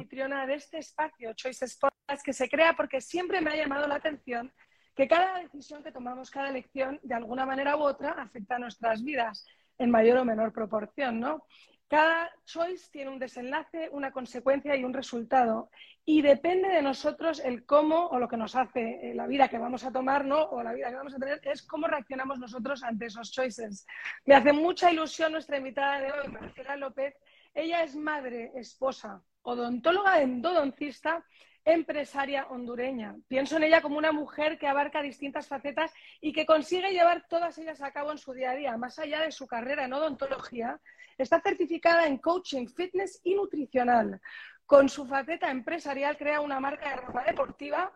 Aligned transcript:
anfitriona 0.00 0.46
de 0.46 0.54
este 0.54 0.78
espacio 0.78 1.34
Choices 1.34 1.76
Podcast 1.76 2.24
que 2.24 2.32
se 2.32 2.48
crea 2.48 2.74
porque 2.74 3.02
siempre 3.02 3.42
me 3.42 3.50
ha 3.50 3.56
llamado 3.56 3.86
la 3.86 3.96
atención 3.96 4.50
que 4.96 5.06
cada 5.06 5.40
decisión 5.40 5.82
que 5.82 5.92
tomamos, 5.92 6.30
cada 6.30 6.48
elección, 6.48 6.98
de 7.02 7.14
alguna 7.14 7.44
manera 7.44 7.76
u 7.76 7.82
otra, 7.82 8.12
afecta 8.12 8.56
a 8.56 8.58
nuestras 8.58 9.04
vidas 9.04 9.46
en 9.78 9.90
mayor 9.90 10.16
o 10.18 10.24
menor 10.24 10.54
proporción, 10.54 11.20
¿no? 11.20 11.44
Cada 11.86 12.30
choice 12.46 12.88
tiene 12.90 13.10
un 13.10 13.18
desenlace, 13.18 13.90
una 13.92 14.10
consecuencia 14.10 14.74
y 14.74 14.84
un 14.84 14.94
resultado. 14.94 15.70
Y 16.04 16.22
depende 16.22 16.68
de 16.68 16.82
nosotros 16.82 17.40
el 17.44 17.66
cómo 17.66 18.06
o 18.06 18.18
lo 18.18 18.28
que 18.28 18.36
nos 18.36 18.56
hace 18.56 19.10
eh, 19.10 19.14
la 19.14 19.26
vida 19.26 19.48
que 19.48 19.58
vamos 19.58 19.84
a 19.84 19.92
tomar, 19.92 20.24
¿no? 20.24 20.42
O 20.44 20.62
la 20.62 20.72
vida 20.72 20.88
que 20.88 20.96
vamos 20.96 21.14
a 21.14 21.18
tener, 21.18 21.40
es 21.44 21.62
cómo 21.62 21.88
reaccionamos 21.88 22.38
nosotros 22.38 22.82
ante 22.84 23.06
esos 23.06 23.30
choices. 23.32 23.86
Me 24.24 24.34
hace 24.34 24.52
mucha 24.52 24.90
ilusión 24.90 25.32
nuestra 25.32 25.58
invitada 25.58 26.00
de 26.00 26.12
hoy, 26.12 26.28
Marcela 26.28 26.76
López, 26.76 27.14
ella 27.54 27.82
es 27.82 27.96
madre, 27.96 28.52
esposa, 28.54 29.22
odontóloga 29.42 30.20
endodoncista, 30.20 31.24
empresaria 31.64 32.46
hondureña. 32.48 33.16
Pienso 33.28 33.56
en 33.56 33.64
ella 33.64 33.82
como 33.82 33.98
una 33.98 34.12
mujer 34.12 34.58
que 34.58 34.66
abarca 34.66 35.02
distintas 35.02 35.46
facetas 35.46 35.92
y 36.20 36.32
que 36.32 36.46
consigue 36.46 36.90
llevar 36.90 37.26
todas 37.28 37.56
ellas 37.58 37.82
a 37.82 37.92
cabo 37.92 38.12
en 38.12 38.18
su 38.18 38.32
día 38.32 38.52
a 38.52 38.54
día, 38.54 38.76
más 38.76 38.98
allá 38.98 39.20
de 39.20 39.32
su 39.32 39.46
carrera 39.46 39.84
en 39.84 39.92
odontología. 39.92 40.80
Está 41.18 41.40
certificada 41.40 42.06
en 42.06 42.18
coaching, 42.18 42.66
fitness 42.66 43.20
y 43.24 43.34
nutricional. 43.34 44.20
Con 44.64 44.88
su 44.88 45.06
faceta 45.06 45.50
empresarial 45.50 46.16
crea 46.16 46.40
una 46.40 46.60
marca 46.60 46.90
de 46.90 46.96
ropa 46.96 47.24
deportiva 47.24 47.92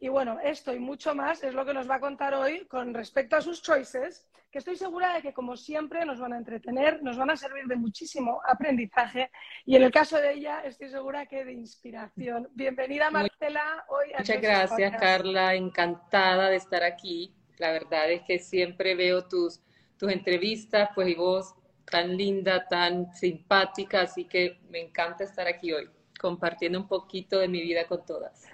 y 0.00 0.08
bueno, 0.08 0.38
esto 0.42 0.72
y 0.72 0.78
mucho 0.78 1.14
más 1.14 1.42
es 1.42 1.54
lo 1.54 1.64
que 1.64 1.74
nos 1.74 1.90
va 1.90 1.96
a 1.96 2.00
contar 2.00 2.34
hoy 2.34 2.66
con 2.66 2.94
respecto 2.94 3.36
a 3.36 3.40
sus 3.40 3.62
choices, 3.62 4.28
que 4.50 4.58
estoy 4.58 4.76
segura 4.76 5.14
de 5.14 5.22
que, 5.22 5.32
como 5.32 5.56
siempre, 5.56 6.04
nos 6.04 6.20
van 6.20 6.32
a 6.32 6.38
entretener, 6.38 7.02
nos 7.02 7.18
van 7.18 7.30
a 7.30 7.36
servir 7.36 7.64
de 7.66 7.76
muchísimo 7.76 8.40
aprendizaje 8.48 9.30
y, 9.66 9.76
en 9.76 9.82
el 9.82 9.90
caso 9.90 10.16
de 10.16 10.34
ella, 10.34 10.60
estoy 10.60 10.88
segura 10.88 11.26
que 11.26 11.44
de 11.44 11.52
inspiración. 11.52 12.48
Bienvenida, 12.54 13.10
Marcela. 13.10 13.84
Hoy 13.88 14.12
Muchas 14.16 14.40
gracias, 14.40 14.96
Carla. 14.98 15.54
Encantada 15.54 16.48
de 16.48 16.56
estar 16.56 16.82
aquí. 16.82 17.34
La 17.58 17.72
verdad 17.72 18.10
es 18.10 18.22
que 18.22 18.38
siempre 18.38 18.94
veo 18.94 19.26
tus, 19.26 19.60
tus 19.98 20.10
entrevistas, 20.12 20.90
pues, 20.94 21.08
y 21.08 21.14
vos 21.14 21.54
tan 21.84 22.16
linda, 22.16 22.66
tan 22.68 23.12
simpática, 23.14 24.02
así 24.02 24.26
que 24.26 24.60
me 24.70 24.80
encanta 24.80 25.24
estar 25.24 25.46
aquí 25.46 25.72
hoy, 25.72 25.90
compartiendo 26.20 26.78
un 26.78 26.86
poquito 26.86 27.38
de 27.38 27.48
mi 27.48 27.62
vida 27.62 27.86
con 27.86 28.04
todas. 28.06 28.46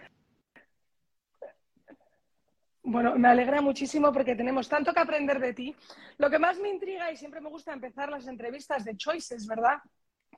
Bueno, 2.86 3.14
me 3.16 3.28
alegra 3.28 3.62
muchísimo 3.62 4.12
porque 4.12 4.36
tenemos 4.36 4.68
tanto 4.68 4.92
que 4.92 5.00
aprender 5.00 5.40
de 5.40 5.54
ti. 5.54 5.74
Lo 6.18 6.28
que 6.28 6.38
más 6.38 6.58
me 6.58 6.68
intriga 6.68 7.10
y 7.10 7.16
siempre 7.16 7.40
me 7.40 7.48
gusta 7.48 7.72
empezar 7.72 8.10
las 8.10 8.26
entrevistas 8.26 8.84
de 8.84 8.94
Choices, 8.94 9.46
¿verdad? 9.46 9.78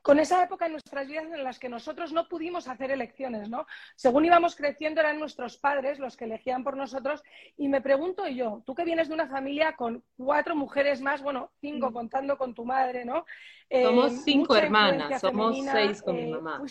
Con 0.01 0.17
esa 0.17 0.41
época 0.41 0.65
en 0.65 0.71
nuestras 0.71 1.09
vidas 1.09 1.25
en 1.25 1.43
las 1.43 1.59
que 1.59 1.67
nosotros 1.67 2.13
no 2.13 2.29
pudimos 2.29 2.69
hacer 2.69 2.91
elecciones, 2.91 3.49
¿no? 3.49 3.67
Según 3.97 4.23
íbamos 4.23 4.55
creciendo 4.55 5.01
eran 5.01 5.19
nuestros 5.19 5.57
padres 5.57 5.99
los 5.99 6.15
que 6.15 6.23
elegían 6.23 6.63
por 6.63 6.77
nosotros 6.77 7.21
y 7.57 7.67
me 7.67 7.81
pregunto 7.81 8.25
yo, 8.27 8.63
tú 8.65 8.73
que 8.73 8.85
vienes 8.85 9.09
de 9.09 9.15
una 9.15 9.27
familia 9.27 9.75
con 9.75 10.01
cuatro 10.15 10.55
mujeres 10.55 11.01
más, 11.01 11.21
bueno, 11.21 11.51
cinco 11.59 11.89
mm. 11.89 11.93
contando 11.93 12.37
con 12.37 12.53
tu 12.53 12.63
madre, 12.63 13.03
¿no? 13.03 13.25
Somos 13.69 14.13
eh, 14.13 14.21
cinco 14.23 14.55
hermanas, 14.55 15.19
somos 15.19 15.57
seis 15.69 16.01
con 16.01 16.15
mi 16.15 16.21
eh, 16.21 16.31
mamá. 16.31 16.61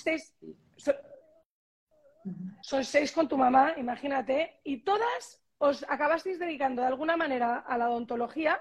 son 2.63 2.83
seis 2.83 3.13
con 3.13 3.29
tu 3.29 3.37
mamá, 3.37 3.75
imagínate, 3.77 4.61
y 4.65 4.79
todas 4.83 5.43
os 5.59 5.85
acabasteis 5.89 6.39
dedicando 6.39 6.83
de 6.83 6.89
alguna 6.89 7.17
manera 7.17 7.58
a 7.58 7.79
la 7.79 7.91
odontología 7.91 8.61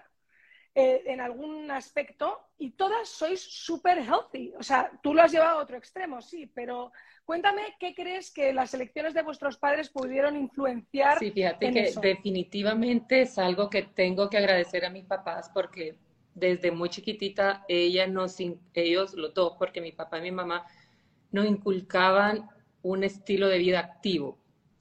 eh, 0.78 1.04
en 1.06 1.22
algún 1.22 1.72
aspecto 1.72 2.50
y 2.58 2.72
todas 2.72 3.08
sois 3.08 3.42
súper 3.42 4.00
healthy. 4.00 4.54
O 4.58 4.64
sea, 4.64 4.92
tú 5.02 5.14
lo 5.14 5.22
has 5.22 5.32
llevado 5.32 5.60
a 5.60 5.64
otro 5.64 5.78
extremo, 5.78 6.22
sí, 6.22 6.48
pero 6.48 6.92
cuéntame 7.24 7.76
qué 7.80 7.96
crees 7.96 8.30
que 8.30 8.52
las 8.52 8.74
elecciones 8.74 9.14
de 9.14 9.24
vuestros 9.24 9.58
padres 9.58 9.90
pudieron 9.90 10.36
influenciar. 10.36 11.20
Sí, 11.20 11.32
fíjate 11.32 11.72
que 11.72 11.94
definitivamente 12.02 13.22
es 13.22 13.38
algo 13.38 13.70
que 13.70 13.84
tengo 13.84 14.30
que 14.30 14.38
agradecer 14.38 14.84
a 14.86 14.90
mis 14.90 15.06
papás 15.06 15.50
porque 15.54 15.96
desde 16.34 16.72
muy 16.72 16.90
chiquitita 16.90 17.64
ella 17.70 18.06
nos, 18.06 18.38
ellos 18.74 19.14
los 19.14 19.34
dos, 19.34 19.54
porque 19.58 19.80
mi 19.80 19.94
papá 19.94 20.20
y 20.20 20.24
mi 20.24 20.32
mamá 20.32 20.66
nos 21.32 21.46
inculcaban 21.46 22.50
un 22.82 23.04
estilo 23.04 23.48
de 23.48 23.58
vida 23.60 23.80
activo. 23.80 24.38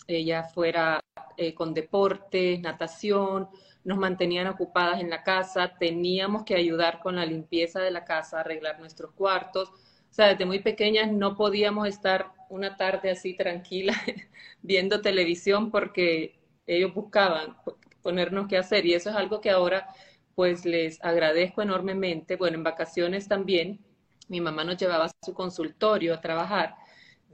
Ella 0.07 0.45
fuera 0.45 1.01
eh, 1.37 1.55
con 1.55 1.75
deporte, 1.75 2.59
natación, 2.59 3.49
nos 3.85 3.99
mantenían 3.99 4.47
ocupadas 4.47 5.01
en 5.01 5.11
la 5.11 5.23
casa, 5.23 5.75
teníamos 5.79 6.45
que 6.45 6.55
ayudar 6.55 7.01
con 7.01 7.17
la 7.17 7.27
limpieza 7.27 7.81
de 7.81 7.91
la 7.91 8.05
casa, 8.05 8.41
arreglar 8.41 8.81
nuestros 8.81 9.13
cuartos. 9.13 9.69
O 9.71 10.13
sea, 10.15 10.29
desde 10.29 10.47
muy 10.47 10.61
pequeñas 10.61 11.11
no 11.13 11.37
podíamos 11.37 11.89
estar 11.89 12.33
una 12.49 12.77
tarde 12.77 13.11
así 13.11 13.35
tranquila 13.35 13.95
viendo 14.63 15.01
televisión 15.01 15.71
porque 15.71 16.39
ellos 16.67 16.95
buscaban 16.95 17.57
ponernos 18.03 18.47
qué 18.49 18.57
hacer 18.57 18.87
y 18.87 18.95
eso 18.95 19.11
es 19.11 19.17
algo 19.17 19.41
que 19.41 19.51
ahora 19.51 19.89
pues 20.35 20.65
les 20.65 21.03
agradezco 21.05 21.63
enormemente. 21.63 22.37
Bueno, 22.37 22.57
en 22.57 22.65
vacaciones 22.65 23.29
también 23.29 23.81
mi 24.29 24.41
mamá 24.41 24.65
nos 24.65 24.77
llevaba 24.77 25.07
a 25.07 25.11
su 25.25 25.35
consultorio 25.35 26.15
a 26.15 26.21
trabajar 26.21 26.77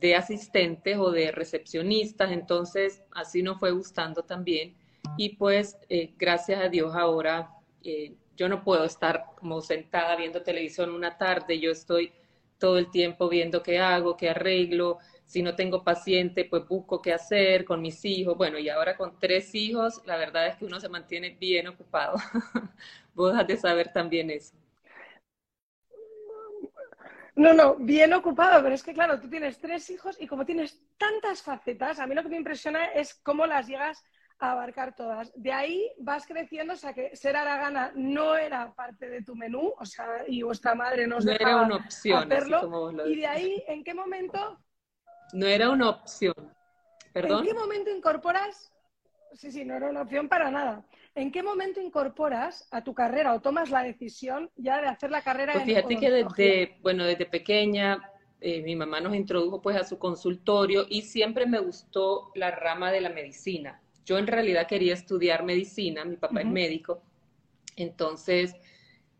de 0.00 0.16
asistentes 0.16 0.98
o 0.98 1.10
de 1.10 1.30
recepcionistas, 1.32 2.32
entonces 2.32 3.02
así 3.12 3.42
nos 3.42 3.58
fue 3.58 3.70
gustando 3.70 4.22
también. 4.22 4.74
Y 5.16 5.36
pues 5.36 5.78
eh, 5.88 6.12
gracias 6.18 6.60
a 6.60 6.68
Dios 6.68 6.94
ahora 6.94 7.50
eh, 7.82 8.14
yo 8.36 8.48
no 8.48 8.64
puedo 8.64 8.84
estar 8.84 9.26
como 9.36 9.60
sentada 9.60 10.16
viendo 10.16 10.42
televisión 10.42 10.90
una 10.94 11.18
tarde, 11.18 11.60
yo 11.60 11.70
estoy 11.70 12.12
todo 12.58 12.78
el 12.78 12.90
tiempo 12.90 13.28
viendo 13.28 13.62
qué 13.62 13.78
hago, 13.78 14.16
qué 14.16 14.30
arreglo, 14.30 14.98
si 15.30 15.42
no 15.42 15.54
tengo 15.54 15.84
paciente, 15.84 16.44
pues 16.44 16.66
busco 16.66 17.00
qué 17.00 17.12
hacer 17.12 17.64
con 17.64 17.80
mis 17.80 18.04
hijos. 18.04 18.36
Bueno, 18.36 18.58
y 18.58 18.68
ahora 18.68 18.96
con 18.96 19.18
tres 19.20 19.54
hijos, 19.54 20.02
la 20.04 20.16
verdad 20.16 20.48
es 20.48 20.56
que 20.56 20.64
uno 20.64 20.80
se 20.80 20.88
mantiene 20.88 21.36
bien 21.38 21.68
ocupado. 21.68 22.16
Vos 23.14 23.34
has 23.34 23.46
de 23.46 23.56
saber 23.56 23.92
también 23.92 24.30
eso. 24.30 24.54
No, 27.36 27.52
no, 27.52 27.76
bien 27.76 28.12
ocupado, 28.12 28.62
pero 28.62 28.74
es 28.74 28.82
que 28.82 28.92
claro, 28.92 29.20
tú 29.20 29.28
tienes 29.28 29.58
tres 29.58 29.88
hijos 29.90 30.16
y 30.20 30.26
como 30.26 30.44
tienes 30.44 30.82
tantas 30.98 31.42
facetas, 31.42 31.98
a 31.98 32.06
mí 32.06 32.14
lo 32.14 32.22
que 32.22 32.28
me 32.28 32.36
impresiona 32.36 32.86
es 32.86 33.14
cómo 33.14 33.46
las 33.46 33.66
llegas 33.66 34.04
a 34.38 34.52
abarcar 34.52 34.94
todas. 34.94 35.32
De 35.36 35.52
ahí 35.52 35.92
vas 35.98 36.26
creciendo, 36.26 36.74
o 36.74 36.76
sea 36.76 36.92
que 36.92 37.14
ser 37.14 37.36
aragana 37.36 37.92
no 37.94 38.36
era 38.36 38.72
parte 38.74 39.08
de 39.08 39.22
tu 39.22 39.36
menú, 39.36 39.72
o 39.78 39.84
sea, 39.84 40.24
y 40.26 40.42
vuestra 40.42 40.74
madre 40.74 41.06
nos 41.06 41.24
no 41.24 41.32
era 41.32 41.56
una 41.62 41.76
opción, 41.76 42.32
hacerlo. 42.32 42.92
y 43.06 43.16
de 43.16 43.26
ahí, 43.26 43.62
¿en 43.68 43.84
qué 43.84 43.94
momento? 43.94 44.58
No 45.32 45.46
era 45.46 45.70
una 45.70 45.90
opción. 45.90 46.34
¿Perdón? 47.12 47.40
¿En 47.40 47.46
qué 47.46 47.54
momento 47.54 47.90
incorporas? 47.90 48.72
Sí, 49.34 49.52
sí, 49.52 49.64
no 49.64 49.74
era 49.74 49.88
una 49.90 50.02
opción 50.02 50.28
para 50.28 50.50
nada. 50.50 50.84
¿En 51.20 51.30
qué 51.30 51.42
momento 51.42 51.82
incorporas 51.82 52.66
a 52.70 52.82
tu 52.82 52.94
carrera 52.94 53.34
o 53.34 53.40
tomas 53.40 53.68
la 53.68 53.82
decisión 53.82 54.50
ya 54.56 54.80
de 54.80 54.88
hacer 54.88 55.10
la 55.10 55.20
carrera? 55.20 55.52
Pues 55.52 55.66
fíjate 55.66 55.98
que 55.98 56.10
desde, 56.10 56.78
bueno, 56.80 57.04
desde 57.04 57.26
pequeña 57.26 58.00
eh, 58.40 58.62
mi 58.62 58.74
mamá 58.74 59.00
nos 59.00 59.14
introdujo 59.14 59.60
pues 59.60 59.76
a 59.76 59.84
su 59.84 59.98
consultorio 59.98 60.86
y 60.88 61.02
siempre 61.02 61.44
me 61.44 61.58
gustó 61.58 62.32
la 62.34 62.50
rama 62.50 62.90
de 62.90 63.02
la 63.02 63.10
medicina. 63.10 63.82
Yo 64.06 64.16
en 64.16 64.26
realidad 64.26 64.66
quería 64.66 64.94
estudiar 64.94 65.44
medicina, 65.44 66.06
mi 66.06 66.16
papá 66.16 66.40
es 66.40 66.46
médico, 66.46 67.02
entonces 67.76 68.56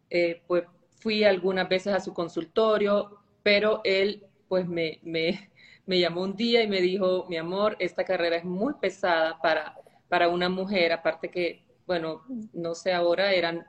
eh, 0.09 0.41
pues 0.47 0.65
fui 1.00 1.22
algunas 1.25 1.69
veces 1.69 1.93
a 1.93 2.00
su 2.00 2.15
consultorio, 2.15 3.19
pero 3.43 3.83
él 3.84 4.25
pues 4.48 4.66
me, 4.66 5.01
me, 5.03 5.51
me 5.84 6.01
llamó 6.01 6.22
un 6.22 6.34
día 6.34 6.63
y 6.63 6.66
me 6.66 6.80
dijo, 6.80 7.27
mi 7.28 7.36
amor, 7.36 7.77
esta 7.78 8.04
carrera 8.04 8.36
es 8.36 8.45
muy 8.45 8.72
pesada 8.80 9.39
para, 9.42 9.77
para 10.09 10.30
una 10.30 10.48
mujer, 10.48 10.92
aparte 10.92 11.30
que 11.30 11.70
bueno, 11.91 12.22
no 12.53 12.77
sé 12.77 12.92
ahora, 12.92 13.33
eran 13.33 13.66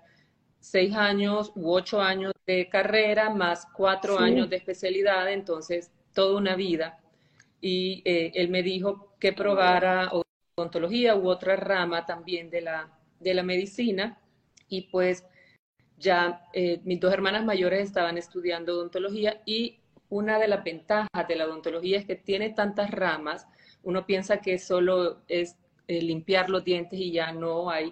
seis 0.59 0.93
años 0.93 1.51
u 1.55 1.71
ocho 1.71 1.99
años 1.99 2.33
de 2.45 2.69
carrera 2.69 3.31
más 3.31 3.65
cuatro 3.75 4.19
años 4.19 4.47
de 4.47 4.57
especialidad, 4.57 5.33
entonces 5.33 5.91
toda 6.13 6.37
una 6.37 6.55
vida. 6.55 6.99
Y 7.61 8.03
eh, 8.05 8.31
él 8.35 8.49
me 8.49 8.61
dijo 8.61 9.15
que 9.19 9.33
probara 9.33 10.11
odontología 10.55 11.15
u 11.15 11.27
otra 11.27 11.55
rama 11.55 12.05
también 12.05 12.51
de 12.51 12.61
la, 12.61 12.95
de 13.19 13.33
la 13.33 13.41
medicina. 13.41 14.19
Y 14.69 14.81
pues 14.91 15.25
ya 15.97 16.45
eh, 16.53 16.79
mis 16.83 16.99
dos 16.99 17.11
hermanas 17.11 17.43
mayores 17.43 17.87
estaban 17.87 18.19
estudiando 18.19 18.75
odontología 18.75 19.41
y 19.47 19.79
una 20.09 20.37
de 20.37 20.47
las 20.47 20.63
ventajas 20.63 21.27
de 21.27 21.35
la 21.35 21.45
odontología 21.45 21.97
es 21.97 22.05
que 22.05 22.17
tiene 22.17 22.51
tantas 22.51 22.91
ramas, 22.91 23.47
uno 23.81 24.05
piensa 24.05 24.41
que 24.41 24.59
solo 24.59 25.23
es 25.27 25.57
eh, 25.87 26.03
limpiar 26.03 26.51
los 26.51 26.63
dientes 26.63 26.99
y 26.99 27.11
ya 27.11 27.31
no 27.31 27.71
hay 27.71 27.91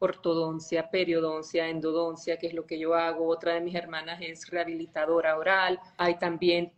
ortodoncia, 0.00 0.90
periodoncia, 0.90 1.68
endodoncia, 1.68 2.38
que 2.38 2.48
es 2.48 2.54
lo 2.54 2.66
que 2.66 2.78
yo 2.78 2.94
hago. 2.94 3.28
Otra 3.28 3.54
de 3.54 3.60
mis 3.60 3.74
hermanas 3.74 4.20
es 4.20 4.48
rehabilitadora 4.50 5.36
oral. 5.36 5.78
Hay 5.96 6.18
también 6.18 6.72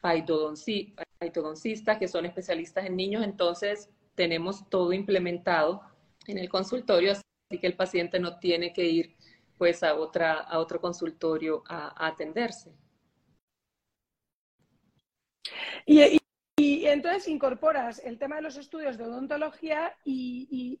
paidodoncistas, 0.00 1.98
que 1.98 2.08
son 2.08 2.26
especialistas 2.26 2.84
en 2.86 2.96
niños. 2.96 3.24
Entonces, 3.24 3.90
tenemos 4.14 4.68
todo 4.68 4.92
implementado 4.92 5.82
en 6.26 6.38
el 6.38 6.48
consultorio, 6.48 7.12
así 7.12 7.58
que 7.58 7.66
el 7.66 7.76
paciente 7.76 8.20
no 8.20 8.38
tiene 8.38 8.72
que 8.72 8.84
ir 8.84 9.16
pues 9.56 9.82
a, 9.82 9.94
otra, 9.94 10.40
a 10.40 10.58
otro 10.58 10.80
consultorio 10.80 11.62
a, 11.68 12.06
atenderse. 12.06 12.72
Y, 15.86 16.20
entonces 16.86 17.26
incorporas 17.28 18.00
el 18.04 18.18
tema 18.18 18.36
de 18.36 18.42
los 18.42 18.56
estudios 18.56 18.98
de 18.98 19.04
odontología 19.04 19.96
y, 20.04 20.80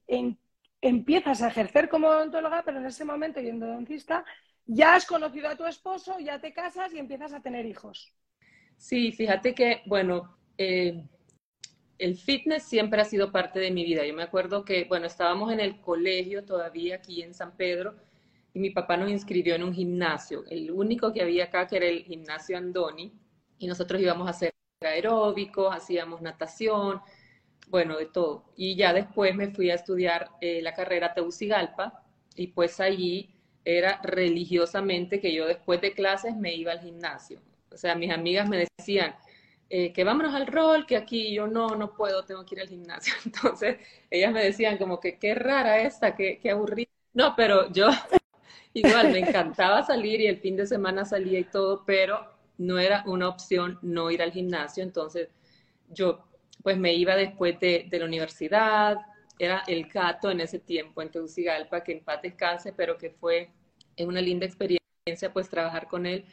empiezas 0.82 1.40
a 1.40 1.48
ejercer 1.48 1.88
como 1.88 2.08
odontóloga, 2.08 2.62
pero 2.64 2.78
en 2.78 2.86
ese 2.86 3.04
momento, 3.04 3.40
y 3.40 3.50
odontista, 3.50 4.24
ya 4.66 4.94
has 4.96 5.06
conocido 5.06 5.48
a 5.48 5.56
tu 5.56 5.64
esposo, 5.64 6.18
ya 6.18 6.40
te 6.40 6.52
casas 6.52 6.92
y 6.92 6.98
empiezas 6.98 7.32
a 7.32 7.40
tener 7.40 7.64
hijos. 7.64 8.12
Sí, 8.76 9.12
fíjate 9.12 9.54
que, 9.54 9.82
bueno, 9.86 10.36
eh, 10.58 11.06
el 11.98 12.16
fitness 12.16 12.64
siempre 12.64 13.00
ha 13.00 13.04
sido 13.04 13.30
parte 13.30 13.60
de 13.60 13.70
mi 13.70 13.84
vida. 13.84 14.04
Yo 14.04 14.12
me 14.12 14.24
acuerdo 14.24 14.64
que, 14.64 14.84
bueno, 14.84 15.06
estábamos 15.06 15.52
en 15.52 15.60
el 15.60 15.80
colegio 15.80 16.44
todavía 16.44 16.96
aquí 16.96 17.22
en 17.22 17.32
San 17.32 17.56
Pedro 17.56 17.94
y 18.52 18.58
mi 18.58 18.70
papá 18.70 18.96
nos 18.96 19.10
inscribió 19.10 19.54
en 19.54 19.62
un 19.62 19.72
gimnasio, 19.72 20.44
el 20.50 20.70
único 20.70 21.12
que 21.12 21.22
había 21.22 21.44
acá 21.44 21.66
que 21.66 21.76
era 21.76 21.86
el 21.86 22.04
gimnasio 22.04 22.58
Andoni 22.58 23.12
y 23.58 23.66
nosotros 23.66 24.00
íbamos 24.00 24.26
a 24.26 24.30
hacer 24.30 24.52
aeróbicos, 24.80 25.74
hacíamos 25.74 26.20
natación, 26.20 27.00
bueno, 27.68 27.96
de 27.96 28.06
todo. 28.06 28.44
Y 28.56 28.76
ya 28.76 28.92
después 28.92 29.34
me 29.34 29.50
fui 29.50 29.70
a 29.70 29.74
estudiar 29.74 30.30
eh, 30.40 30.60
la 30.62 30.74
carrera 30.74 31.14
Teucigalpa 31.14 32.02
y 32.36 32.48
pues 32.48 32.80
allí 32.80 33.30
era 33.64 34.00
religiosamente 34.02 35.20
que 35.20 35.34
yo 35.34 35.46
después 35.46 35.80
de 35.80 35.94
clases 35.94 36.36
me 36.36 36.54
iba 36.54 36.72
al 36.72 36.80
gimnasio. 36.80 37.40
O 37.70 37.76
sea, 37.76 37.94
mis 37.94 38.10
amigas 38.10 38.48
me 38.48 38.66
decían, 38.78 39.14
eh, 39.70 39.92
que 39.92 40.04
vámonos 40.04 40.34
al 40.34 40.46
rol, 40.46 40.84
que 40.86 40.96
aquí 40.96 41.32
yo 41.32 41.46
no, 41.46 41.68
no 41.76 41.94
puedo, 41.94 42.24
tengo 42.24 42.44
que 42.44 42.56
ir 42.56 42.60
al 42.60 42.68
gimnasio. 42.68 43.14
Entonces, 43.24 43.78
ellas 44.10 44.32
me 44.32 44.44
decían 44.44 44.76
como 44.78 45.00
que 45.00 45.18
qué 45.18 45.34
rara 45.34 45.80
esta, 45.80 46.14
qué, 46.14 46.38
qué 46.42 46.50
aburrida. 46.50 46.90
No, 47.14 47.34
pero 47.36 47.70
yo 47.72 47.88
igual 48.74 49.12
me 49.12 49.20
encantaba 49.20 49.82
salir 49.84 50.20
y 50.20 50.26
el 50.26 50.38
fin 50.38 50.56
de 50.56 50.66
semana 50.66 51.04
salía 51.04 51.38
y 51.38 51.44
todo, 51.44 51.84
pero 51.86 52.26
no 52.58 52.78
era 52.78 53.02
una 53.06 53.28
opción 53.28 53.78
no 53.82 54.10
ir 54.10 54.22
al 54.22 54.32
gimnasio. 54.32 54.82
Entonces, 54.82 55.28
yo 55.88 56.24
pues 56.62 56.76
me 56.78 56.94
iba 56.94 57.16
después 57.16 57.58
de, 57.60 57.86
de 57.90 57.98
la 57.98 58.04
universidad, 58.04 58.98
era 59.38 59.62
el 59.66 59.86
gato 59.86 60.30
en 60.30 60.40
ese 60.40 60.58
tiempo 60.60 61.02
en 61.02 61.10
Tegucigalpa, 61.10 61.82
que 61.82 61.92
en 61.92 62.04
paz 62.04 62.22
descanse, 62.22 62.72
pero 62.72 62.96
que 62.96 63.10
fue 63.10 63.50
una 63.98 64.20
linda 64.20 64.46
experiencia 64.46 65.32
pues 65.32 65.48
trabajar 65.48 65.88
con 65.88 66.06
él. 66.06 66.24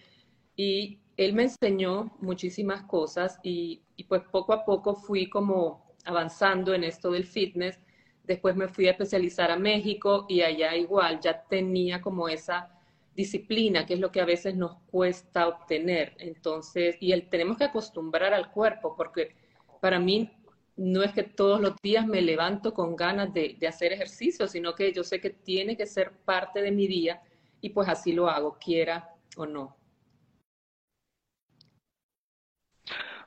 Y 0.56 1.00
él 1.18 1.34
me 1.34 1.44
enseñó 1.44 2.16
muchísimas 2.20 2.84
cosas 2.84 3.40
y, 3.44 3.82
pues 4.08 4.22
poco 4.32 4.54
a 4.54 4.64
poco 4.64 4.96
fui 4.96 5.30
como 5.30 5.96
avanzando 6.06 6.74
en 6.74 6.84
esto 6.84 7.12
del 7.12 7.26
fitness. 7.26 7.80
Después 8.24 8.56
me 8.56 8.68
fui 8.68 8.88
a 8.88 8.92
especializar 8.92 9.52
a 9.52 9.58
México 9.58 10.26
y 10.30 10.42
allá 10.42 10.76
igual 10.76 11.20
ya 11.20 11.44
tenía 11.48 12.02
como 12.02 12.30
esa 12.30 12.76
disciplina, 13.16 13.86
que 13.86 13.96
es 13.96 14.00
lo 14.00 14.12
que 14.12 14.22
a 14.22 14.26
veces 14.26 14.56
nos 14.56 14.78
cuesta 14.92 15.48
obtener. 15.48 16.16
Entonces, 16.20 16.96
y 17.00 17.12
el, 17.12 17.28
tenemos 17.28 17.58
que 17.58 17.66
acostumbrar 17.66 18.34
al 18.34 18.52
cuerpo, 18.52 18.96
porque 18.96 19.36
para 19.80 20.00
mí 20.00 20.32
no 20.76 21.04
es 21.04 21.12
que 21.12 21.24
todos 21.24 21.60
los 21.60 21.76
días 21.82 22.08
me 22.08 22.22
levanto 22.22 22.74
con 22.74 22.96
ganas 22.96 23.34
de, 23.34 23.58
hacer 23.68 23.92
ejercicio, 23.92 24.48
sino 24.48 24.76
que 24.76 24.94
yo 24.94 25.04
sé 25.04 25.20
que 25.20 25.30
tiene 25.30 25.76
que 25.76 25.86
ser 25.86 26.12
parte 26.12 26.62
de 26.62 26.72
mi 26.72 26.88
día 26.88 27.22
y 27.60 27.70
pues 27.70 27.90
así 27.90 28.14
lo 28.14 28.30
hago, 28.30 28.58
quiera 28.58 29.14
o 29.36 29.46
no. 29.46 29.76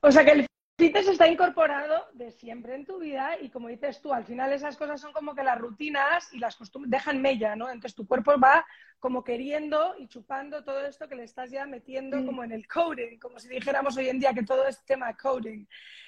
O 0.01 0.11
sea 0.11 0.25
que 0.25 0.33
el 0.33 0.47
fitness 0.83 1.07
está 1.07 1.29
incorporado 1.29 2.09
de 2.13 2.33
siempre 2.33 2.75
en 2.75 2.85
tu 2.85 2.99
vida 2.99 3.37
y 3.41 3.51
como 3.51 3.69
dices 3.69 4.01
tú, 4.01 4.13
al 4.13 4.25
final 4.25 4.53
esas 4.53 4.77
cosas 4.77 5.01
son 5.01 5.13
como 5.13 5.33
que 5.33 5.45
las 5.45 5.57
rutinas 5.57 6.33
y 6.33 6.41
las 6.41 6.57
costumbres 6.57 6.91
dejan 6.91 7.23
mella, 7.23 7.55
¿no? 7.55 7.69
Entonces 7.69 7.95
tu 7.95 8.05
cuerpo 8.05 8.33
va 8.37 8.67
como 8.99 9.23
queriendo 9.23 9.95
y 9.97 10.09
chupando 10.09 10.65
todo 10.65 10.85
esto 10.85 11.07
que 11.07 11.15
le 11.15 11.23
estás 11.23 11.53
ya 11.53 11.67
metiendo 11.67 12.17
mm. 12.17 12.27
como 12.27 12.43
en 12.43 12.51
el 12.51 12.67
coding, 12.67 13.17
como 13.21 13.39
si 13.39 13.49
dijéramos 13.49 13.97
hoy 13.97 14.09
en 14.09 14.19
día 14.19 14.35
que 14.35 14.43
todo 14.43 14.67
es 14.67 14.85
tema 14.85 15.17
coding. 15.17 15.65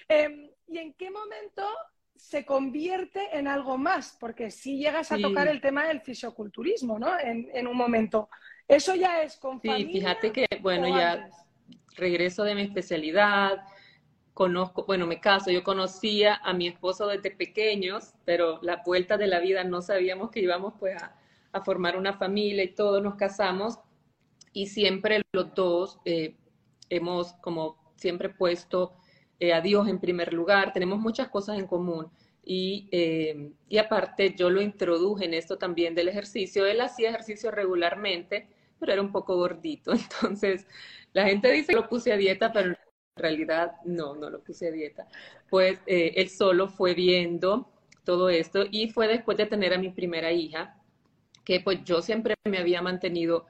Em, 0.08 0.50
¿Y 0.66 0.78
en 0.78 0.92
qué 0.94 1.08
momento 1.08 1.68
se 2.16 2.44
convierte 2.44 3.28
en 3.32 3.46
algo 3.46 3.78
más? 3.78 4.16
Porque 4.18 4.50
si 4.50 4.78
llegas 4.78 5.12
a 5.12 5.18
tocar 5.18 5.46
el 5.46 5.60
tema 5.60 5.86
del 5.86 6.00
fisioculturismo, 6.00 6.98
¿no? 6.98 7.16
En, 7.20 7.66
un 7.68 7.76
momento. 7.76 8.28
¿Eso 8.66 8.96
ya 8.96 9.22
es 9.22 9.36
con 9.36 9.60
Sí, 9.60 9.84
fíjate 9.92 10.32
que, 10.32 10.46
bueno, 10.60 10.88
ya 10.88 11.28
regreso 11.96 12.42
de 12.42 12.56
mi 12.56 12.62
especialidad, 12.62 13.62
conozco, 14.34 14.84
bueno, 14.84 15.06
me 15.06 15.20
caso, 15.20 15.50
yo 15.50 15.62
conocía 15.62 16.34
a 16.34 16.52
mi 16.52 16.66
esposo 16.66 17.06
desde 17.06 17.30
pequeños, 17.30 18.14
pero 18.24 18.58
la 18.62 18.82
vuelta 18.84 19.16
de 19.16 19.28
la 19.28 19.38
vida 19.40 19.62
no 19.64 19.80
sabíamos 19.80 20.30
que 20.30 20.40
íbamos 20.40 20.74
pues 20.78 21.00
a, 21.00 21.16
formar 21.64 21.96
una 21.96 22.14
familia 22.14 22.64
y 22.64 22.74
todos 22.74 23.00
nos 23.00 23.14
casamos 23.14 23.78
y 24.52 24.66
siempre 24.66 25.22
los 25.32 25.54
dos 25.54 26.00
eh, 26.04 26.34
hemos 26.90 27.34
como 27.34 27.94
siempre 27.94 28.28
puesto 28.28 28.96
eh, 29.38 29.52
a 29.52 29.60
Dios 29.60 29.86
en 29.86 30.00
primer 30.00 30.32
lugar, 30.32 30.72
tenemos 30.72 30.98
muchas 30.98 31.28
cosas 31.28 31.58
en 31.58 31.68
común. 31.68 32.10
Y, 32.42 32.88
eh, 32.90 33.52
y, 33.68 33.78
aparte 33.78 34.34
yo 34.36 34.50
lo 34.50 34.60
introduje 34.60 35.24
en 35.26 35.34
esto 35.34 35.58
también 35.58 35.94
del 35.94 36.08
ejercicio. 36.08 36.66
Él 36.66 36.80
hacía 36.80 37.10
ejercicio 37.10 37.50
regularmente, 37.50 38.48
pero 38.78 38.92
era 38.92 39.00
un 39.00 39.12
poco 39.12 39.36
gordito. 39.36 39.92
Entonces, 40.22 40.66
la 41.12 41.24
gente 41.26 41.50
dice 41.52 41.68
que 41.68 41.76
lo 41.76 41.88
puse 41.88 42.12
a 42.12 42.16
dieta, 42.16 42.52
pero 42.52 42.74
realidad 43.16 43.76
no, 43.84 44.14
no 44.14 44.30
lo 44.30 44.40
puse 44.40 44.68
a 44.68 44.70
dieta. 44.70 45.06
Pues 45.48 45.80
eh, 45.86 46.12
él 46.16 46.28
solo 46.28 46.68
fue 46.68 46.94
viendo 46.94 47.70
todo 48.04 48.28
esto 48.28 48.64
y 48.70 48.90
fue 48.90 49.08
después 49.08 49.38
de 49.38 49.46
tener 49.46 49.72
a 49.72 49.78
mi 49.78 49.90
primera 49.90 50.32
hija, 50.32 50.80
que 51.44 51.60
pues 51.60 51.84
yo 51.84 52.02
siempre 52.02 52.34
me 52.44 52.58
había 52.58 52.82
mantenido 52.82 53.46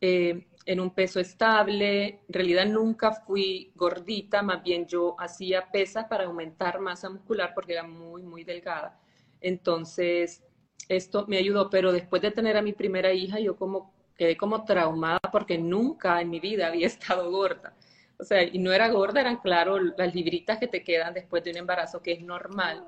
eh, 0.00 0.46
en 0.64 0.80
un 0.80 0.94
peso 0.94 1.20
estable, 1.20 2.20
en 2.26 2.32
realidad 2.32 2.66
nunca 2.66 3.12
fui 3.12 3.72
gordita, 3.74 4.42
más 4.42 4.62
bien 4.62 4.86
yo 4.86 5.16
hacía 5.18 5.70
pesas 5.70 6.06
para 6.06 6.24
aumentar 6.24 6.80
masa 6.80 7.10
muscular 7.10 7.52
porque 7.54 7.72
era 7.72 7.82
muy, 7.82 8.22
muy 8.22 8.44
delgada. 8.44 8.98
Entonces, 9.40 10.42
esto 10.88 11.26
me 11.28 11.36
ayudó, 11.36 11.68
pero 11.68 11.92
después 11.92 12.22
de 12.22 12.30
tener 12.30 12.56
a 12.56 12.62
mi 12.62 12.72
primera 12.72 13.12
hija, 13.12 13.40
yo 13.40 13.56
como 13.56 13.92
quedé 14.16 14.36
como 14.36 14.64
traumada 14.64 15.20
porque 15.32 15.58
nunca 15.58 16.20
en 16.20 16.30
mi 16.30 16.40
vida 16.40 16.68
había 16.68 16.86
estado 16.88 17.30
gorda 17.30 17.74
o 18.22 18.24
sea, 18.24 18.44
y 18.44 18.58
no 18.60 18.72
era 18.72 18.88
gorda, 18.88 19.20
eran, 19.20 19.38
claro, 19.38 19.80
las 19.80 20.14
libritas 20.14 20.58
que 20.60 20.68
te 20.68 20.84
quedan 20.84 21.12
después 21.12 21.42
de 21.42 21.50
un 21.50 21.56
embarazo, 21.56 22.00
que 22.00 22.12
es 22.12 22.22
normal. 22.22 22.86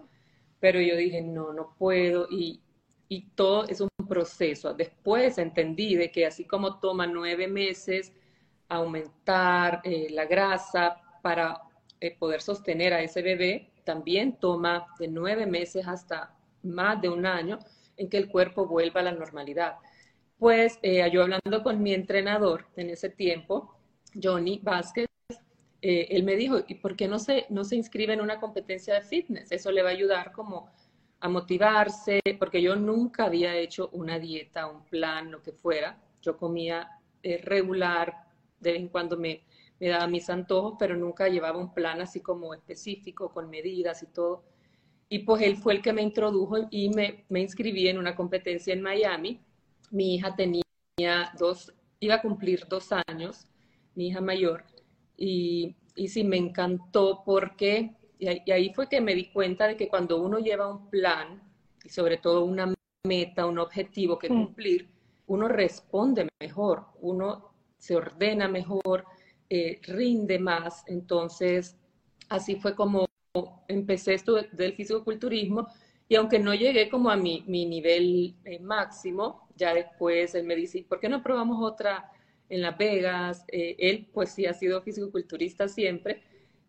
Pero 0.61 0.81
yo 0.81 0.97
dije, 0.97 1.23
no, 1.23 1.53
no 1.53 1.75
puedo. 1.77 2.29
Y, 2.31 2.61
y 3.09 3.23
todo 3.35 3.67
es 3.67 3.81
un 3.81 3.89
proceso. 4.09 4.75
Después 4.75 5.39
entendí 5.39 5.97
de 5.97 6.13
que 6.13 6.25
así 6.25 6.45
como 6.45 6.79
toma 6.79 7.09
nueve 7.09 7.49
meses 7.49 8.13
aumentar 8.69 9.81
eh, 9.83 10.07
la 10.11 10.25
grasa 10.25 11.03
para 11.21 11.63
eh, 12.01 12.17
poder 12.17 12.41
sostener 12.41 12.93
a 12.95 13.03
ese 13.03 13.21
bebé, 13.21 13.73
también 13.83 14.39
toma 14.39 14.87
de 15.01 15.09
nueve 15.09 15.47
meses 15.47 15.85
hasta 15.89 16.33
más 16.63 17.01
de 17.01 17.09
un 17.09 17.27
año 17.27 17.59
en 17.97 18.09
que 18.09 18.19
el 18.19 18.29
cuerpo 18.29 18.67
vuelva 18.67 19.01
a 19.01 19.05
la 19.05 19.13
normalidad. 19.13 19.79
Pues 20.39 20.79
eh, 20.83 21.11
yo 21.13 21.23
hablando 21.23 21.63
con 21.65 21.83
mi 21.83 21.93
entrenador 21.93 22.67
en 22.77 22.91
ese 22.91 23.11
tiempo, 23.11 23.77
Johnny 24.23 24.61
Vázquez, 24.63 25.07
eh, 25.87 26.17
él 26.17 26.23
me 26.23 26.35
dijo, 26.35 26.61
¿y 26.67 26.77
por 26.77 26.97
qué 26.97 27.07
no 27.09 27.19
se, 27.19 27.45
no 27.51 27.63
se 27.63 27.77
inscribe 27.77 28.15
en 28.15 28.23
una 28.23 28.41
competencia 28.41 28.95
de 28.95 29.03
fitness? 29.03 29.53
Eso 29.53 29.71
le 29.71 29.83
va 29.83 29.91
a 29.91 29.93
ayudar 29.93 30.33
como 30.33 30.71
a 31.21 31.29
motivarse, 31.29 32.23
porque 32.39 32.63
yo 32.63 32.75
nunca 32.75 33.27
había 33.27 33.55
hecho 33.55 33.91
una 33.93 34.19
dieta, 34.19 34.67
un 34.67 34.87
plan, 34.87 35.31
lo 35.31 35.43
que 35.43 35.53
fuera. 35.53 36.03
Yo 36.23 36.39
comía 36.39 36.89
eh, 37.23 37.37
regular, 37.37 38.15
de 38.61 38.73
vez 38.73 38.81
en 38.81 38.89
cuando 38.89 39.19
me, 39.19 39.45
daba 39.79 40.07
mis 40.07 40.31
antojos, 40.31 40.77
pero 40.79 40.97
nunca 40.97 41.29
llevaba 41.29 41.59
un 41.59 41.75
plan 41.75 42.01
así 42.01 42.21
como 42.21 42.55
específico, 42.55 43.31
con 43.31 43.51
medidas 43.51 44.03
y 44.03 44.07
todo. 44.07 44.43
Y 45.11 45.19
pues 45.19 45.43
él 45.43 45.59
fue 45.59 45.75
el 45.75 45.83
que 45.83 45.93
me 45.93 46.01
introdujo 46.01 46.57
y 46.71 46.89
me, 46.89 47.27
me 47.29 47.41
inscribí 47.41 47.89
en 47.89 47.99
una 47.99 48.17
competencia 48.17 48.73
en 48.73 48.81
Miami. 48.81 49.39
Mi 49.91 50.15
hija 50.15 50.35
tenía 50.35 50.65
dos, 51.39 51.75
iba 52.01 52.15
a 52.15 52.23
cumplir 52.23 52.67
dos 52.69 52.89
años, 53.07 53.47
mi 53.95 54.09
hija 54.09 54.23
mayor, 54.23 54.65
y, 55.17 55.75
y 55.95 56.09
sí, 56.09 56.25
me 56.25 56.37
encantó 56.37 57.23
porque, 57.25 57.95
y 58.19 58.51
ahí 58.51 58.73
fue 58.75 58.89
que 58.89 59.01
me 59.01 59.15
di 59.15 59.31
cuenta 59.31 59.67
de 59.67 59.77
que 59.77 59.89
cuando 59.89 60.21
uno 60.21 60.39
lleva 60.39 60.69
un 60.69 60.89
plan, 60.91 61.43
y 61.85 61.89
sobre 61.91 62.17
todo 62.17 62.45
una 62.45 62.73
meta, 63.07 63.47
un 63.47 63.59
objetivo 63.59 64.19
que 64.19 64.29
cumplir, 64.29 64.89
uno 65.27 65.49
responde 65.49 66.29
mejor, 66.41 66.87
uno 67.01 67.51
se 67.79 67.95
ordena 67.97 68.49
mejor, 68.49 69.05
eh, 69.51 69.79
rinde 69.83 70.39
más. 70.39 70.85
Entonces, 70.87 71.77
así 72.29 72.57
fue 72.57 72.75
como 72.75 73.07
empecé 73.69 74.15
esto 74.15 74.37
del 74.53 74.75
fisicoculturismo 74.75 75.67
y 76.09 76.17
aunque 76.17 76.39
no 76.39 76.55
llegué 76.55 76.89
como 76.89 77.11
a 77.11 77.17
mi, 77.17 77.45
mi 77.47 77.67
nivel 77.67 78.37
eh, 78.45 78.59
máximo, 78.61 79.49
ya 79.57 79.75
después 79.75 80.35
él 80.35 80.45
me 80.45 80.55
dice, 80.55 80.85
¿por 80.89 81.01
qué 81.01 81.09
no 81.09 81.23
probamos 81.23 81.59
otra, 81.61 82.11
en 82.49 82.63
Las 82.63 82.77
Vegas. 82.79 83.45
Eh, 83.49 83.77
él 83.79 84.09
pues 84.13 84.31
sí 84.31 84.47
ha 84.47 84.55
sido 84.55 84.83
fisicoculturista 84.83 85.69
siempre 85.69 86.23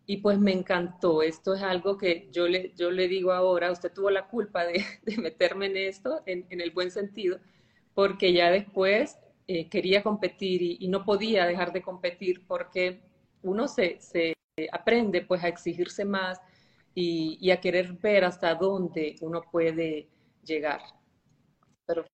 y 0.06 0.18
pues 0.18 0.38
me 0.38 0.52
encantó. 0.52 1.22
Esto 1.22 1.54
es 1.54 1.62
algo 1.62 1.98
que 1.98 2.28
yo 2.32 2.48
le, 2.48 2.72
yo 2.76 2.90
le 2.90 3.08
digo 3.08 3.32
ahora, 3.32 3.72
usted 3.72 3.92
tuvo 3.92 4.10
la 4.10 4.28
culpa 4.28 4.64
de, 4.64 4.84
meterme 5.18 5.66
en 5.66 5.76
esto, 5.76 6.22
en, 6.26 6.46
el 6.60 6.70
buen 6.70 6.90
sentido, 6.90 7.38
porque 7.94 8.32
ya 8.32 8.50
después 8.50 9.18
eh, 9.48 9.68
quería 9.68 10.02
competir 10.02 10.62
y, 10.62 10.88
no 10.88 11.04
podía 11.04 11.46
dejar 11.46 11.72
de 11.72 11.82
competir 11.82 12.46
porque 12.46 13.00
uno 13.42 13.68
se, 13.68 14.00
se, 14.00 14.34
aprende 14.72 15.22
pues 15.22 15.44
a 15.44 15.48
exigirse 15.48 16.04
más 16.04 16.40
y, 16.94 17.50
a 17.50 17.60
querer 17.60 17.92
ver 17.94 18.24
hasta 18.24 18.54
dónde 18.54 19.16
uno 19.20 19.42
puede 19.50 20.08
llegar. 20.44 20.80
Pero 21.86 22.04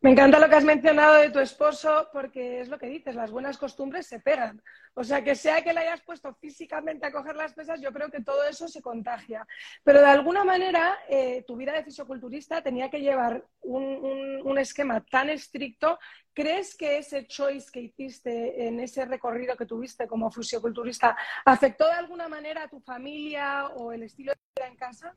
me 0.00 0.12
encanta 0.12 0.38
lo 0.38 0.48
que 0.48 0.54
has 0.54 0.64
mencionado 0.64 1.14
de 1.14 1.30
tu 1.30 1.40
esposo 1.40 2.08
porque 2.12 2.60
es 2.60 2.68
lo 2.68 2.78
que 2.78 2.86
dices, 2.86 3.16
las 3.16 3.32
buenas 3.32 3.58
costumbres 3.58 4.06
se 4.06 4.20
pegan. 4.20 4.62
O 4.94 5.02
sea, 5.02 5.24
que 5.24 5.34
sea 5.34 5.62
que 5.62 5.72
le 5.72 5.80
hayas 5.80 6.02
puesto 6.02 6.32
físicamente 6.34 7.06
a 7.06 7.10
coger 7.10 7.34
las 7.34 7.52
pesas, 7.52 7.80
yo 7.80 7.92
creo 7.92 8.08
que 8.08 8.22
todo 8.22 8.44
eso 8.44 8.68
se 8.68 8.80
contagia. 8.80 9.44
Pero 9.82 10.00
de 10.00 10.06
alguna 10.06 10.44
manera, 10.44 10.98
eh, 11.08 11.44
tu 11.46 11.56
vida 11.56 11.72
de 11.72 11.82
fisioculturista 11.82 12.62
tenía 12.62 12.88
que 12.90 13.00
llevar 13.00 13.44
un, 13.60 14.40
un, 14.44 14.58
esquema 14.58 15.04
tan 15.04 15.30
estricto. 15.30 15.98
¿Crees 16.32 16.76
que 16.76 16.98
ese 16.98 17.26
choice 17.26 17.68
que 17.72 17.80
hiciste 17.80 18.68
en 18.68 18.78
ese 18.78 19.04
recorrido 19.04 19.56
que 19.56 19.66
tuviste 19.66 20.06
como 20.06 20.30
fisioculturista 20.30 21.16
afectó 21.44 21.86
de 21.86 21.92
alguna 21.92 22.28
manera 22.28 22.64
a 22.64 22.68
tu 22.68 22.80
familia 22.80 23.66
o 23.68 23.92
el 23.92 24.04
estilo 24.04 24.32
de 24.32 24.62
vida 24.62 24.68
en 24.68 24.76
casa? 24.76 25.14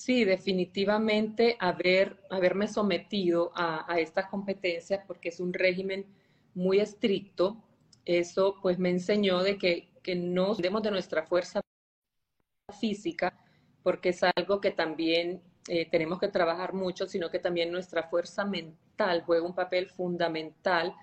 Sí, 0.00 0.24
definitivamente 0.24 1.58
haber, 1.60 2.24
haberme 2.30 2.68
sometido 2.68 3.52
a, 3.54 3.98
estas 3.98 4.30
competencias 4.30 5.04
porque 5.06 5.28
es 5.28 5.40
un 5.40 5.52
régimen 5.52 6.06
muy 6.54 6.80
estricto. 6.80 7.62
Eso 8.06 8.56
pues 8.62 8.78
me 8.78 8.88
enseñó 8.88 9.42
de 9.42 9.58
que, 9.58 9.90
que 10.02 10.14
no 10.14 10.54
demos 10.54 10.82
de 10.82 10.90
nuestra 10.90 11.26
fuerza 11.26 11.60
física 12.80 13.38
porque 13.82 14.08
es 14.08 14.22
algo 14.22 14.58
que 14.62 14.70
también 14.70 15.42
eh, 15.68 15.86
tenemos 15.90 16.18
que 16.18 16.28
trabajar 16.28 16.72
mucho, 16.72 17.06
sino 17.06 17.28
que 17.30 17.38
también 17.38 17.70
nuestra 17.70 18.04
fuerza 18.04 18.46
mental 18.46 19.22
juega 19.26 19.46
un 19.46 19.54
papel 19.54 19.90
fundamental 19.90 20.94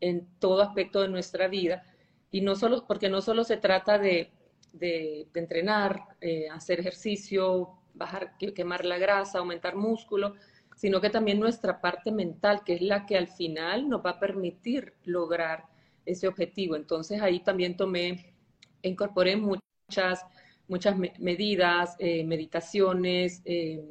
en 0.00 0.26
todo 0.38 0.62
aspecto 0.62 1.02
de 1.02 1.08
nuestra 1.08 1.48
vida. 1.48 1.84
Y 2.30 2.40
no 2.40 2.56
solo, 2.56 2.86
porque 2.86 3.10
no 3.10 3.20
solo 3.20 3.44
se 3.44 3.58
trata 3.58 3.98
de, 3.98 4.32
entrenar, 5.34 6.16
eh, 6.22 6.48
hacer 6.48 6.80
ejercicio, 6.80 7.77
bajar, 7.98 8.36
quemar 8.38 8.84
la 8.84 8.98
grasa, 8.98 9.38
aumentar 9.38 9.76
músculo, 9.76 10.34
sino 10.78 11.00
que 11.00 11.10
también 11.10 11.40
nuestra 11.40 11.80
parte 11.80 12.12
mental, 12.12 12.62
que 12.64 12.74
es 12.74 12.82
la 12.82 13.04
que 13.04 13.16
al 13.16 13.26
final 13.26 13.88
nos 13.88 14.04
va 14.06 14.10
a 14.10 14.20
permitir 14.20 14.94
lograr 15.04 15.64
ese 16.06 16.28
objetivo. 16.28 16.76
Entonces 16.76 17.20
ahí 17.20 17.40
también 17.40 17.76
tomé, 17.76 18.34
incorporé 18.82 19.36
muchas, 19.36 20.24
muchas 20.68 20.96
medidas, 21.18 21.96
eh, 21.98 22.22
meditaciones, 22.22 23.42
eh, 23.44 23.82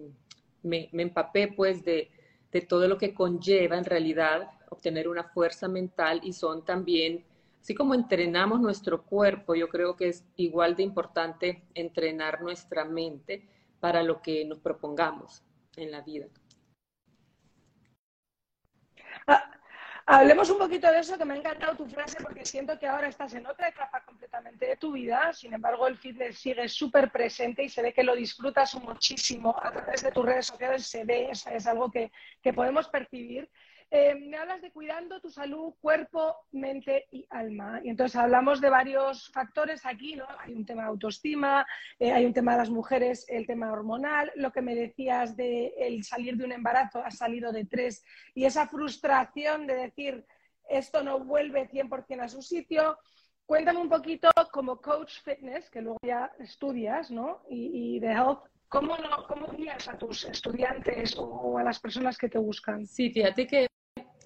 me, 0.64 0.90
empapé 0.94 1.50
pues 1.50 1.84
de, 1.84 2.10
de 2.54 2.62
todo 2.62 2.88
lo 2.88 2.98
que 2.98 3.14
conlleva 3.14 3.78
en 3.78 3.86
realidad 3.86 4.50
obtener 4.70 5.10
una 5.10 5.26
fuerza 5.26 5.68
mental 5.68 6.22
y 6.24 6.32
son 6.32 6.64
también, 6.64 7.26
así 7.62 7.76
como 7.76 7.96
entrenamos 7.96 8.62
nuestro 8.62 9.04
cuerpo, 9.04 9.56
yo 9.56 9.68
creo 9.68 9.98
que 9.98 10.08
es 10.08 10.26
igual 10.38 10.76
de 10.78 10.84
importante 10.84 11.64
entrenar 11.74 12.42
nuestra 12.42 12.86
mente 12.86 13.46
para 13.80 14.04
lo 14.04 14.22
que 14.22 14.46
nos 14.46 14.60
propongamos 14.60 15.44
en 15.76 15.92
la 15.92 16.02
vida. 16.02 16.28
Ah, 19.28 19.52
hablemos 20.06 20.50
un 20.50 20.58
poquito 20.58 20.90
de 20.92 21.00
eso, 21.00 21.18
que 21.18 21.26
me 21.26 21.34
ha 21.34 21.38
encantado 21.38 21.76
tu 21.76 21.86
frase 21.86 22.18
porque 22.22 22.46
siento 22.46 22.80
que 22.80 22.88
ahora 22.88 23.08
estás 23.08 23.34
en 23.34 23.46
otra 23.46 23.68
etapa 23.68 24.04
completamente 24.06 24.66
de 24.66 24.78
tu 24.78 24.94
vida, 24.94 25.34
sin 25.34 25.54
embargo 25.54 25.88
el 25.88 25.98
fitness 25.98 26.40
sigue 26.40 26.68
súper 26.70 27.12
presente 27.12 27.64
y 27.64 27.70
se 27.70 27.82
ve 27.82 27.94
que 27.94 28.04
lo 28.04 28.16
disfrutas 28.16 28.74
muchísimo 28.76 29.56
a 29.62 29.72
través 29.72 30.04
de 30.04 30.12
tus 30.12 30.26
redes 30.26 30.48
sociales, 30.48 30.88
se 30.88 31.04
ve, 31.04 31.30
es, 31.32 31.68
algo 31.68 31.92
que, 31.92 32.12
que 32.42 32.54
podemos 32.54 32.88
percibir. 32.88 33.50
Eh, 33.90 34.16
me 34.16 34.36
hablas 34.36 34.62
de 34.62 34.72
cuidando 34.72 35.22
tu 35.22 35.30
salud, 35.30 35.74
cuerpo, 35.80 36.36
mente 36.52 37.06
y 37.10 37.26
alma. 37.30 37.80
Y 37.84 37.90
entonces 37.90 38.18
hablamos 38.18 38.60
de 38.60 38.70
varios 38.70 39.32
factores 39.32 39.86
aquí, 39.86 40.16
¿no? 40.16 40.26
Hay 40.40 40.54
un 40.54 40.66
tema 40.66 40.84
de 40.84 40.90
autoestima, 40.90 41.66
eh, 41.98 42.12
hay 42.12 42.26
un 42.26 42.34
tema 42.34 42.52
de 42.52 42.58
las 42.58 42.70
mujeres, 42.70 43.26
el 43.30 43.48
tema 43.48 43.72
hormonal, 43.72 44.30
lo 44.36 44.52
que 44.52 44.62
me 44.62 44.76
decías 44.76 45.38
de 45.38 45.74
el 45.78 46.04
salir 46.04 46.36
de 46.36 46.44
un 46.44 46.52
embarazo, 46.52 47.02
has 47.02 47.18
salido 47.18 47.54
de 47.54 47.64
tres, 47.64 48.04
y 48.36 48.44
esa 48.44 48.68
frustración 48.68 49.66
de 49.68 49.76
decir, 49.76 50.26
esto 50.70 51.02
no 51.02 51.20
vuelve 51.20 51.70
100% 51.70 52.22
a 52.22 52.28
su 52.28 52.42
sitio. 52.42 52.98
Cuéntame 53.46 53.80
un 53.80 53.88
poquito 53.88 54.30
como 54.52 54.82
coach 54.82 55.22
fitness, 55.24 55.70
que 55.70 55.82
luego 55.82 56.00
ya 56.06 56.30
estudias, 56.40 57.10
¿no? 57.10 57.44
Y, 57.50 58.00
de 58.00 58.12
health, 58.12 58.44
¿Cómo, 58.68 58.98
no, 58.98 59.26
¿Cómo 59.30 59.48
guías 59.54 59.88
a 59.88 59.98
tus 59.98 60.26
estudiantes 60.26 61.16
o 61.18 61.58
a 61.58 61.64
las 61.64 61.80
personas 61.80 62.18
que 62.18 62.28
te 62.28 62.38
buscan? 62.38 62.86
Sí, 62.86 63.10
fíjate 63.12 63.48
que 63.48 63.68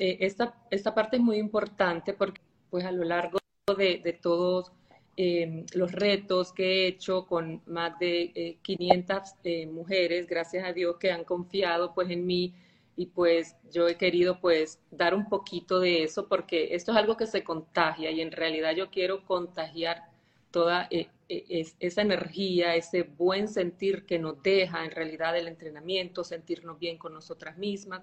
eh, 0.04 0.26
esta, 0.26 0.56
esta 0.72 0.96
parte 0.96 1.18
es 1.18 1.22
muy 1.22 1.38
importante 1.38 2.14
porque 2.14 2.42
pues 2.72 2.86
a 2.86 2.92
lo 2.92 3.04
largo 3.04 3.38
de, 3.78 4.20
todos 4.20 4.72
eh, 5.16 5.64
los 5.76 5.92
retos 5.92 6.52
que 6.54 6.64
he 6.64 6.88
hecho 6.88 7.28
con 7.28 7.62
más 7.68 8.00
de 8.00 8.58
500 8.64 9.36
eh, 9.44 9.68
mujeres, 9.68 10.26
gracias 10.26 10.66
a 10.66 10.74
Dios 10.74 10.98
que 10.98 11.12
han 11.12 11.24
confiado 11.24 11.94
pues 11.94 12.10
en 12.10 12.26
mí 12.26 12.56
y 12.96 13.06
pues 13.06 13.56
yo 13.72 13.88
he 13.88 13.96
querido 13.96 14.40
pues 14.42 14.80
dar 14.90 15.14
un 15.14 15.30
poquito 15.30 15.80
de 15.80 16.02
eso 16.02 16.28
porque 16.28 16.74
esto 16.74 16.94
es 16.94 16.98
algo 16.98 17.16
que 17.16 17.28
se 17.28 17.44
contagia 17.44 18.10
y 18.10 18.22
en 18.22 18.32
realidad 18.32 18.74
yo 18.76 18.90
quiero 18.90 19.24
contagiar 19.24 20.10
toda 20.50 20.90
esa 21.30 22.02
energía, 22.02 22.76
ese 22.76 23.04
buen 23.04 23.48
sentir 23.48 24.08
que 24.08 24.18
nos 24.18 24.42
deja 24.42 24.84
en 24.84 24.90
realidad 24.90 25.38
el 25.38 25.48
entrenamiento, 25.48 26.24
sentirnos 26.24 26.80
bien 26.80 26.98
con 26.98 27.14
nosotras 27.14 27.56
mismas 27.60 28.02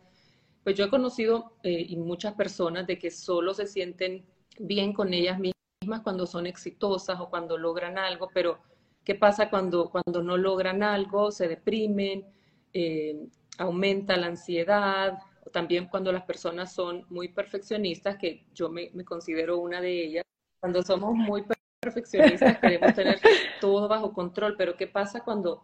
pues 0.69 0.77
yo 0.77 0.85
he 0.85 0.91
conocido 0.91 1.55
eh, 1.63 1.87
y 1.89 1.97
muchas 1.97 2.35
personas 2.35 2.87
de 2.87 2.99
que 2.99 3.11
solo 3.11 3.55
se 3.55 3.67
sienten 3.67 4.27
bien 4.59 4.93
con 4.93 5.15
ellas 5.15 5.39
mismas 5.39 6.03
cuando 6.03 6.27
son 6.27 6.47
exitosas 6.47 7.19
o 7.21 7.31
cuando 7.31 7.57
logran 7.57 7.97
algo, 7.97 8.29
pero 8.35 8.59
¿qué 9.03 9.15
pasa 9.15 9.49
cuando, 9.49 9.89
cuando 9.89 10.23
no 10.23 10.37
logran 10.37 10.83
algo? 10.83 11.31
Se 11.31 11.49
deprimen, 11.49 12.27
eh, 12.75 13.19
aumenta 13.57 14.19
la 14.19 14.27
ansiedad, 14.27 15.19
o 15.43 15.49
también 15.49 15.87
cuando 15.87 16.13
las 16.13 16.25
personas 16.25 16.71
son 16.75 17.07
muy 17.09 17.29
perfeccionistas, 17.29 18.19
que 18.19 18.45
yo 18.53 18.69
me, 18.69 18.91
me 18.93 19.07
considero 19.07 19.57
una 19.61 19.81
de 19.81 20.05
ellas, 20.05 20.25
cuando 20.61 20.83
somos 20.83 21.15
muy 21.15 21.47
perfeccionistas 21.81 22.59
queremos 22.61 22.93
tener 22.93 23.19
todo 23.59 23.89
bajo 23.89 24.13
control, 24.13 24.55
pero 24.59 24.77
¿qué 24.77 24.87
pasa 24.87 25.25
cuando 25.25 25.63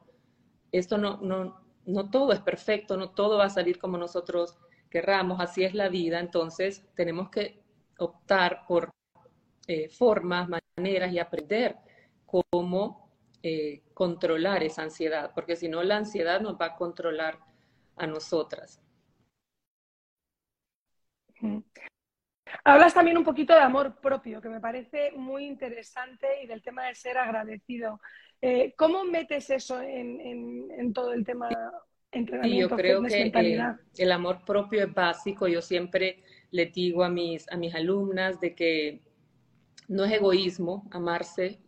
esto 0.72 0.96
no, 0.96 1.18
no, 1.18 1.60
no 1.84 2.08
todo 2.08 2.32
es 2.32 2.40
perfecto, 2.40 2.96
no 2.96 3.10
todo 3.10 3.36
va 3.36 3.44
a 3.44 3.50
salir 3.50 3.78
como 3.78 3.98
nosotros 3.98 4.56
querramos, 4.94 5.40
así 5.40 5.64
es 5.64 5.74
la 5.74 5.88
vida, 5.88 6.20
entonces 6.20 6.86
tenemos 6.94 7.28
que 7.28 7.60
optar 7.98 8.64
por 8.68 8.90
eh, 9.66 9.88
formas, 9.88 10.48
maneras 10.76 11.12
y 11.12 11.18
aprender 11.18 11.76
cómo 12.24 13.10
eh, 13.42 13.82
controlar 13.92 14.62
esa 14.62 14.82
ansiedad, 14.82 15.32
porque 15.34 15.56
si 15.56 15.68
no 15.68 15.82
la 15.82 15.96
ansiedad 15.96 16.40
nos 16.40 16.54
va 16.54 16.66
a 16.66 16.76
controlar 16.76 17.40
a 17.96 18.06
nosotras. 18.06 18.80
Hablas 22.62 22.94
también 22.94 23.18
un 23.18 23.24
poquito 23.24 23.52
de 23.52 23.62
amor 23.62 24.00
propio, 24.00 24.40
que 24.40 24.48
me 24.48 24.60
parece 24.60 25.10
muy 25.10 25.44
interesante, 25.44 26.40
y 26.40 26.46
del 26.46 26.62
tema 26.62 26.86
de 26.86 26.94
ser 26.94 27.18
agradecido. 27.18 28.00
Eh, 28.40 28.74
¿Cómo 28.76 29.02
metes 29.02 29.50
eso 29.50 29.80
en 29.80 30.92
todo 30.92 31.12
el 31.12 31.24
tema 31.24 31.48
y 32.44 32.58
yo 32.58 32.68
creo 32.70 33.02
que 33.02 33.32
eh, 33.34 33.74
el 33.96 34.12
amor 34.12 34.44
propio 34.44 34.84
es 34.84 34.92
básico. 34.92 35.48
Yo 35.48 35.60
siempre 35.60 36.22
le 36.50 36.66
digo 36.66 37.04
a 37.04 37.08
mis, 37.08 37.50
a 37.50 37.56
mis 37.56 37.74
alumnas 37.74 38.40
de 38.40 38.54
que 38.54 39.00
no 39.88 40.04
es 40.04 40.12
egoísmo 40.12 40.88
amarse, 40.90 41.58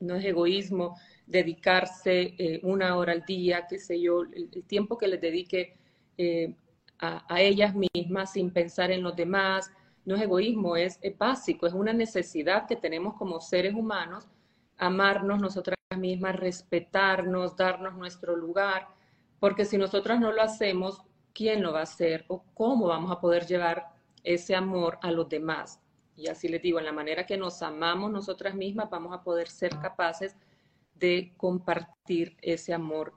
no 0.00 0.14
es 0.14 0.24
egoísmo 0.24 0.96
dedicarse 1.26 2.34
eh, 2.38 2.60
una 2.62 2.96
hora 2.96 3.12
al 3.12 3.24
día, 3.24 3.66
qué 3.68 3.78
sé 3.78 4.00
yo, 4.00 4.22
el, 4.22 4.64
tiempo 4.66 4.96
que 4.96 5.08
les 5.08 5.20
dedique 5.20 5.76
eh, 6.16 6.54
a, 6.98 7.24
a, 7.28 7.40
ellas 7.40 7.74
mismas 7.74 8.32
sin 8.32 8.50
pensar 8.50 8.90
en 8.90 9.02
los 9.02 9.16
demás. 9.16 9.72
No 10.04 10.14
es 10.14 10.22
egoísmo, 10.22 10.76
es, 10.76 10.98
es 11.02 11.18
básico, 11.18 11.66
es 11.66 11.72
una 11.72 11.92
necesidad 11.92 12.66
que 12.66 12.76
tenemos 12.76 13.14
como 13.14 13.40
seres 13.40 13.74
humanos, 13.74 14.28
amarnos 14.76 15.40
nosotras 15.40 15.76
mismas, 15.98 16.36
respetarnos, 16.36 17.56
darnos 17.56 17.96
nuestro 17.96 18.36
lugar 18.36 18.95
porque 19.40 19.64
si 19.64 19.78
nosotros 19.78 20.18
no 20.20 20.32
lo 20.32 20.42
hacemos, 20.42 21.02
¿quién 21.32 21.62
lo 21.62 21.72
va 21.72 21.80
a 21.80 21.84
hacer 21.84 22.24
o 22.28 22.44
cómo 22.54 22.86
vamos 22.86 23.10
a 23.10 23.20
poder 23.20 23.46
llevar 23.46 23.88
ese 24.24 24.54
amor 24.54 24.98
a 25.02 25.10
los 25.10 25.28
demás? 25.28 25.80
Y 26.16 26.28
así 26.28 26.48
les 26.48 26.62
digo, 26.62 26.78
en 26.78 26.86
la 26.86 26.92
manera 26.92 27.26
que 27.26 27.36
nos 27.36 27.62
amamos 27.62 28.10
nosotras 28.10 28.54
mismas, 28.54 28.88
vamos 28.88 29.12
a 29.12 29.22
poder 29.22 29.48
ser 29.48 29.78
capaces 29.78 30.34
de 30.94 31.34
compartir 31.36 32.36
ese 32.40 32.72
amor 32.72 33.12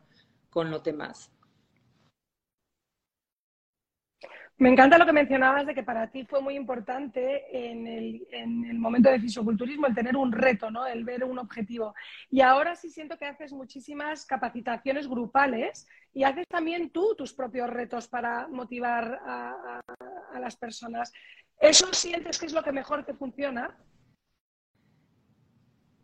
con 0.49 0.69
los 0.69 0.83
demás. 0.83 1.31
Me 4.59 4.67
encanta 4.67 4.97
lo 4.97 5.05
que 5.05 5.13
mencionabas 5.13 5.65
de 5.65 5.73
que 5.73 5.83
para 5.83 6.11
ti 6.11 6.25
fue 6.25 6.41
muy 6.41 6.55
importante 6.55 7.45
en 7.69 7.87
el, 7.87 8.27
en 8.29 8.65
el, 8.65 8.77
momento 8.77 9.09
de 9.09 9.17
fisioculturismo 9.17 9.87
el 9.87 9.95
tener 9.95 10.17
un 10.17 10.33
reto, 10.33 10.69
¿no? 10.69 10.85
el 10.85 11.05
ver 11.05 11.23
un 11.23 11.39
objetivo. 11.39 11.95
Y 12.29 12.41
ahora 12.41 12.75
sí 12.75 12.89
siento 12.89 13.17
que 13.17 13.23
haces 13.23 13.53
muchísimas 13.53 14.25
capacitaciones 14.25 15.07
grupales 15.07 15.87
y 16.13 16.23
haces 16.25 16.45
también 16.49 16.89
tú 16.89 17.15
tus 17.17 17.31
propios 17.31 17.69
retos 17.69 18.09
para 18.09 18.49
motivar 18.49 19.21
a, 19.25 19.81
a, 20.33 20.39
las 20.41 20.57
personas. 20.57 21.13
¿Eso 21.57 21.93
sientes 21.93 22.37
que 22.37 22.47
es 22.47 22.53
lo 22.53 22.61
que 22.61 22.73
mejor 22.73 23.05
te 23.05 23.13
funciona? 23.13 23.77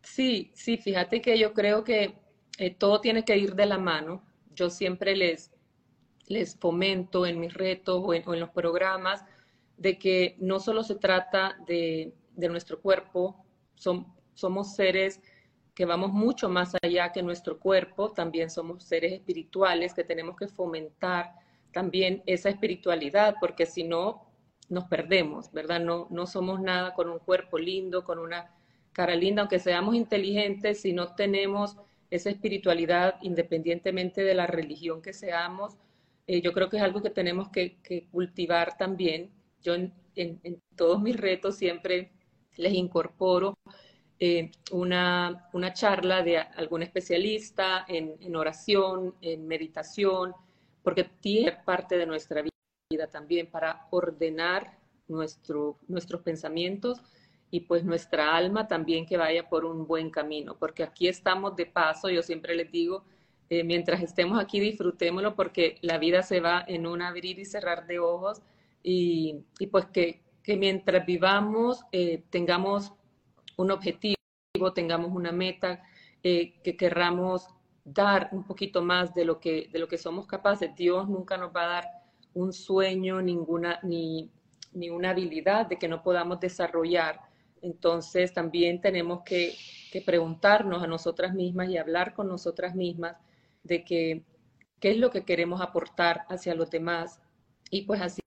Sí, 0.02 0.50
sí, 0.54 0.78
fíjate 0.78 1.20
que 1.20 1.38
yo 1.38 1.52
creo 1.52 1.84
que 1.84 2.14
eh, 2.56 2.70
todo 2.74 3.02
tiene 3.02 3.22
que 3.22 3.36
ir 3.36 3.54
de 3.54 3.66
la 3.66 3.76
mano. 3.76 4.24
Yo 4.54 4.70
siempre 4.70 5.14
les, 5.14 5.52
les 6.26 6.56
fomento 6.56 7.26
en 7.26 7.40
mis 7.40 7.54
retos 7.54 8.02
o 8.04 8.14
en, 8.14 8.24
los 8.40 8.50
programas 8.50 9.24
de 9.76 9.98
que 9.98 10.36
no 10.38 10.58
solo 10.58 10.82
se 10.82 10.96
trata 10.96 11.56
de, 11.66 12.12
nuestro 12.36 12.80
cuerpo, 12.80 13.44
somos 13.74 14.74
seres 14.74 15.20
que 15.74 15.84
vamos 15.84 16.12
mucho 16.12 16.48
más 16.48 16.72
allá 16.82 17.12
que 17.12 17.22
nuestro 17.22 17.58
cuerpo, 17.58 18.12
también 18.12 18.50
somos 18.50 18.84
seres 18.84 19.12
espirituales 19.12 19.92
que 19.92 20.04
tenemos 20.04 20.36
que 20.36 20.48
fomentar 20.48 21.34
también 21.72 22.22
esa 22.24 22.48
espiritualidad, 22.48 23.36
porque 23.40 23.66
si 23.66 23.84
no, 23.84 24.26
nos 24.68 24.84
perdemos, 24.84 25.52
¿verdad? 25.52 25.80
No, 25.80 26.06
no 26.10 26.26
somos 26.26 26.60
nada 26.60 26.94
con 26.94 27.10
un 27.10 27.18
cuerpo 27.18 27.58
lindo, 27.58 28.04
con 28.04 28.18
una 28.18 28.54
cara 28.92 29.14
linda, 29.14 29.42
aunque 29.42 29.58
seamos 29.58 29.94
inteligentes, 29.94 30.80
si 30.80 30.92
no 30.94 31.14
tenemos 31.14 31.76
esa 32.10 32.30
espiritualidad 32.30 33.16
independientemente 33.20 34.24
de 34.24 34.34
la 34.34 34.46
religión 34.46 35.02
que 35.02 35.12
seamos, 35.12 35.76
eh, 36.26 36.40
yo 36.40 36.52
creo 36.52 36.68
que 36.68 36.76
es 36.76 36.82
algo 36.82 37.02
que 37.02 37.10
tenemos 37.10 37.48
que, 37.50 37.78
cultivar 38.10 38.76
también. 38.76 39.30
Yo 39.62 39.74
en, 39.74 39.92
todos 40.74 41.00
mis 41.00 41.16
retos 41.16 41.56
siempre 41.56 42.12
les 42.56 42.72
incorporo 42.72 43.58
eh, 44.18 44.50
una, 44.72 45.48
una, 45.52 45.72
charla 45.72 46.22
de 46.22 46.38
algún 46.38 46.82
especialista 46.82 47.84
en, 47.86 48.16
en, 48.20 48.34
oración, 48.34 49.14
en 49.20 49.46
meditación, 49.46 50.32
porque 50.82 51.04
tiene 51.04 51.52
parte 51.64 51.98
de 51.98 52.06
nuestra 52.06 52.42
vida 52.42 53.06
también 53.08 53.50
para 53.50 53.86
ordenar 53.90 54.78
nuestro, 55.08 55.78
nuestros 55.86 56.22
pensamientos 56.22 57.02
y 57.50 57.60
pues 57.60 57.84
nuestra 57.84 58.36
alma 58.36 58.66
también 58.66 59.06
que 59.06 59.16
vaya 59.16 59.48
por 59.48 59.64
un 59.64 59.86
buen 59.86 60.10
camino, 60.10 60.56
porque 60.58 60.82
aquí 60.82 61.08
estamos 61.08 61.56
de 61.56 61.66
paso, 61.66 62.08
yo 62.08 62.22
siempre 62.22 62.54
les 62.54 62.70
digo, 62.70 63.04
eh, 63.48 63.64
mientras 63.64 64.02
estemos 64.02 64.40
aquí 64.40 64.60
disfrutémoslo 64.60 65.34
porque 65.36 65.78
la 65.82 65.98
vida 65.98 66.22
se 66.22 66.40
va 66.40 66.64
en 66.66 66.86
un 66.86 67.02
abrir 67.02 67.38
y 67.38 67.44
cerrar 67.44 67.86
de 67.86 67.98
ojos 67.98 68.42
y, 68.82 69.44
y 69.58 69.66
pues 69.68 69.86
que, 69.86 70.22
que, 70.42 70.56
mientras 70.56 71.06
vivamos 71.06 71.84
eh, 71.92 72.24
tengamos 72.30 72.92
un 73.56 73.70
objetivo, 73.70 74.16
tengamos 74.74 75.10
una 75.12 75.32
meta, 75.32 75.82
eh, 76.22 76.54
que 76.62 76.76
querramos 76.76 77.46
dar 77.84 78.28
un 78.32 78.44
poquito 78.44 78.82
más 78.82 79.14
de 79.14 79.24
lo, 79.24 79.38
que, 79.38 79.68
de 79.72 79.78
lo 79.78 79.88
que 79.88 79.98
somos 79.98 80.26
capaces. 80.26 80.74
Dios 80.74 81.08
nunca 81.08 81.36
nos 81.36 81.54
va 81.54 81.64
a 81.64 81.68
dar 81.68 81.84
un 82.34 82.52
sueño, 82.52 83.22
ninguna, 83.22 83.78
ni, 83.82 84.30
ni 84.72 84.90
una 84.90 85.10
habilidad 85.10 85.66
de 85.66 85.78
que 85.78 85.88
no 85.88 86.02
podamos 86.02 86.40
desarrollar 86.40 87.20
entonces 87.62 88.32
también 88.32 88.80
tenemos 88.80 89.22
que, 89.24 89.54
preguntarnos 90.04 90.82
a 90.82 90.86
nosotras 90.86 91.32
mismas 91.32 91.70
y 91.70 91.78
hablar 91.78 92.12
con 92.12 92.28
nosotras 92.28 92.74
mismas 92.74 93.16
de 93.66 93.84
que, 93.84 94.24
qué 94.80 94.90
es 94.92 94.98
lo 94.98 95.10
que 95.10 95.24
queremos 95.24 95.60
aportar 95.60 96.24
hacia 96.28 96.54
los 96.54 96.70
demás. 96.70 97.20
Y 97.70 97.82
pues 97.82 98.00
así, 98.00 98.20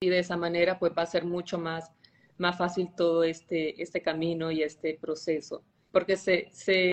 de 0.00 0.18
esa 0.18 0.36
manera, 0.36 0.78
pues 0.78 0.92
va 0.96 1.02
a 1.02 1.06
ser 1.06 1.24
mucho 1.24 1.58
más, 1.58 1.92
más 2.36 2.56
fácil 2.56 2.94
todo 2.96 3.24
este, 3.24 3.80
este 3.82 4.02
camino 4.02 4.50
y 4.50 4.62
este 4.62 4.98
proceso. 5.00 5.64
Porque 5.92 6.16
se, 6.16 6.48
se 6.52 6.92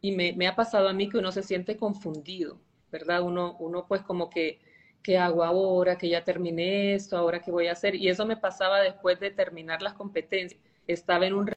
y 0.00 0.12
me, 0.12 0.32
me, 0.32 0.46
ha 0.46 0.56
pasado 0.56 0.88
a 0.88 0.92
mí 0.92 1.08
que 1.08 1.18
uno 1.18 1.32
se 1.32 1.42
siente 1.42 1.76
confundido, 1.76 2.60
¿verdad? 2.90 3.22
Uno, 3.22 3.56
uno 3.58 3.86
pues 3.86 4.02
como 4.02 4.30
que 4.30 4.60
¿qué 5.02 5.18
hago 5.18 5.44
ahora? 5.44 5.96
Que 5.98 6.08
ya 6.08 6.24
terminé 6.24 6.94
esto, 6.94 7.16
ahora 7.16 7.40
qué 7.40 7.50
voy 7.50 7.66
a 7.68 7.72
hacer. 7.72 7.94
Y 7.94 8.08
eso 8.08 8.26
me 8.26 8.36
pasaba 8.36 8.80
después 8.80 9.18
de 9.20 9.30
terminar 9.30 9.82
las 9.82 9.94
competencias. 9.94 10.60
Estaba 10.86 11.26
en 11.26 11.34
un 11.34 11.50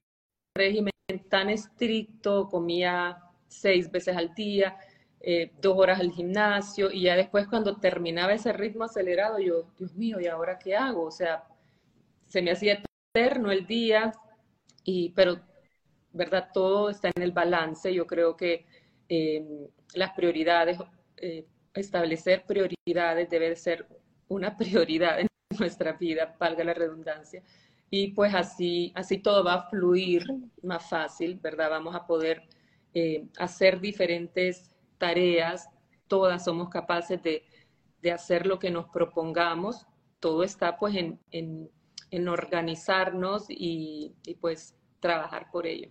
régimen 0.56 0.94
tan 1.30 1.50
estricto, 1.50 2.48
comía 2.50 3.18
seis 3.48 3.92
veces 3.92 4.16
al 4.16 4.34
día, 4.34 4.78
eh, 5.24 5.52
dos 5.62 5.78
horas 5.78 6.00
al 6.00 6.12
gimnasio, 6.12 6.92
y 6.92 7.04
ya 7.04 7.16
después 7.16 7.48
cuando 7.48 7.78
terminaba 7.78 8.34
ese 8.34 8.54
ritmo 8.54 8.84
acelerado, 8.84 9.40
yo, 9.40 9.66
Dios 9.80 9.96
mío, 9.96 10.20
¿y 10.20 10.28
ahora 10.28 10.60
qué 10.60 10.76
hago? 10.76 11.06
O 11.06 11.12
sea, 11.12 11.46
se 12.28 12.42
me 12.42 12.52
hacía 12.52 12.84
eterno 13.14 13.52
el 13.52 13.66
día, 13.66 14.14
y, 14.84 15.10
pero, 15.12 15.40
¿verdad? 16.12 16.50
Todo 16.54 16.90
está 16.90 17.10
en 17.16 17.22
el 17.24 17.32
balance. 17.32 17.94
Yo 17.94 18.06
creo 18.08 18.36
que 18.38 18.66
eh, 19.10 19.70
las 19.94 20.12
prioridades 20.14 20.78
eh, 21.18 21.46
establecer 21.74 22.44
prioridades 22.46 23.30
debe 23.30 23.56
ser 23.56 23.88
una 24.28 24.58
prioridad 24.58 25.20
en 25.20 25.28
nuestra 25.60 25.94
vida, 25.94 26.36
valga 26.40 26.64
la 26.64 26.74
redundancia. 26.74 27.44
Y 27.90 28.10
pues 28.10 28.34
así, 28.34 28.92
así 28.96 29.20
todo 29.20 29.44
va 29.44 29.54
a 29.54 29.70
fluir 29.70 30.26
más 30.64 30.90
fácil, 30.90 31.40
¿verdad? 31.42 31.70
Vamos 31.70 31.96
a 31.96 32.08
poder 32.08 32.44
eh, 32.94 33.28
hacer 33.38 33.80
diferentes 33.80 34.73
tareas, 35.04 35.70
todas 36.08 36.46
somos 36.46 36.70
capaces 36.70 37.22
de, 37.22 37.44
hacer 38.10 38.48
lo 38.48 38.58
que 38.58 38.72
nos 38.72 38.88
propongamos. 38.90 39.86
Todo 40.22 40.44
está 40.44 40.78
pues 40.78 40.96
en, 40.96 41.20
en, 41.32 42.28
organizarnos 42.30 43.46
y 43.50 44.16
pues 44.40 44.76
trabajar 45.02 45.52
por 45.52 45.68
ello. 45.68 45.90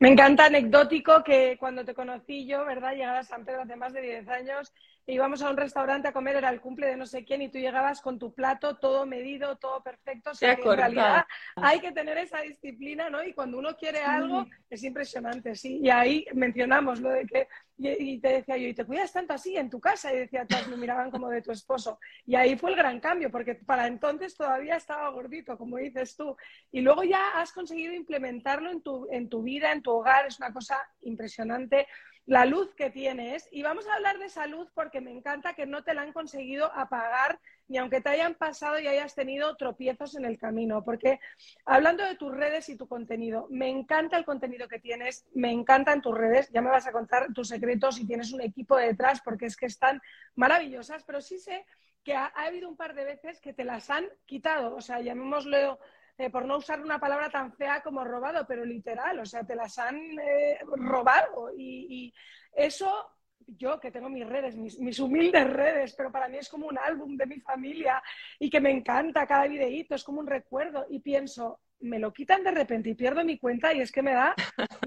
Me 0.00 0.10
encanta 0.10 0.44
anecdótico 0.44 1.24
que 1.24 1.56
cuando 1.58 1.84
te 1.84 1.92
conocí 1.92 2.46
yo, 2.46 2.64
¿verdad? 2.64 2.92
Llegaba 2.92 3.18
a 3.18 3.24
San 3.24 3.44
Pedro 3.44 3.62
hace 3.62 3.74
más 3.74 3.92
de 3.92 4.00
10 4.00 4.28
años 4.28 4.72
íbamos 5.08 5.42
a 5.42 5.50
un 5.50 5.56
restaurante 5.56 6.08
a 6.08 6.12
comer, 6.12 6.36
era 6.36 6.50
el 6.50 6.60
cumple 6.60 6.86
de 6.86 6.96
no 6.96 7.06
sé 7.06 7.24
quién, 7.24 7.40
y 7.40 7.48
tú 7.48 7.58
llegabas 7.58 8.02
con 8.02 8.18
tu 8.18 8.34
plato 8.34 8.76
todo 8.76 9.06
medido, 9.06 9.56
todo 9.56 9.82
perfecto. 9.82 10.30
O 10.30 10.34
sea, 10.34 10.54
que 10.54 10.68
en 10.68 10.76
realidad 10.76 11.26
hay 11.56 11.80
que 11.80 11.92
tener 11.92 12.18
esa 12.18 12.40
disciplina, 12.42 13.08
¿no? 13.08 13.22
Y 13.24 13.32
cuando 13.32 13.58
uno 13.58 13.74
quiere 13.76 14.02
algo, 14.02 14.46
es 14.68 14.84
impresionante, 14.84 15.54
sí. 15.54 15.80
Y 15.82 15.88
ahí 15.88 16.26
mencionamos 16.34 17.00
lo 17.00 17.10
de 17.10 17.26
que, 17.26 17.48
y, 17.78 18.18
te 18.18 18.28
decía 18.28 18.58
yo, 18.58 18.68
¿y 18.68 18.74
te 18.74 18.84
cuidas 18.84 19.12
tanto 19.12 19.32
así 19.32 19.56
en 19.56 19.70
tu 19.70 19.80
casa? 19.80 20.12
Y 20.12 20.18
decía, 20.18 20.46
todas 20.46 20.68
me 20.68 20.76
miraban 20.76 21.10
como 21.10 21.30
de 21.30 21.40
tu 21.40 21.52
esposo. 21.52 21.98
Y 22.26 22.34
ahí 22.34 22.58
fue 22.58 22.70
el 22.70 22.76
gran 22.76 23.00
cambio, 23.00 23.30
porque 23.30 23.54
para 23.54 23.86
entonces 23.86 24.36
todavía 24.36 24.76
estaba 24.76 25.08
gordito, 25.08 25.56
como 25.56 25.78
dices 25.78 26.16
tú. 26.16 26.36
Y 26.70 26.82
luego 26.82 27.02
ya 27.04 27.40
has 27.40 27.52
conseguido 27.52 27.94
implementarlo 27.94 28.70
en 28.70 28.82
tu, 28.82 29.08
en 29.10 29.28
tu 29.28 29.42
vida, 29.42 29.72
en 29.72 29.82
tu 29.82 29.92
hogar, 29.92 30.26
es 30.26 30.38
una 30.38 30.52
cosa 30.52 30.76
impresionante 31.00 31.86
la 32.28 32.44
luz 32.44 32.74
que 32.74 32.90
tienes. 32.90 33.48
Y 33.50 33.62
vamos 33.62 33.88
a 33.88 33.94
hablar 33.94 34.18
de 34.18 34.26
esa 34.26 34.46
luz 34.46 34.70
porque 34.74 35.00
me 35.00 35.10
encanta 35.10 35.54
que 35.54 35.64
no 35.64 35.82
te 35.82 35.94
la 35.94 36.02
han 36.02 36.12
conseguido 36.12 36.70
apagar, 36.74 37.40
ni 37.68 37.78
aunque 37.78 38.02
te 38.02 38.10
hayan 38.10 38.34
pasado 38.34 38.78
y 38.78 38.86
hayas 38.86 39.14
tenido 39.14 39.56
tropiezos 39.56 40.14
en 40.14 40.26
el 40.26 40.38
camino. 40.38 40.84
Porque 40.84 41.20
hablando 41.64 42.04
de 42.04 42.16
tus 42.16 42.30
redes 42.30 42.68
y 42.68 42.76
tu 42.76 42.86
contenido, 42.86 43.46
me 43.48 43.70
encanta 43.70 44.18
el 44.18 44.26
contenido 44.26 44.68
que 44.68 44.78
tienes, 44.78 45.26
me 45.32 45.50
encantan 45.50 46.02
tus 46.02 46.16
redes. 46.16 46.50
Ya 46.52 46.60
me 46.60 46.68
vas 46.68 46.86
a 46.86 46.92
contar 46.92 47.32
tus 47.32 47.48
secretos 47.48 47.98
y 47.98 48.06
tienes 48.06 48.30
un 48.32 48.42
equipo 48.42 48.76
detrás 48.76 49.22
porque 49.22 49.46
es 49.46 49.56
que 49.56 49.66
están 49.66 50.02
maravillosas, 50.34 51.04
pero 51.04 51.22
sí 51.22 51.38
sé 51.38 51.64
que 52.04 52.14
ha, 52.14 52.26
ha 52.26 52.44
habido 52.44 52.68
un 52.68 52.76
par 52.76 52.94
de 52.94 53.04
veces 53.04 53.40
que 53.40 53.54
te 53.54 53.64
las 53.64 53.88
han 53.88 54.04
quitado. 54.26 54.76
O 54.76 54.82
sea, 54.82 55.00
llamémoslo 55.00 55.78
eh, 56.18 56.30
por 56.30 56.44
no 56.44 56.58
usar 56.58 56.80
una 56.80 56.98
palabra 56.98 57.30
tan 57.30 57.52
fea 57.52 57.80
como 57.80 58.04
robado, 58.04 58.44
pero 58.44 58.64
literal, 58.64 59.20
o 59.20 59.24
sea, 59.24 59.44
te 59.44 59.54
las 59.54 59.78
han 59.78 59.96
eh, 60.18 60.58
robado. 60.64 61.52
Y, 61.56 62.12
eso, 62.52 63.08
yo 63.46 63.78
que 63.78 63.92
tengo 63.92 64.08
mis 64.08 64.26
redes, 64.26 64.56
mis, 64.56 64.98
humildes 64.98 65.48
redes, 65.48 65.94
pero 65.94 66.10
para 66.10 66.28
mí 66.28 66.38
es 66.38 66.48
como 66.48 66.66
un 66.66 66.76
álbum 66.76 67.16
de 67.16 67.26
mi 67.26 67.38
familia 67.40 68.02
y 68.40 68.50
que 68.50 68.60
me 68.60 68.72
encanta 68.72 69.28
cada 69.28 69.46
videíto, 69.46 69.94
es 69.94 70.02
como 70.02 70.18
un 70.18 70.26
recuerdo. 70.26 70.86
Y 70.90 70.98
pienso, 70.98 71.60
me 71.80 72.00
lo 72.00 72.12
quitan 72.12 72.42
de 72.42 72.50
repente 72.50 72.90
y 72.90 72.94
pierdo 72.94 73.24
mi 73.24 73.38
cuenta 73.38 73.72
y 73.72 73.80
es 73.80 73.92
que 73.92 74.02
me 74.02 74.12
da, 74.12 74.34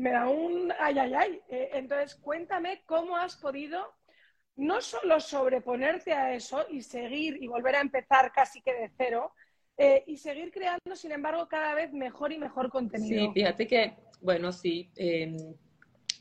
me 0.01 0.11
da 0.11 0.27
un 0.27 0.73
ay, 0.79 0.99
ay, 0.99 1.13
ay. 1.13 1.41
Eh, 1.47 1.69
entonces, 1.73 2.15
cuéntame 2.15 2.83
cómo 2.85 3.15
has 3.15 3.37
podido 3.37 3.87
no 4.57 4.81
solo 4.81 5.21
sobreponerte 5.21 6.11
a 6.11 6.33
eso 6.33 6.65
y 6.69 6.81
seguir 6.81 7.41
y 7.41 7.47
volver 7.47 7.77
a 7.77 7.81
empezar 7.81 8.33
casi 8.33 8.61
que 8.61 8.73
de 8.73 8.91
cero, 8.97 9.33
eh, 9.77 10.03
y 10.07 10.17
seguir 10.17 10.51
creando, 10.51 10.95
sin 10.95 11.11
embargo, 11.11 11.47
cada 11.47 11.73
vez 11.73 11.91
mejor 11.93 12.31
y 12.31 12.37
mejor 12.37 12.69
contenido. 12.69 13.25
Sí, 13.25 13.31
fíjate 13.33 13.67
que, 13.67 13.93
bueno, 14.21 14.51
sí, 14.51 14.89
em, 14.95 15.55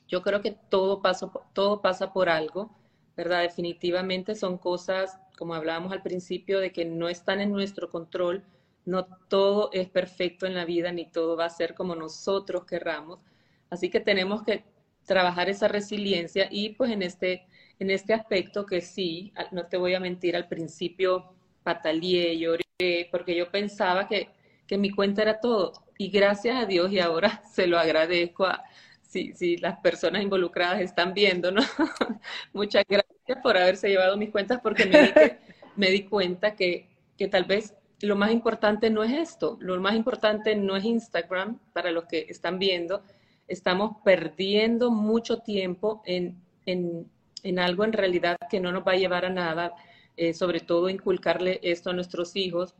yo 0.08 0.22
creo 0.22 0.40
que 0.40 0.56
todo 0.68 1.02
pasa, 1.02 1.30
todo 1.52 1.82
pasa 1.82 2.12
por 2.12 2.28
algo, 2.28 2.74
¿verdad? 3.16 3.42
Definitivamente 3.42 4.34
son 4.34 4.58
cosas, 4.58 5.18
como 5.36 5.54
hablábamos 5.54 5.92
al 5.92 6.02
principio, 6.02 6.58
de 6.60 6.72
que 6.72 6.84
no 6.84 7.08
están 7.08 7.40
en 7.40 7.52
nuestro 7.52 7.90
control, 7.90 8.44
no 8.84 9.06
todo 9.28 9.70
es 9.72 9.88
perfecto 9.88 10.46
en 10.46 10.54
la 10.54 10.64
vida, 10.64 10.90
ni 10.92 11.04
todo 11.04 11.36
va 11.36 11.44
a 11.44 11.50
ser 11.50 11.74
como 11.74 11.94
nosotros 11.94 12.64
querramos, 12.64 13.20
así 13.68 13.90
que 13.90 14.00
tenemos 14.00 14.42
que 14.42 14.64
trabajar 15.06 15.48
esa 15.48 15.68
resiliencia 15.68 16.48
y 16.50 16.70
pues 16.70 16.90
en 16.90 17.02
este, 17.02 17.46
en 17.78 17.90
este 17.90 18.14
aspecto 18.14 18.66
que 18.66 18.80
sí, 18.80 19.32
no 19.52 19.66
te 19.66 19.76
voy 19.76 19.94
a 19.94 20.00
mentir, 20.00 20.36
al 20.36 20.48
principio 20.48 21.34
pataleé, 21.62 22.38
lloré, 22.38 22.64
porque 23.10 23.34
yo 23.34 23.50
pensaba 23.50 24.08
que, 24.08 24.28
que, 24.66 24.78
mi 24.78 24.90
cuenta 24.90 25.22
era 25.22 25.40
todo. 25.40 25.72
Y 25.98 26.10
gracias 26.10 26.56
a 26.56 26.66
Dios, 26.66 26.92
y 26.92 26.98
ahora 26.98 27.42
se 27.52 27.66
lo 27.66 27.78
agradezco 27.78 28.46
a 28.46 28.64
si, 29.02 29.32
si 29.34 29.56
las 29.56 29.78
personas 29.80 30.22
involucradas 30.22 30.80
están 30.80 31.14
viendo, 31.14 31.50
¿no? 31.50 31.62
Muchas 32.52 32.84
gracias 32.88 33.38
por 33.42 33.56
haberse 33.56 33.88
llevado 33.88 34.16
mis 34.16 34.30
cuentas, 34.30 34.60
porque 34.62 34.86
me 34.86 35.38
me 35.76 35.90
di 35.90 36.04
cuenta 36.04 36.54
que, 36.54 36.88
que 37.16 37.28
tal 37.28 37.44
vez 37.44 37.74
lo 38.02 38.16
más 38.16 38.30
importante 38.32 38.90
no 38.90 39.02
es 39.02 39.12
esto, 39.12 39.56
lo 39.60 39.80
más 39.80 39.94
importante 39.94 40.54
no 40.56 40.76
es 40.76 40.84
Instagram, 40.84 41.58
para 41.72 41.90
los 41.90 42.04
que 42.04 42.26
están 42.28 42.58
viendo, 42.58 43.02
estamos 43.48 43.96
perdiendo 44.04 44.90
mucho 44.90 45.38
tiempo 45.38 46.02
en, 46.06 46.36
en, 46.66 47.10
en 47.42 47.58
algo 47.58 47.84
en 47.84 47.92
realidad 47.92 48.36
que 48.50 48.60
no 48.60 48.72
nos 48.72 48.86
va 48.86 48.92
a 48.92 48.96
llevar 48.96 49.24
a 49.24 49.30
nada, 49.30 49.74
eh, 50.22 50.34
sobre 50.34 50.60
todo 50.60 50.90
inculcarle 50.90 51.60
esto 51.62 51.88
a 51.88 51.94
nuestros 51.94 52.36
hijos, 52.36 52.74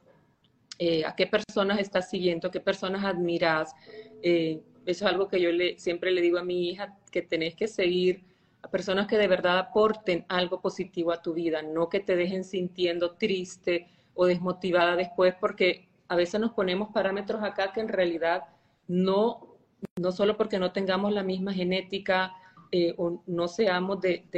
eh, 0.78 1.06
a 1.06 1.16
qué 1.16 1.26
personas 1.26 1.80
estás 1.80 2.10
siguiendo, 2.10 2.50
qué 2.50 2.60
personas 2.60 3.02
admiras. 3.02 3.72
Eh, 4.22 4.60
eso 4.84 5.06
es 5.06 5.10
algo 5.10 5.26
que 5.26 5.40
yo 5.40 5.48
siempre 5.78 6.10
le 6.10 6.20
digo 6.20 6.36
a 6.36 6.44
mi 6.44 6.68
hija, 6.68 6.98
que 7.10 7.22
tenés 7.22 7.54
que 7.54 7.66
seguir 7.66 8.24
a 8.60 8.68
personas 8.68 9.06
que 9.06 9.16
de 9.16 9.26
verdad 9.26 9.58
aporten 9.58 10.26
algo 10.28 10.60
positivo 10.60 11.12
a 11.12 11.22
tu 11.22 11.32
vida, 11.32 11.62
no 11.62 11.88
que 11.88 12.00
te 12.00 12.14
dejen 12.14 12.44
sintiendo 12.44 13.12
triste 13.12 13.88
o 14.12 14.26
desmotivada 14.26 14.94
después, 14.94 15.34
porque 15.40 15.88
a 16.08 16.16
veces 16.16 16.42
nos 16.42 16.52
ponemos 16.52 16.90
parámetros 16.92 17.42
acá 17.42 17.72
que 17.72 17.80
en 17.80 17.88
realidad 17.88 18.42
no, 18.86 19.56
no 19.96 20.12
solo 20.12 20.36
porque 20.36 20.58
no 20.58 20.72
tengamos 20.72 21.10
la 21.10 21.22
misma 21.22 21.54
genética 21.54 22.34
o 22.98 23.22
no 23.26 23.48
seamos 23.48 24.02
del, 24.02 24.28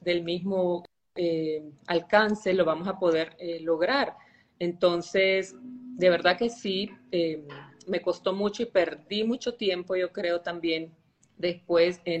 del, 0.00 0.22
mismo 0.22 0.82
eh, 1.16 1.62
alcance, 1.86 2.52
lo 2.54 2.64
vamos 2.64 2.88
a 2.88 2.98
poder 2.98 3.36
eh, 3.38 3.60
lograr. 3.60 4.16
Entonces, 4.58 5.54
de 5.60 6.10
verdad 6.10 6.38
que 6.38 6.50
sí, 6.50 6.90
me 7.86 8.00
costó 8.00 8.32
mucho 8.32 8.62
y 8.62 8.66
perdí 8.66 9.24
mucho 9.24 9.54
tiempo, 9.54 9.96
yo 9.96 10.12
creo 10.12 10.40
también 10.40 10.92
después 11.38 12.00
en 12.04 12.20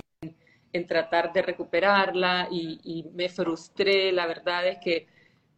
en 0.76 0.86
tratar 0.86 1.32
de 1.32 1.42
recuperarla 1.42 2.48
y, 2.50 3.04
me 3.14 3.28
frustré, 3.28 4.12
la 4.12 4.26
verdad 4.26 4.66
es 4.68 4.78
que, 4.78 5.06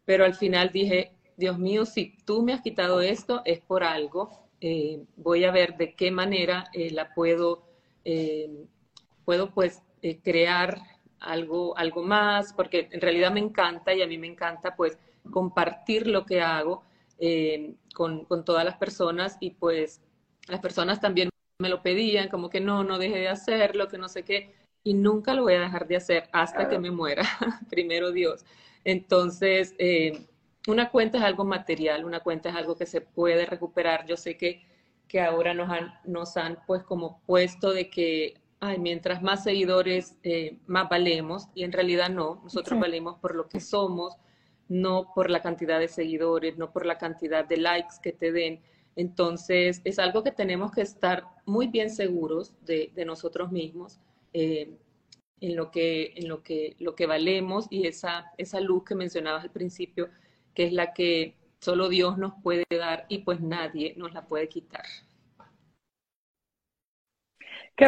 pero 0.05 0.25
al 0.25 0.33
final 0.33 0.71
dije, 0.71 1.11
Dios 1.37 1.59
mío, 1.59 1.85
si 1.85 2.15
tú 2.25 2.41
me 2.41 2.53
has 2.53 2.61
quitado 2.61 3.01
esto 3.01 3.41
es 3.45 3.59
por 3.59 3.83
algo, 3.83 4.29
eh, 4.61 5.03
voy 5.15 5.43
a 5.43 5.51
ver 5.51 5.77
de 5.77 5.93
qué 5.95 6.11
manera 6.11 6.65
eh, 6.73 6.91
la 6.91 7.13
puedo, 7.13 7.65
eh, 8.03 8.49
puedo 9.25 9.53
pues 9.53 9.81
crear 10.23 10.81
algo, 11.19 11.77
algo 11.77 12.03
más, 12.03 12.53
porque 12.53 12.89
en 12.91 13.01
realidad 13.01 13.31
me 13.31 13.39
encanta 13.39 13.93
y 13.93 14.01
a 14.01 14.07
mí 14.07 14.17
me 14.17 14.27
encanta 14.27 14.75
pues 14.75 14.97
compartir 15.31 16.07
lo 16.07 16.25
que 16.25 16.41
hago 16.41 16.83
con, 17.93 18.25
con 18.25 18.45
todas 18.45 18.63
las 18.63 18.77
personas 18.77 19.37
y 19.39 19.51
pues 19.51 20.01
las 20.47 20.61
personas 20.61 21.01
también 21.01 21.29
me 21.59 21.69
lo 21.69 21.81
pedían, 21.81 22.29
como 22.29 22.49
que 22.49 22.61
no, 22.61 22.83
no 22.83 22.97
deje 22.97 23.17
de 23.17 23.27
hacerlo, 23.27 23.89
que 23.89 23.97
no 23.97 24.07
sé 24.07 24.23
qué 24.23 24.53
y 24.83 24.93
nunca 24.93 25.33
lo 25.33 25.43
voy 25.43 25.53
a 25.53 25.61
dejar 25.61 25.87
de 25.87 25.97
hacer 25.97 26.29
hasta 26.31 26.69
que 26.69 26.79
me 26.79 26.91
muera, 26.91 27.23
primero 27.69 28.11
Dios. 28.11 28.45
Entonces, 28.83 29.75
eh, 29.77 30.27
una 30.67 30.89
cuenta 30.89 31.17
es 31.17 31.23
algo 31.23 31.45
material, 31.45 32.05
una 32.05 32.21
cuenta 32.21 32.49
es 32.49 32.55
algo 32.55 32.75
que 32.75 32.85
se 32.85 33.01
puede 33.01 33.45
recuperar. 33.45 34.05
Yo 34.05 34.17
sé 34.17 34.37
que, 34.37 34.65
que 35.07 35.21
ahora 35.21 35.53
nos 35.53 35.69
han, 35.69 35.93
nos 36.05 36.37
han 36.37 36.59
pues 36.65 36.83
como 36.83 37.21
puesto 37.25 37.71
de 37.71 37.89
que, 37.89 38.38
ay, 38.59 38.77
mientras 38.79 39.21
más 39.21 39.43
seguidores, 39.43 40.17
eh, 40.23 40.59
más 40.67 40.89
valemos, 40.89 41.47
y 41.55 41.63
en 41.63 41.71
realidad 41.71 42.09
no, 42.09 42.41
nosotros 42.43 42.79
valemos 42.79 43.17
por 43.19 43.35
lo 43.35 43.47
que 43.47 43.59
somos, 43.59 44.15
no 44.67 45.11
por 45.15 45.29
la 45.29 45.41
cantidad 45.41 45.79
de 45.79 45.87
seguidores, 45.87 46.57
no 46.57 46.71
por 46.71 46.85
la 46.85 46.97
cantidad 46.97 47.45
de 47.45 47.57
likes 47.57 47.95
que 48.01 48.11
te 48.11 48.31
den. 48.31 48.61
Entonces, 48.95 49.81
es 49.83 49.97
algo 49.97 50.23
que 50.23 50.31
tenemos 50.31 50.71
que 50.71 50.81
estar 50.81 51.23
muy 51.45 51.67
bien 51.67 51.89
seguros 51.89 52.53
de, 52.65 52.91
de 52.93 53.05
nosotros 53.05 53.51
mismos 53.51 53.99
eh, 54.33 54.77
en, 55.41 55.55
lo 55.55 55.71
que, 55.71 56.13
en 56.15 56.27
lo 56.27 56.43
que, 56.43 56.75
lo 56.79 56.95
que 56.95 57.05
valemos 57.05 57.67
y 57.69 57.87
esa, 57.87 58.31
esa 58.37 58.59
luz 58.59 58.83
que 58.83 58.95
mencionabas 58.95 59.43
al 59.43 59.51
principio, 59.51 60.09
que 60.53 60.65
es 60.65 60.73
la 60.73 60.93
que 60.93 61.35
solo 61.61 61.89
Dios 61.89 62.17
nos 62.17 62.33
puede 62.43 62.65
dar 62.69 63.05
y 63.09 63.19
pues 63.19 63.41
nadie 63.41 63.93
nos 63.97 64.13
la 64.13 64.25
puede 64.25 64.49
quitar. 64.49 64.83
Qué 67.75 67.87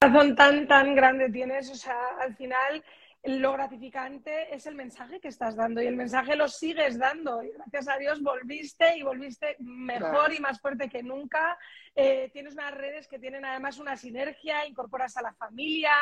razón 0.00 0.34
tan, 0.34 0.66
tan 0.66 0.94
grande 0.94 1.28
tienes, 1.28 1.70
o 1.70 1.74
sea, 1.74 2.16
al 2.20 2.34
final 2.34 2.82
lo 3.22 3.52
gratificante 3.52 4.54
es 4.54 4.64
el 4.64 4.74
mensaje 4.74 5.20
que 5.20 5.28
estás 5.28 5.56
dando 5.56 5.82
y 5.82 5.86
el 5.86 5.94
mensaje 5.94 6.36
lo 6.36 6.48
sigues 6.48 6.98
dando. 6.98 7.42
Y 7.42 7.50
gracias 7.50 7.86
a 7.88 7.98
Dios 7.98 8.22
volviste 8.22 8.96
y 8.96 9.02
volviste 9.02 9.56
mejor 9.58 10.32
y 10.32 10.38
más 10.38 10.58
fuerte 10.58 10.88
que 10.88 11.02
nunca. 11.02 11.58
Eh, 11.94 12.30
tienes 12.32 12.54
unas 12.54 12.72
redes 12.72 13.08
que 13.08 13.18
tienen 13.18 13.44
además 13.44 13.78
una 13.78 13.94
sinergia, 13.94 14.66
incorporas 14.66 15.18
a 15.18 15.22
la 15.22 15.34
familia, 15.34 15.92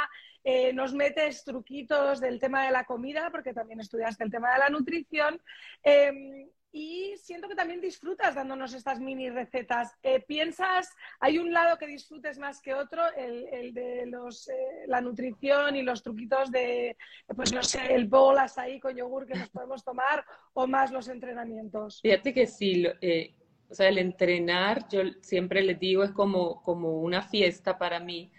eh, 0.44 0.72
nos 0.72 0.94
metes 0.94 1.42
truquitos 1.42 2.20
del 2.20 2.38
tema 2.38 2.66
de 2.66 2.70
la 2.70 2.84
comida, 2.84 3.30
porque 3.32 3.52
también 3.52 3.80
estudiaste 3.80 4.22
el 4.22 4.30
tema 4.30 4.52
de 4.52 4.58
la 4.60 4.68
nutrición. 4.68 5.42
Em, 5.82 6.48
y 6.70 7.14
siento 7.16 7.48
que 7.48 7.54
también 7.54 7.80
disfrutas 7.80 8.34
dándonos 8.34 8.74
estas 8.74 9.00
mini 9.00 9.30
recetas. 9.30 9.96
Eh, 10.02 10.20
¿Piensas, 10.20 10.90
hay 11.18 11.38
un 11.38 11.52
lado 11.52 11.78
que 11.78 11.86
disfrutes 11.86 12.38
más 12.38 12.60
que 12.60 12.74
otro, 12.74 13.02
el, 13.16 13.72
de 13.72 14.06
los, 14.06 14.48
eh, 14.48 14.84
la 14.86 15.00
nutrición 15.00 15.76
y 15.76 15.82
los 15.82 16.02
truquitos 16.02 16.50
de, 16.50 16.96
pues 17.34 17.52
no 17.52 17.62
sé, 17.62 17.94
el 17.94 18.06
bolas 18.06 18.58
ahí 18.58 18.80
con 18.80 18.94
yogur 18.94 19.26
que 19.26 19.38
nos 19.38 19.48
podemos 19.48 19.82
tomar 19.82 20.24
o 20.52 20.66
más 20.66 20.90
los 20.90 21.08
entrenamientos? 21.08 22.00
Fíjate 22.02 22.34
que 22.34 22.46
sí, 22.46 22.86
eh, 23.00 23.34
o 23.70 23.74
sea, 23.74 23.88
el 23.88 23.98
entrenar, 23.98 24.88
yo 24.88 25.00
siempre 25.20 25.62
les 25.62 25.78
digo, 25.78 26.04
es 26.04 26.10
como, 26.10 26.62
como 26.62 27.00
una 27.00 27.22
fiesta 27.22 27.78
para 27.78 27.98
mí. 27.98 28.30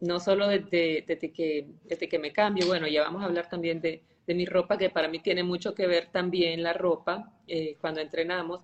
no 0.00 0.18
solo 0.20 0.48
desde, 0.48 1.04
desde, 1.06 1.32
que, 1.32 1.66
desde 1.84 2.08
que 2.08 2.18
me 2.18 2.32
cambio, 2.32 2.66
bueno, 2.66 2.86
ya 2.86 3.02
vamos 3.02 3.22
a 3.22 3.26
hablar 3.26 3.48
también 3.48 3.80
de, 3.80 4.02
de 4.26 4.34
mi 4.34 4.46
ropa, 4.46 4.78
que 4.78 4.90
para 4.90 5.08
mí 5.08 5.20
tiene 5.20 5.42
mucho 5.42 5.74
que 5.74 5.86
ver 5.86 6.08
también 6.12 6.62
la 6.62 6.72
ropa 6.72 7.32
eh, 7.46 7.76
cuando 7.80 8.00
entrenamos. 8.00 8.60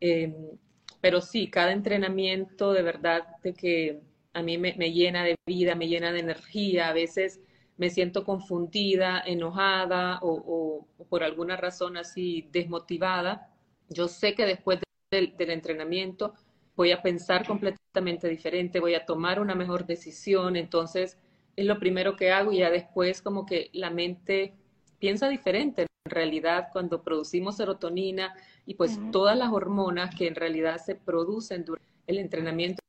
Em, 0.00 0.34
pero 1.00 1.20
sí, 1.20 1.48
cada 1.50 1.72
entrenamiento 1.72 2.72
de 2.72 2.82
verdad 2.82 3.24
de 3.42 3.54
que 3.54 4.00
a 4.32 4.42
mí 4.42 4.58
me, 4.58 4.72
llena 4.92 5.24
de 5.24 5.36
vida, 5.46 5.74
me 5.74 5.88
llena 5.88 6.12
de 6.12 6.20
energía, 6.20 6.88
a 6.88 6.92
veces 6.92 7.40
me 7.76 7.90
siento 7.90 8.24
confundida, 8.24 9.22
enojada 9.24 10.18
o, 10.22 10.86
por 11.08 11.22
alguna 11.22 11.56
razón 11.56 11.96
así 11.96 12.48
desmotivada. 12.52 13.50
Yo 13.88 14.08
sé 14.08 14.34
que 14.34 14.46
después 14.46 14.80
del, 15.10 15.36
del 15.36 15.50
entrenamiento 15.50 16.34
voy 16.76 16.90
a 16.92 17.02
pensar 17.02 17.46
completamente 17.46 18.28
diferente, 18.28 18.80
voy 18.80 18.94
a 18.94 19.04
tomar 19.04 19.40
una 19.40 19.54
mejor 19.54 19.86
decisión, 19.86 20.56
entonces 20.56 21.18
es 21.56 21.66
lo 21.66 21.78
primero 21.78 22.16
que 22.16 22.32
hago 22.32 22.52
y 22.52 22.58
ya 22.58 22.70
después 22.70 23.22
como 23.22 23.46
que 23.46 23.70
la 23.72 23.90
mente 23.90 24.54
piensa 25.04 25.28
diferente 25.28 25.82
en 25.82 26.10
realidad 26.10 26.68
cuando 26.72 27.02
producimos 27.02 27.58
serotonina 27.58 28.34
y 28.64 28.72
pues 28.72 28.98
todas 29.12 29.36
las 29.36 29.52
hormonas 29.52 30.14
que 30.14 30.26
en 30.26 30.34
realidad 30.34 30.78
se 30.78 30.94
producen 30.94 31.62
durante 31.62 31.86
el 32.06 32.16
entrenamiento 32.16 32.80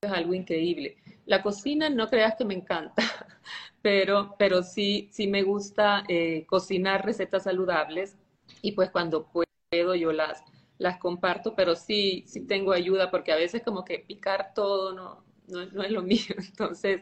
es 0.00 0.12
algo 0.12 0.34
increíble. 0.34 0.98
La 1.26 1.42
cocina 1.42 1.90
no 1.90 2.08
creas 2.08 2.36
que 2.36 2.44
me 2.44 2.54
encanta, 2.54 2.94
pero, 3.82 4.36
pero 4.38 4.62
sí, 4.62 5.08
sí 5.10 5.26
me 5.26 5.42
gusta 5.42 6.04
eh, 6.06 6.46
cocinar 6.46 7.04
recetas 7.04 7.42
saludables 7.42 8.16
y 8.62 8.70
pues 8.70 8.90
cuando 8.90 9.26
puedo 9.26 9.96
yo 9.96 10.12
las, 10.12 10.44
las 10.78 10.98
comparto, 10.98 11.56
pero 11.56 11.74
sí, 11.74 12.22
sí 12.28 12.46
tengo 12.46 12.70
ayuda 12.70 13.10
porque 13.10 13.32
a 13.32 13.36
veces 13.36 13.62
como 13.64 13.84
que 13.84 13.98
picar 13.98 14.54
todo 14.54 14.92
no, 14.92 15.24
no, 15.48 15.66
no 15.72 15.82
es 15.82 15.90
lo 15.90 16.02
mío. 16.04 16.36
Entonces, 16.38 17.00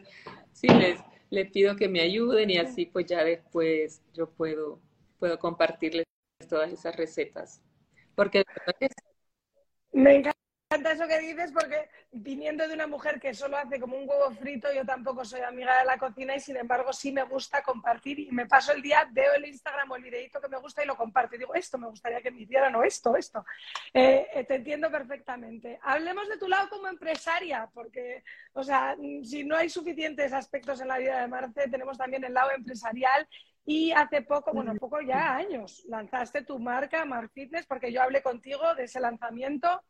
sí 0.51 0.67
les, 0.67 0.99
le 1.33 1.45
pido 1.45 1.75
que 1.75 1.89
me 1.89 1.99
ayuden 2.01 2.51
y 2.51 2.57
así 2.57 2.85
pues 2.85 3.07
ya 3.07 3.23
después 3.23 4.03
yo 4.13 4.29
puedo, 4.29 4.79
puedo 5.17 5.39
compartirles 5.39 6.05
todas 6.47 6.71
esas 6.71 6.95
recetas. 6.95 7.59
Porque 8.13 8.43
me 9.93 10.15
encanta 10.17 10.42
eso 10.75 11.07
que 11.07 11.19
dices 11.19 11.51
porque 11.51 11.89
viniendo 12.11 12.67
de 12.67 12.73
una 12.73 12.87
mujer 12.87 13.19
que 13.19 13.33
solo 13.33 13.57
hace 13.57 13.79
como 13.79 13.97
un 13.97 14.07
huevo 14.07 14.31
frito, 14.31 14.71
yo 14.73 14.85
tampoco 14.85 15.23
soy 15.25 15.41
amiga 15.41 15.79
de 15.79 15.85
la 15.85 15.97
cocina 15.97 16.35
y 16.35 16.39
sin 16.39 16.57
embargo 16.57 16.91
sí 16.93 17.11
me 17.11 17.23
gusta 17.23 17.61
compartir 17.61 18.19
y 18.19 18.31
me 18.31 18.45
paso 18.45 18.71
el 18.71 18.81
día, 18.81 19.07
veo 19.11 19.33
el 19.33 19.45
Instagram 19.45 19.91
o 19.91 19.95
el 19.95 20.03
videito 20.03 20.39
que 20.41 20.47
me 20.47 20.57
gusta 20.57 20.83
y 20.83 20.87
lo 20.87 20.95
comparto 20.95 21.35
y 21.35 21.39
digo, 21.39 21.53
esto 21.55 21.77
me 21.77 21.87
gustaría 21.87 22.21
que 22.21 22.31
me 22.31 22.41
hicieran 22.41 22.75
o 22.75 22.83
esto, 22.83 23.15
esto. 23.15 23.45
Eh, 23.93 24.27
eh, 24.33 24.43
te 24.45 24.55
entiendo 24.55 24.91
perfectamente. 24.91 25.79
Hablemos 25.83 26.27
de 26.29 26.37
tu 26.37 26.47
lado 26.47 26.69
como 26.69 26.87
empresaria, 26.87 27.69
porque, 27.73 28.23
o 28.53 28.63
sea, 28.63 28.95
si 29.23 29.43
no 29.43 29.55
hay 29.55 29.69
suficientes 29.69 30.33
aspectos 30.33 30.81
en 30.81 30.87
la 30.87 30.97
vida 30.97 31.21
de 31.21 31.27
Marce, 31.27 31.69
tenemos 31.69 31.97
también 31.97 32.23
el 32.23 32.33
lado 32.33 32.51
empresarial 32.51 33.27
y 33.65 33.91
hace 33.91 34.21
poco, 34.21 34.51
bueno, 34.53 34.75
poco 34.75 34.99
ya 35.01 35.35
años, 35.35 35.83
lanzaste 35.87 36.43
tu 36.43 36.59
marca 36.59 37.05
Mar 37.05 37.29
Fitness 37.29 37.65
porque 37.65 37.91
yo 37.91 38.01
hablé 38.01 38.21
contigo 38.21 38.75
de 38.75 38.83
ese 38.83 38.99
lanzamiento 38.99 39.81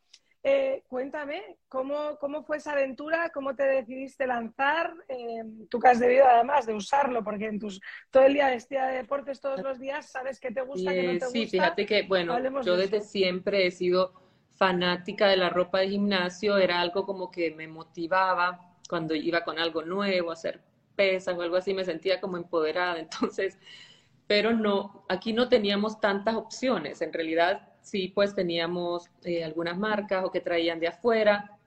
eh, 0.46 0.84
cuéntame, 0.90 1.58
¿cómo, 1.70 2.18
¿cómo, 2.20 2.44
fue 2.44 2.58
esa 2.58 2.74
aventura? 2.74 3.32
¿Cómo 3.34 3.56
te 3.56 3.64
decidiste 3.64 4.28
lanzar? 4.28 4.94
Eh, 5.08 5.44
tú 5.70 5.80
que 5.80 5.88
has 5.88 6.00
debido 6.00 6.26
además 6.28 6.66
de 6.66 6.74
usarlo, 6.74 7.24
porque 7.24 7.46
en 7.46 7.60
tus, 7.60 7.80
todo 8.12 8.24
el 8.24 8.34
día 8.34 8.50
vestida 8.50 8.88
de 8.88 8.98
deportes 8.98 9.40
todos 9.40 9.62
los 9.62 9.80
días, 9.80 10.12
sabes 10.12 10.42
qué 10.42 10.52
te 10.52 10.62
gusta, 10.62 10.92
qué 10.92 11.04
no 11.04 11.10
te 11.12 11.26
gusta. 11.26 11.30
Sí, 11.30 11.48
fíjate 11.48 11.86
que, 11.86 12.04
bueno, 12.04 12.38
yo 12.62 12.76
desde 12.76 13.00
siempre 13.00 13.66
he 13.66 13.72
sido 13.72 14.12
fanática 14.58 15.28
de 15.28 15.38
la 15.38 15.50
ropa 15.50 15.80
de 15.80 15.90
gimnasio, 15.90 16.58
era 16.58 16.82
algo 16.82 17.06
como 17.06 17.32
que 17.32 17.52
me 17.52 17.68
motivaba 17.68 18.76
cuando 18.90 19.16
iba 19.16 19.46
con 19.46 19.60
algo 19.60 19.84
nuevo, 19.84 20.32
hacer 20.32 20.62
pesas 20.96 21.38
o 21.38 21.42
algo 21.42 21.56
así, 21.56 21.74
me 21.74 21.86
sentía 21.86 22.20
como 22.20 22.36
empoderada. 22.36 23.00
Entonces, 23.00 23.58
pero 24.28 24.52
no, 24.52 25.06
aquí 25.08 25.32
no 25.32 25.48
teníamos 25.48 26.02
tantas 26.02 26.36
opciones. 26.36 27.02
En 27.02 27.14
realidad 27.14 27.73
sí, 27.84 28.08
pues 28.08 28.34
teníamos 28.34 29.10
eh, 29.24 29.44
algunas 29.44 29.78
marcas 29.78 30.24
o 30.26 30.32
que 30.32 30.42
traían 30.42 30.80
de 30.80 30.88
afuera, 30.88 31.60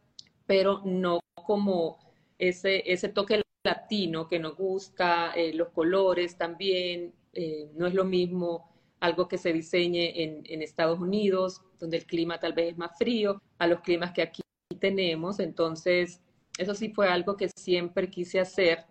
pero 0.46 0.80
no 0.84 1.20
como 1.34 1.98
ese, 2.38 2.82
ese 2.90 3.10
toque 3.10 3.42
latino 3.62 4.26
que 4.26 4.38
nos 4.38 4.56
gusta, 4.56 5.32
eh, 5.34 5.52
los 5.54 5.68
colores 5.68 6.36
también, 6.36 7.12
eh, 7.32 7.70
no 7.74 7.86
es 7.86 7.94
lo 7.94 8.04
mismo 8.04 8.70
algo 8.98 9.28
que 9.28 9.38
se 9.38 9.52
diseñe 9.52 10.22
en, 10.22 10.62
Estados 10.62 10.98
Unidos, 10.98 11.62
donde 11.78 11.98
el 11.98 12.06
clima 12.06 12.40
tal 12.40 12.54
vez 12.54 12.72
es 12.72 12.78
más 12.78 12.96
frío, 12.98 13.40
a 13.58 13.66
los 13.66 13.80
climas 13.80 14.12
que 14.12 14.22
aquí 14.22 14.42
tenemos. 14.80 15.38
Entonces, 15.38 16.20
eso 16.56 16.74
sí 16.74 16.88
fue 16.88 17.08
algo 17.08 17.36
que 17.36 17.48
siempre 17.54 18.08
quise 18.08 18.40
hacer 18.40 18.86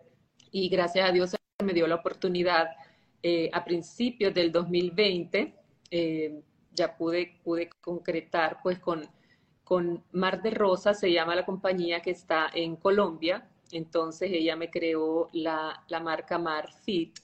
y 0.52 0.70
gracias 0.70 1.10
a 1.10 1.12
Dios 1.12 1.36
me 1.64 1.74
dio 1.74 1.88
la 1.88 1.96
oportunidad 1.96 2.68
a 3.52 3.66
principios 3.66 4.34
del 4.36 4.52
2020. 4.52 5.56
Ya 6.76 6.96
pude, 6.98 7.40
pude 7.44 7.70
concretar 7.82 8.60
pues 8.62 8.80
con, 8.80 9.08
con 9.64 10.04
Mar 10.12 10.42
de 10.42 10.52
Rosa, 10.52 10.94
se 10.94 11.12
llama 11.12 11.36
la 11.36 11.46
compañía 11.46 12.02
que 12.02 12.12
está 12.12 12.50
en 12.54 12.76
Colombia, 12.76 13.50
entonces 13.72 14.30
ella 14.32 14.56
me 14.56 14.70
creó 14.70 15.30
la, 15.34 15.84
la 15.88 16.00
marca 16.00 16.38
Mar 16.38 16.72
Fit 16.72 17.20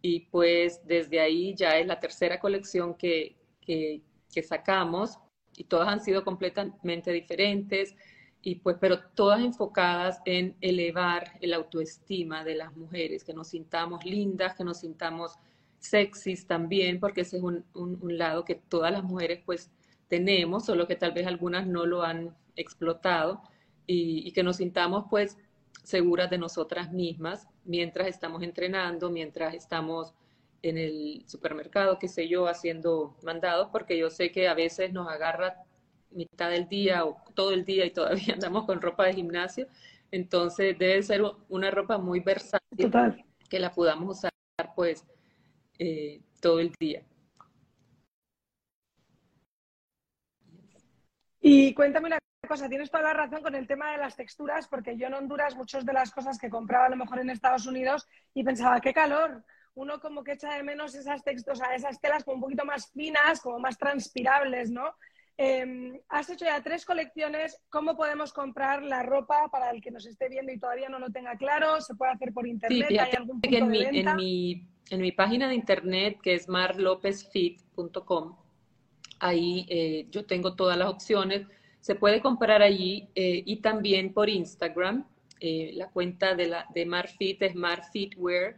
y 0.00 0.20
pues 0.20 0.80
desde 0.86 1.20
ahí 1.20 1.54
ya 1.54 1.78
es 1.78 1.86
la 1.86 2.00
tercera 2.00 2.40
colección 2.40 2.94
que, 2.94 3.36
que, 3.60 4.02
que, 4.32 4.42
sacamos 4.42 5.18
y 5.56 5.64
todas 5.64 5.88
han 5.88 6.00
sido 6.00 6.24
completamente 6.24 7.12
diferentes 7.12 7.94
y 8.40 8.56
pues 8.56 8.76
pero 8.80 8.98
todas 9.14 9.40
enfocadas 9.40 10.20
en 10.24 10.56
elevar 10.60 11.38
el 11.40 11.54
autoestima 11.54 12.42
de 12.42 12.56
las 12.56 12.76
mujeres, 12.76 13.22
que 13.22 13.32
nos 13.32 13.48
sintamos 13.48 14.04
lindas, 14.04 14.56
que 14.56 14.64
nos 14.64 14.80
sintamos 14.80 15.34
sexys 15.82 16.46
también, 16.46 17.00
porque 17.00 17.22
ese 17.22 17.38
es 17.38 17.42
un, 17.42 17.64
un, 17.74 17.98
un 18.00 18.18
lado 18.18 18.44
que 18.44 18.54
todas 18.54 18.92
las 18.92 19.02
mujeres 19.02 19.42
pues 19.44 19.70
tenemos, 20.08 20.64
solo 20.64 20.86
que 20.86 20.96
tal 20.96 21.12
vez 21.12 21.26
algunas 21.26 21.66
no 21.66 21.86
lo 21.86 22.02
han 22.02 22.36
explotado 22.56 23.42
y, 23.86 24.26
y 24.26 24.32
que 24.32 24.42
nos 24.42 24.56
sintamos 24.56 25.06
pues 25.10 25.38
seguras 25.82 26.30
de 26.30 26.38
nosotras 26.38 26.92
mismas 26.92 27.48
mientras 27.64 28.08
estamos 28.08 28.42
entrenando, 28.42 29.10
mientras 29.10 29.54
estamos 29.54 30.14
en 30.62 30.78
el 30.78 31.24
supermercado, 31.26 31.98
qué 31.98 32.08
sé 32.08 32.28
yo, 32.28 32.46
haciendo 32.46 33.16
mandados, 33.22 33.68
porque 33.72 33.98
yo 33.98 34.10
sé 34.10 34.30
que 34.30 34.48
a 34.48 34.54
veces 34.54 34.92
nos 34.92 35.08
agarra 35.08 35.64
mitad 36.10 36.50
del 36.50 36.68
día 36.68 37.04
o 37.04 37.16
todo 37.34 37.52
el 37.52 37.64
día 37.64 37.84
y 37.84 37.90
todavía 37.90 38.34
andamos 38.34 38.64
con 38.64 38.80
ropa 38.80 39.06
de 39.06 39.14
gimnasio. 39.14 39.66
Entonces 40.10 40.78
debe 40.78 41.02
ser 41.02 41.22
una 41.48 41.70
ropa 41.70 41.98
muy 41.98 42.20
versátil 42.20 42.92
que 43.48 43.58
la 43.58 43.72
podamos 43.72 44.18
usar 44.18 44.32
pues 44.76 45.04
eh, 45.84 46.20
todo 46.40 46.60
el 46.60 46.72
día. 46.78 47.02
Y 51.40 51.74
cuéntame 51.74 52.06
una 52.06 52.18
cosa, 52.46 52.68
tienes 52.68 52.88
toda 52.88 53.02
la 53.02 53.14
razón 53.14 53.42
con 53.42 53.56
el 53.56 53.66
tema 53.66 53.90
de 53.90 53.98
las 53.98 54.14
texturas, 54.14 54.68
porque 54.68 54.96
yo 54.96 55.08
en 55.08 55.14
Honduras 55.14 55.56
muchas 55.56 55.84
de 55.84 55.92
las 55.92 56.12
cosas 56.12 56.38
que 56.38 56.48
compraba 56.48 56.86
a 56.86 56.90
lo 56.90 56.96
mejor 56.96 57.18
en 57.18 57.30
Estados 57.30 57.66
Unidos 57.66 58.06
y 58.32 58.44
pensaba, 58.44 58.80
qué 58.80 58.92
calor. 58.92 59.44
Uno 59.74 59.98
como 59.98 60.22
que 60.22 60.32
echa 60.32 60.54
de 60.54 60.62
menos 60.62 60.94
esas 60.94 61.24
texturas, 61.24 61.60
o 61.60 61.64
sea, 61.64 61.74
esas 61.74 62.00
telas 62.00 62.22
como 62.22 62.36
un 62.36 62.42
poquito 62.42 62.64
más 62.64 62.92
finas, 62.92 63.40
como 63.40 63.58
más 63.58 63.76
transpirables, 63.76 64.70
¿no? 64.70 64.94
Eh, 65.38 66.00
has 66.08 66.30
hecho 66.30 66.44
ya 66.44 66.62
tres 66.62 66.84
colecciones. 66.84 67.60
¿Cómo 67.70 67.96
podemos 67.96 68.32
comprar 68.32 68.82
la 68.82 69.02
ropa 69.02 69.48
para 69.50 69.70
el 69.70 69.80
que 69.80 69.90
nos 69.90 70.06
esté 70.06 70.28
viendo 70.28 70.52
y 70.52 70.58
todavía 70.58 70.88
no 70.88 70.98
lo 70.98 71.10
tenga 71.10 71.36
claro? 71.36 71.80
¿Se 71.80 71.94
puede 71.94 72.12
hacer 72.12 72.32
por 72.32 72.46
internet? 72.46 72.86
Sí, 72.88 72.98
¿Hay 72.98 73.12
algún 73.16 73.40
punto 73.40 73.56
en, 73.56 73.64
de 73.64 73.70
mi, 73.70 73.84
venta? 73.84 74.10
En, 74.10 74.16
mi, 74.16 74.66
en 74.90 75.00
mi 75.00 75.12
página 75.12 75.48
de 75.48 75.54
internet, 75.54 76.18
que 76.22 76.34
es 76.34 76.48
marlopezfit.com, 76.48 78.36
ahí 79.20 79.66
eh, 79.68 80.06
yo 80.10 80.26
tengo 80.26 80.54
todas 80.54 80.76
las 80.76 80.88
opciones 80.88 81.46
se 81.82 81.96
puede 81.96 82.20
comprar 82.20 82.62
allí 82.62 83.08
eh, 83.16 83.42
y 83.44 83.56
también 83.56 84.14
por 84.14 84.30
Instagram. 84.30 85.04
Eh, 85.40 85.72
la 85.74 85.90
cuenta 85.90 86.36
de, 86.36 86.46
la, 86.46 86.66
de 86.72 86.86
Marfit 86.86 87.42
es 87.42 87.56
Marfitwear 87.56 88.56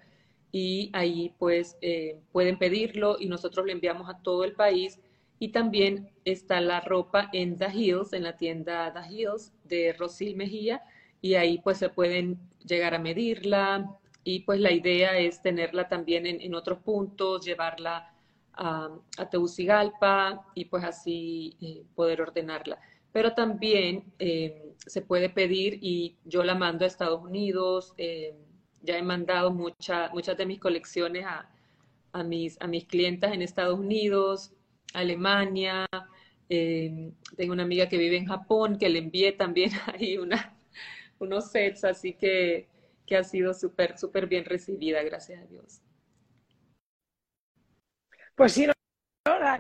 y 0.52 0.90
ahí 0.92 1.34
pues 1.38 1.78
eh, 1.80 2.20
pueden 2.32 2.58
pedirlo 2.58 3.16
y 3.18 3.26
nosotros 3.26 3.64
le 3.64 3.72
enviamos 3.72 4.10
a 4.10 4.18
todo 4.18 4.44
el 4.44 4.52
país. 4.52 5.00
Y 5.44 5.48
también 5.48 6.08
está 6.24 6.58
la 6.62 6.80
ropa 6.80 7.28
en 7.34 7.58
The 7.58 7.68
Hills, 7.70 8.14
en 8.14 8.22
la 8.22 8.38
tienda 8.38 8.90
The 8.94 9.14
Hills 9.14 9.52
de 9.64 9.92
Rosil 9.92 10.36
Mejía 10.36 10.80
y 11.20 11.34
ahí 11.34 11.58
pues 11.58 11.76
se 11.76 11.90
pueden 11.90 12.38
llegar 12.64 12.94
a 12.94 12.98
medirla 12.98 13.90
y 14.24 14.40
pues 14.40 14.58
la 14.58 14.72
idea 14.72 15.18
es 15.18 15.42
tenerla 15.42 15.86
también 15.86 16.24
en, 16.24 16.40
en 16.40 16.54
otros 16.54 16.78
puntos, 16.78 17.44
llevarla 17.44 18.14
a, 18.54 18.88
a 19.18 19.28
Tegucigalpa 19.28 20.46
y 20.54 20.64
pues 20.64 20.82
así 20.82 21.58
eh, 21.60 21.84
poder 21.94 22.22
ordenarla 22.22 22.78
pero 23.12 23.34
también 23.34 24.14
eh, 24.18 24.74
se 24.78 25.02
puede 25.02 25.28
pedir 25.28 25.78
y 25.82 26.16
yo 26.24 26.42
la 26.42 26.54
mando 26.54 26.86
a 26.86 26.88
Estados 26.88 27.22
Unidos. 27.22 27.92
Eh, 27.98 28.34
ya 28.80 28.96
he 28.96 29.02
mandado 29.02 29.52
mucha, 29.52 30.08
muchas 30.14 30.38
de 30.38 30.46
mis 30.46 30.58
colecciones 30.58 31.26
a, 31.26 31.48
a, 32.12 32.22
mis, 32.24 32.56
a 32.62 32.66
mis 32.66 32.86
clientas 32.86 33.32
en 33.34 33.42
Estados 33.42 33.78
Unidos, 33.78 34.52
Alemania. 34.94 35.86
Eh, 36.48 37.12
tengo 37.36 37.52
una 37.52 37.62
amiga 37.64 37.88
que 37.88 37.98
vive 37.98 38.16
en 38.16 38.26
Japón 38.26 38.78
que 38.78 38.88
le 38.88 38.98
envié 39.00 39.32
también 39.32 39.70
ahí 39.94 40.16
una, 40.18 40.56
unos 41.18 41.50
sets, 41.50 41.84
así 41.84 42.14
que, 42.14 42.68
que 43.06 43.16
ha 43.16 43.24
sido 43.24 43.52
súper, 43.54 43.98
súper 43.98 44.26
bien 44.26 44.44
recibida, 44.44 45.02
gracias 45.02 45.42
a 45.42 45.46
Dios. 45.46 45.82
Pues 48.36 48.52
sí, 48.52 48.66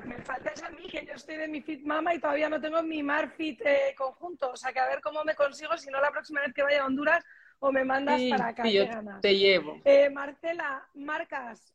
me 0.04 0.18
falta 0.18 0.50
es 0.50 0.62
a 0.62 0.70
mí, 0.70 0.86
que 0.88 1.04
yo 1.06 1.14
estoy 1.14 1.36
de 1.36 1.48
mi 1.48 1.62
Fit 1.62 1.84
Mama 1.84 2.14
y 2.14 2.20
todavía 2.20 2.48
no 2.48 2.60
tengo 2.60 2.82
mi 2.82 3.02
Mar 3.02 3.30
Fit 3.30 3.60
eh, 3.64 3.94
conjunto. 3.96 4.50
O 4.50 4.56
sea, 4.56 4.72
que 4.72 4.80
a 4.80 4.86
ver 4.86 5.00
cómo 5.00 5.24
me 5.24 5.34
consigo, 5.34 5.76
si 5.76 5.90
no 5.90 6.00
la 6.00 6.10
próxima 6.10 6.40
vez 6.42 6.52
que 6.52 6.62
vaya 6.62 6.82
a 6.82 6.86
Honduras 6.86 7.24
o 7.60 7.72
me 7.72 7.84
mandas 7.84 8.20
sí, 8.20 8.30
para 8.30 8.48
acá. 8.48 8.64
Sí, 8.64 8.72
yo 8.72 8.84
te 9.20 9.38
llevo. 9.38 9.80
Eh, 9.84 10.10
Marcela, 10.10 10.88
marcas, 10.94 11.74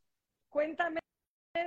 cuéntame 0.50 0.99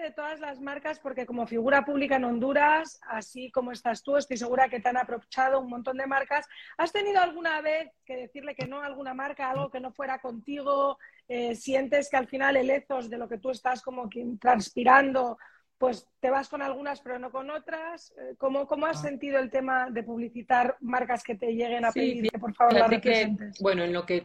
de 0.01 0.11
todas 0.11 0.41
las 0.41 0.61
marcas, 0.61 0.99
porque 0.99 1.27
como 1.27 1.47
figura 1.47 1.85
pública 1.85 2.17
en 2.17 2.25
Honduras, 2.25 3.01
así 3.09 3.51
como 3.51 3.73
estás 3.73 4.03
tú, 4.03 4.17
estoy 4.17 4.37
segura 4.37 4.69
que 4.69 4.81
te 4.81 4.89
han 4.89 4.97
aprovechado 4.97 5.61
un 5.61 5.71
montón 5.71 5.97
de 5.97 6.07
marcas. 6.07 6.47
¿Has 6.77 6.93
tenido 6.93 7.21
alguna 7.21 7.61
vez 7.61 7.91
que 8.05 8.17
decirle 8.17 8.55
que 8.55 8.67
no 8.67 8.81
a 8.81 8.87
alguna 8.87 9.15
marca, 9.15 9.51
algo 9.51 9.71
que 9.71 9.81
no 9.81 9.93
fuera 9.93 10.21
contigo? 10.21 10.99
Eh, 11.29 11.55
¿Sientes 11.55 12.11
que 12.11 12.17
al 12.17 12.29
final 12.29 12.57
el 12.57 12.71
ethos 12.71 13.11
de 13.11 13.19
lo 13.19 13.29
que 13.29 13.39
tú 13.39 13.51
estás 13.51 13.83
como 13.83 14.09
transpirando 14.41 15.39
pues 15.83 16.07
te 16.21 16.31
vas 16.31 16.49
con 16.49 16.63
algunas 16.63 17.01
pero 17.01 17.19
no 17.19 17.33
con 17.33 17.51
otras. 17.51 18.15
Eh, 18.17 18.37
¿Cómo, 18.39 18.69
cómo 18.69 18.87
has 18.87 18.99
ah. 18.99 19.03
sentido 19.09 19.41
el 19.41 19.51
tema 19.51 19.91
de 19.91 20.05
publicitar 20.05 20.77
marcas 20.79 21.25
que 21.25 21.35
te 21.35 21.57
lleguen 21.57 21.85
a 21.85 21.91
sí, 21.91 21.99
pedir 21.99 22.31
que 22.31 22.39
por 22.39 22.55
favor 22.55 22.75
las 22.75 22.89
representes? 22.89 23.59
Que, 23.59 23.63
bueno, 23.65 23.83
en 23.83 23.93
lo 23.93 24.07
que 24.07 24.25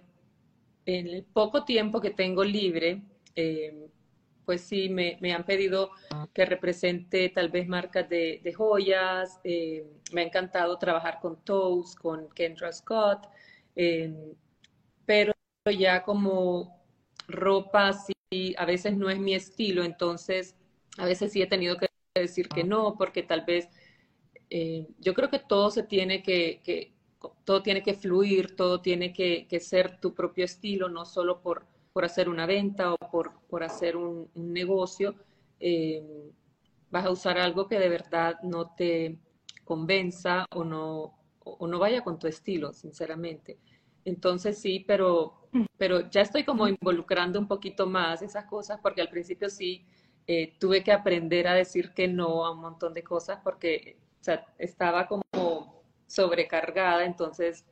en 0.86 1.08
el 1.08 1.24
poco 1.24 1.66
tiempo 1.66 2.00
que 2.00 2.12
tengo 2.12 2.44
libre, 2.44 3.02
eh, 3.36 3.90
pues 4.48 4.62
sí, 4.62 4.88
me, 4.88 5.18
me, 5.20 5.34
han 5.34 5.44
pedido 5.46 5.92
que 6.34 6.46
represente 6.46 7.28
tal 7.28 7.50
vez 7.50 7.68
marcas 7.68 8.08
de, 8.08 8.54
joyas. 8.56 9.42
Eh, 9.44 9.86
me 10.14 10.22
ha 10.22 10.24
encantado 10.24 10.78
trabajar 10.78 11.20
con 11.22 11.44
Toast, 11.44 12.00
con 12.00 12.30
Kendra 12.30 12.72
Scott, 12.72 13.28
eh, 13.76 14.34
pero 15.06 15.34
ya 15.78 16.02
como 16.02 16.82
ropa 17.28 17.92
sí, 17.92 18.56
a 18.58 18.64
veces 18.64 18.96
no 18.96 19.10
es 19.10 19.20
mi 19.20 19.36
estilo, 19.36 19.84
entonces 19.84 20.56
a 20.98 21.06
veces 21.06 21.34
sí 21.34 21.42
he 21.42 21.48
tenido 21.48 21.76
que 21.76 21.90
decir 22.16 22.48
que 22.48 22.64
no, 22.64 22.96
porque 22.98 23.24
tal 23.24 23.44
vez 23.44 23.68
eh, 24.50 24.88
yo 25.00 25.14
creo 25.14 25.30
que 25.30 25.40
todo 25.40 25.72
se 25.72 25.84
tiene 25.84 26.24
que, 26.24 26.62
que, 26.64 26.94
todo 27.44 27.62
tiene 27.64 27.84
que 27.84 27.96
fluir, 27.96 28.56
todo 28.56 28.80
tiene 28.80 29.12
que, 29.12 29.46
ser 29.60 30.00
tu 30.00 30.14
propio 30.14 30.46
estilo, 30.46 30.88
no 30.88 31.04
solo 31.04 31.42
por, 31.42 31.66
por 31.98 32.06
hacer 32.06 32.30
una 32.30 32.46
venta 32.46 32.94
o 32.94 32.98
por, 33.10 33.40
por 33.50 33.64
hacer 33.64 33.98
un, 33.98 34.30
negocio. 34.36 35.16
Eh, 35.60 36.30
vas 36.92 37.08
a 37.08 37.10
usar 37.10 37.40
algo 37.40 37.68
que 37.68 37.80
de 37.80 37.90
verdad 37.90 38.36
no 38.44 38.76
te 38.76 39.18
convenza 39.64 40.46
o 40.54 40.64
no, 40.64 41.18
o 41.40 41.66
no 41.66 41.80
vaya 41.80 42.04
con 42.04 42.20
tu 42.20 42.28
estilo, 42.28 42.72
sinceramente. 42.72 43.58
Entonces 44.06 44.60
sí, 44.60 44.86
pero, 44.88 45.50
pero 45.76 46.08
ya 46.12 46.22
estoy 46.22 46.44
como 46.44 46.68
involucrando 46.68 47.40
un 47.40 47.48
poquito 47.48 47.88
más 47.88 48.22
esas 48.22 48.46
cosas, 48.46 48.80
porque 48.80 49.02
al 49.02 49.10
principio 49.10 49.50
sí 49.50 49.84
eh, 50.28 50.54
tuve 50.60 50.84
que 50.84 50.92
aprender 50.92 51.48
a 51.48 51.56
decir 51.56 51.96
que 51.96 52.08
no 52.08 52.46
a 52.46 52.52
un 52.52 52.60
montón 52.60 52.94
de 52.94 53.04
cosas 53.04 53.40
porque 53.44 53.98
estaba 54.60 55.08
como 55.08 55.82
sobrecargada, 56.06 57.06
entonces, 57.06 57.66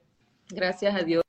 gracias 0.50 0.96
a 0.96 1.04
Dios, 1.04 1.22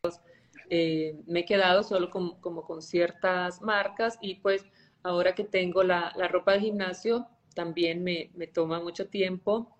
eh, 0.70 1.16
me 1.26 1.40
he 1.40 1.44
quedado 1.44 1.82
solo 1.82 2.10
con, 2.10 2.40
como 2.40 2.62
con 2.62 2.82
ciertas 2.82 3.62
marcas 3.62 4.18
y 4.20 4.36
pues 4.36 4.64
ahora 5.02 5.34
que 5.34 5.44
tengo 5.44 5.82
la, 5.82 6.12
la 6.16 6.28
ropa 6.28 6.52
de 6.52 6.60
gimnasio, 6.60 7.26
también 7.54 8.02
me, 8.04 8.30
me 8.34 8.46
toma 8.46 8.80
mucho 8.80 9.08
tiempo 9.08 9.76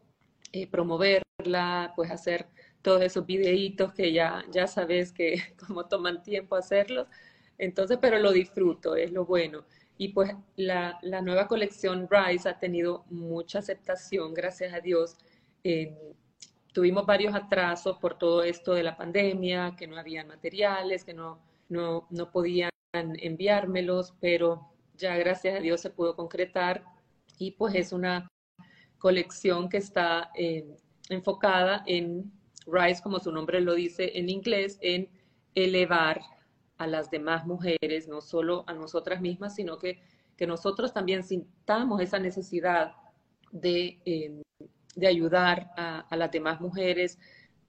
eh, 0.53 0.67
promoverla, 0.69 1.93
pues 1.97 2.11
hacer 2.11 2.47
todos 2.83 3.03
esos 3.03 3.27
videitos 3.27 3.93
que 3.93 4.13
ya, 4.13 4.45
ya 4.51 4.67
sabes 4.67 5.13
que 5.13 5.43
como 5.67 5.87
toman 5.87 6.23
tiempo 6.23 6.57
hacerlos. 6.57 7.09
Entonces, 7.59 7.99
pero 8.01 8.19
lo 8.19 8.33
disfruto, 8.33 8.97
es 8.97 9.13
lo 9.13 9.25
bueno. 9.27 9.65
Y 9.99 10.09
pues 10.09 10.33
la, 10.57 10.99
la 11.03 11.23
nueva 11.23 11.49
colección 11.49 12.09
Rise 12.11 12.49
ha 12.49 12.59
tenido 12.59 13.05
mucha 13.11 13.59
aceptación, 13.61 14.35
gracias 14.35 14.73
a 14.75 14.81
Dios. 14.81 15.17
Tuvimos 16.77 17.07
varios 17.07 17.35
atrasos 17.35 17.97
por 17.97 18.19
todo 18.19 18.43
esto 18.43 18.75
de 18.75 18.83
la 18.83 18.99
pandemia, 18.99 19.75
que 19.79 19.87
no 19.87 19.97
había 19.97 20.27
materiales, 20.27 21.05
que 21.05 21.15
no, 21.15 21.41
no, 21.71 22.07
no 22.11 22.31
podían 22.31 22.69
enviármelos, 22.93 24.13
pero 24.21 24.75
ya 24.95 25.17
gracias 25.17 25.57
a 25.57 25.61
Dios 25.61 25.81
se 25.81 25.89
pudo 25.89 26.15
concretar 26.15 26.85
y 27.39 27.53
pues 27.53 27.75
es 27.77 27.93
una 27.93 28.29
colección 28.99 29.71
que 29.71 29.79
está 29.79 30.31
eh, 30.37 30.77
enfocada 31.09 31.83
en 31.87 32.31
Rise, 32.67 33.03
como 33.03 33.21
su 33.21 33.33
nombre 33.33 33.63
lo 33.63 33.73
dice 33.73 34.13
en 34.19 34.29
inglés, 34.29 34.77
en 34.83 35.09
elevar 35.55 36.21
a 36.77 36.87
las 36.87 37.11
demás 37.11 37.47
mujeres, 37.47 38.07
no 38.07 38.21
solo 38.21 38.65
a 38.67 38.75
nosotras 38.75 39.23
mismas, 39.23 39.55
sino 39.55 39.79
que, 39.79 40.03
que 40.37 40.47
nosotros 40.47 40.93
también 40.93 41.25
sintamos 41.25 42.03
esa 42.03 42.19
necesidad 42.19 42.93
de, 43.51 43.99
eh, 44.05 44.43
de 44.97 45.07
ayudar 45.07 45.71
a, 45.77 46.05
las 46.17 46.31
demás 46.33 46.61
mujeres, 46.61 47.19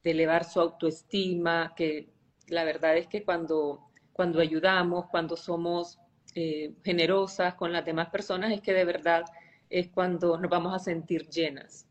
de 0.04 0.12
elevar 0.12 0.46
su 0.46 0.60
autoestima, 0.60 1.74
que 1.76 2.10
la 2.48 2.64
verdad 2.64 2.98
es 2.98 3.08
que 3.08 3.24
cuando, 3.24 3.92
cuando 4.14 4.40
ayudamos, 4.40 5.06
cuando 5.12 5.36
somos 5.36 6.00
eh, 6.34 6.74
generosas 6.84 7.54
con 7.56 7.72
las 7.72 7.86
demás 7.86 8.10
personas, 8.10 8.52
es 8.52 8.62
que 8.62 8.74
de 8.74 8.86
verdad 8.86 9.26
es 9.70 9.90
cuando 9.90 10.38
nos 10.38 10.50
vamos 10.50 10.74
a 10.74 10.80
sentir 10.80 11.28
llenas. 11.28 11.86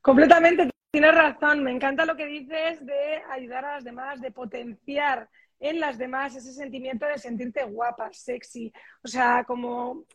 Completamente, 0.00 0.70
tienes 0.90 1.14
razón. 1.14 1.62
Me 1.62 1.72
encanta 1.72 2.06
lo 2.06 2.16
que 2.16 2.24
dices 2.24 2.84
de 2.84 3.22
ayudar 3.30 3.66
a 3.66 3.74
las 3.74 3.84
demás, 3.84 4.20
de 4.22 4.30
potenciar 4.30 5.28
en 5.58 5.78
las 5.78 5.98
demás 5.98 6.34
ese 6.34 6.54
sentimiento 6.54 7.04
de 7.04 7.18
sentirte 7.18 7.64
guapa, 7.64 8.10
sexy. 8.12 8.72
O 9.04 9.08
sea, 9.08 9.44
como 9.44 10.06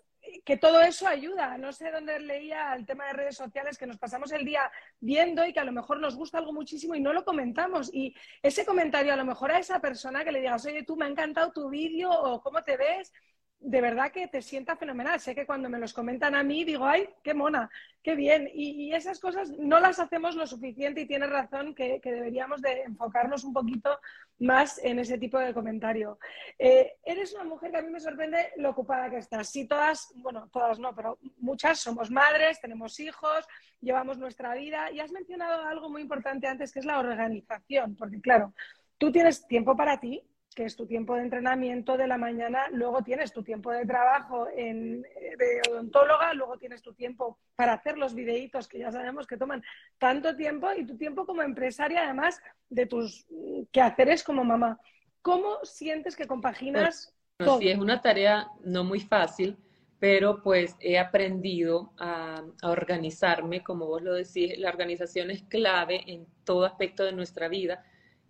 que 0.44 0.58
todo 0.58 0.82
eso 0.82 1.08
ayuda. 1.08 1.58
No 1.58 1.72
sé 1.72 1.92
dónde 1.92 2.20
leía 2.20 2.74
el 2.74 2.86
tema 2.86 3.08
de 3.08 3.14
redes 3.14 3.36
sociales 3.36 3.78
que 3.78 3.88
nos 3.88 3.98
pasamos 3.98 4.32
el 4.32 4.46
día 4.46 4.72
viendo 5.00 5.46
y 5.46 5.54
que 5.54 5.60
a 5.60 5.66
lo 5.66 5.72
mejor 5.72 6.00
nos 6.00 6.16
gusta 6.16 6.38
algo 6.38 6.54
muchísimo 6.54 6.96
y 6.96 7.02
no 7.02 7.14
lo 7.14 7.24
comentamos. 7.24 7.94
Y 7.94 8.16
ese 8.42 8.66
comentario 8.66 9.14
a 9.14 9.18
lo 9.18 9.26
mejor 9.26 9.52
a 9.52 9.60
esa 9.60 9.80
persona 9.80 10.24
que 10.24 10.32
le 10.32 10.42
digas, 10.42 10.66
oye, 10.66 10.84
tú 10.84 10.96
me 10.96 11.06
ha 11.06 11.10
encantado 11.10 11.52
tu 11.52 11.70
vídeo 11.70 12.10
o 12.12 12.42
cómo 12.42 12.64
te 12.64 12.78
ves, 12.78 13.12
de 13.60 13.82
verdad 13.82 14.12
que 14.12 14.28
te 14.28 14.42
sienta 14.42 14.76
fenomenal. 14.76 15.20
Sé 15.20 15.34
que 15.34 15.46
cuando 15.46 15.70
me 15.70 15.80
los 15.80 15.94
comentan 15.94 16.36
a 16.36 16.44
mí 16.44 16.64
digo, 16.64 16.86
ay, 16.86 17.10
qué 17.24 17.34
mona, 17.34 17.70
qué 18.04 18.16
bien. 18.16 18.50
Y, 18.54 18.94
esas 18.94 19.20
cosas 19.20 19.50
no 19.58 19.80
las 19.80 20.00
hacemos 20.00 20.36
lo 20.36 20.46
suficiente 20.46 21.02
y 21.02 21.08
tienes 21.08 21.30
razón 21.30 21.74
que, 21.74 22.00
deberíamos 22.04 22.62
de 22.62 22.84
enfocarnos 22.84 23.44
un 23.44 23.54
poquito 23.54 24.00
más 24.40 24.80
en 24.84 25.00
ese 25.00 25.18
tipo 25.18 25.40
de 25.40 25.54
comentario. 25.54 26.20
Eh, 26.60 26.94
eres 27.04 27.34
una 27.34 27.44
mujer 27.44 27.72
que 27.72 27.78
a 27.78 27.82
mí 27.82 27.90
me 27.90 28.00
sorprende 28.00 28.52
lo 28.58 28.70
ocupada 28.70 29.10
que 29.10 29.18
estás. 29.18 29.50
Sí, 29.50 29.68
todas, 29.68 30.14
bueno, 30.18 30.48
todas 30.52 30.80
no, 30.80 30.94
pero 30.94 31.18
muchas 31.38 31.80
somos 31.80 32.12
madres, 32.12 32.62
tenemos 32.62 33.00
hijos, 33.00 33.48
llevamos 33.82 34.18
nuestra 34.18 34.54
vida 34.54 34.92
y 34.92 35.00
has 35.00 35.12
mencionado 35.12 35.64
algo 35.64 35.90
muy 35.90 36.02
importante 36.02 36.48
antes 36.48 36.72
que 36.72 36.80
es 36.80 36.86
la 36.86 37.00
organización, 37.00 37.96
porque 37.96 38.22
claro, 38.22 38.54
tú 38.98 39.12
tienes 39.12 39.48
tiempo 39.48 39.76
para 39.76 40.00
ti, 40.00 40.22
que 40.56 40.64
es 40.64 40.76
tu 40.76 40.88
tiempo 40.88 41.16
de 41.16 41.22
entrenamiento 41.22 41.98
de 41.98 42.08
la 42.08 42.18
mañana, 42.18 42.70
luego 42.72 43.04
tienes 43.04 43.34
tu 43.34 43.44
tiempo 43.44 43.72
de 43.72 43.86
trabajo 43.86 44.48
en, 44.56 45.02
de 45.02 45.62
odontóloga, 45.70 46.34
luego 46.34 46.58
tienes 46.58 46.82
tu 46.82 46.94
tiempo 46.94 47.38
para 47.56 47.74
hacer 47.74 47.98
los 47.98 48.16
videitos 48.16 48.70
que 48.70 48.80
ya 48.80 48.92
sabemos 48.92 49.28
que 49.28 49.36
toman 49.36 49.62
tanto 49.98 50.36
tiempo 50.36 50.72
y 50.72 50.86
tu 50.86 50.98
tiempo 50.98 51.26
como 51.26 51.42
empresaria, 51.42 52.06
además 52.06 52.42
de 52.70 52.86
tus 52.86 53.28
quehaceres 53.72 54.24
como 54.24 54.46
mamá. 54.46 54.80
¿Cómo 55.22 55.58
sientes 55.64 56.16
que 56.16 56.26
compaginas? 56.26 57.14
todo? 57.38 57.60
Sí, 57.60 57.68
es 57.68 57.78
una 57.78 58.02
tarea 58.02 58.48
no 58.64 58.86
muy 58.86 59.02
fácil, 59.02 59.58
pero 60.00 60.42
pues 60.42 60.78
he 60.80 60.98
aprendido 60.98 61.92
a, 62.00 62.42
a 62.62 62.70
organizarme, 62.70 63.62
como 63.62 63.88
vos 63.88 64.02
lo 64.02 64.14
decís, 64.14 64.58
la 64.58 64.70
organización 64.70 65.32
es 65.32 65.44
clave 65.44 66.02
en 66.08 66.26
todo 66.46 66.64
aspecto 66.64 67.04
de 67.04 67.12
nuestra 67.12 67.50
vida 67.50 67.84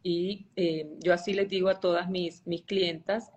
y 0.06 0.46
eh, 0.56 0.88
yo 1.00 1.14
así 1.14 1.34
les 1.34 1.50
digo 1.50 1.68
a 1.68 1.80
todas 1.80 2.08
mis, 2.08 2.46
mis 2.46 2.62
clientas 2.62 3.32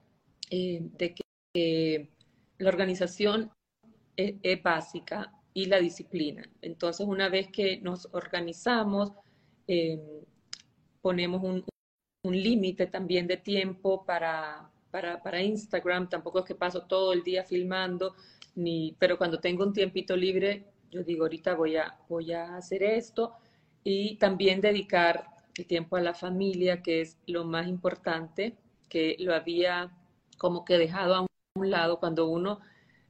eh, 0.51 0.81
de 0.99 1.15
que 1.15 2.11
la 2.59 2.69
organización 2.69 3.51
es, 4.15 4.63
básica 4.63 5.33
y 5.55 5.65
la 5.65 5.79
disciplina. 5.79 6.43
Entonces, 6.61 7.07
una 7.07 7.31
vez 7.31 7.49
que 7.51 7.81
nos 7.81 8.07
organizamos, 8.13 9.13
eh, 9.67 9.99
ponemos 11.01 11.43
un, 11.43 11.65
un 12.23 12.37
límite 12.37 12.87
también 12.87 13.27
de 13.27 13.39
tiempo 13.39 14.05
para, 14.05 14.71
para, 14.91 15.23
para, 15.23 15.41
Instagram. 15.41 16.11
Tampoco 16.11 16.41
es 16.41 16.45
que 16.45 16.55
paso 16.55 16.83
todo 16.83 17.15
el 17.15 17.23
día 17.23 17.45
filmando, 17.45 18.15
ni, 18.57 18.95
pero 18.99 19.17
cuando 19.17 19.41
tengo 19.41 19.65
un 19.65 19.73
tiempito 19.73 20.15
libre, 20.15 20.67
yo 20.91 21.03
digo, 21.03 21.25
ahorita 21.25 21.55
voy 21.55 21.77
a, 21.77 21.97
voy 22.11 22.33
a 22.33 22.57
hacer 22.57 22.83
esto 22.83 23.37
y 23.83 24.17
también 24.17 24.61
dedicar 24.61 25.38
el 25.59 25.67
tiempo 25.67 25.97
a 25.97 26.01
la 26.01 26.15
familia, 26.15 26.83
que 26.83 27.01
es 27.01 27.19
lo 27.27 27.45
más 27.45 27.67
importante, 27.67 28.57
que 28.89 29.17
lo 29.19 29.35
había 29.35 29.93
como 30.39 30.65
que 30.65 30.79
dejado 30.79 31.15
a 31.15 31.27
un 31.57 31.71
lado 31.71 31.99
cuando 31.99 32.29
uno 32.29 32.61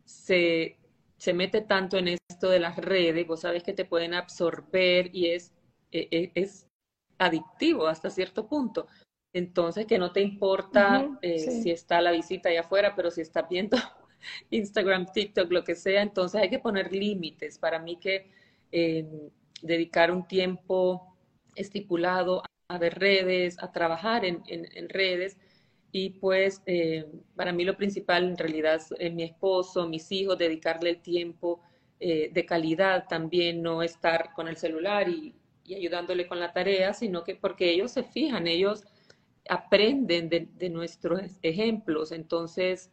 se, 0.04 0.78
se 1.18 1.34
mete 1.34 1.60
tanto 1.60 1.98
en 1.98 2.08
esto 2.08 2.48
de 2.48 2.60
las 2.60 2.76
redes, 2.76 3.26
vos 3.26 3.40
sabes 3.40 3.62
que 3.62 3.74
te 3.74 3.84
pueden 3.84 4.14
absorber 4.14 5.14
y 5.14 5.28
es, 5.28 5.52
e, 5.92 6.08
e, 6.10 6.32
es, 6.34 6.66
adictivo 7.18 7.86
hasta 7.86 8.10
cierto 8.10 8.46
punto. 8.46 8.86
Entonces, 9.32 9.86
que 9.86 9.98
no 9.98 10.12
te 10.12 10.20
importa 10.20 11.18
eh, 11.20 11.38
si 11.38 11.70
está 11.70 12.00
la 12.00 12.12
visita 12.12 12.48
allá 12.48 12.60
afuera, 12.60 12.94
pero 12.94 13.10
si 13.10 13.20
está 13.20 13.42
viendo 13.42 13.76
Instagram, 14.50 15.06
TikTok, 15.12 15.50
lo 15.50 15.64
que 15.64 15.74
sea, 15.74 16.00
entonces 16.02 16.40
hay 16.40 16.48
que 16.48 16.60
poner 16.60 16.92
límites. 16.92 17.58
Para 17.58 17.78
mí 17.80 17.98
que 17.98 18.30
eh, 18.70 19.04
dedicar 19.60 20.12
un 20.12 20.26
tiempo 20.26 21.17
estipulado 21.54 22.42
a 22.70 22.78
ver 22.78 22.98
redes, 22.98 23.56
a 23.62 23.72
trabajar 23.72 24.24
en, 24.24 24.42
redes. 24.88 25.38
Y 25.90 26.10
pues 26.10 26.62
eh, 26.66 27.06
para 27.34 27.52
mí 27.52 27.64
lo 27.64 27.76
principal 27.76 28.24
en 28.24 28.36
realidad 28.36 28.74
es 28.74 28.94
eh, 28.98 29.10
mi 29.10 29.22
esposo, 29.22 29.88
mis 29.88 30.12
hijos, 30.12 30.36
dedicarle 30.36 30.90
el 30.90 31.00
tiempo 31.00 31.62
eh, 31.98 32.30
de 32.30 32.44
calidad 32.44 33.06
también, 33.08 33.62
no 33.62 33.82
estar 33.82 34.34
con 34.34 34.48
el 34.48 34.56
celular 34.56 35.08
y, 35.08 35.34
ayudándole 35.74 36.26
con 36.26 36.40
la 36.40 36.52
tarea, 36.52 36.94
sino 36.94 37.24
que 37.24 37.34
porque 37.34 37.70
ellos 37.70 37.90
se 37.92 38.02
fijan, 38.02 38.46
ellos 38.46 38.84
aprenden 39.50 40.30
de, 40.30 40.70
nuestros 40.70 41.20
ejemplos. 41.42 42.10
Entonces, 42.10 42.90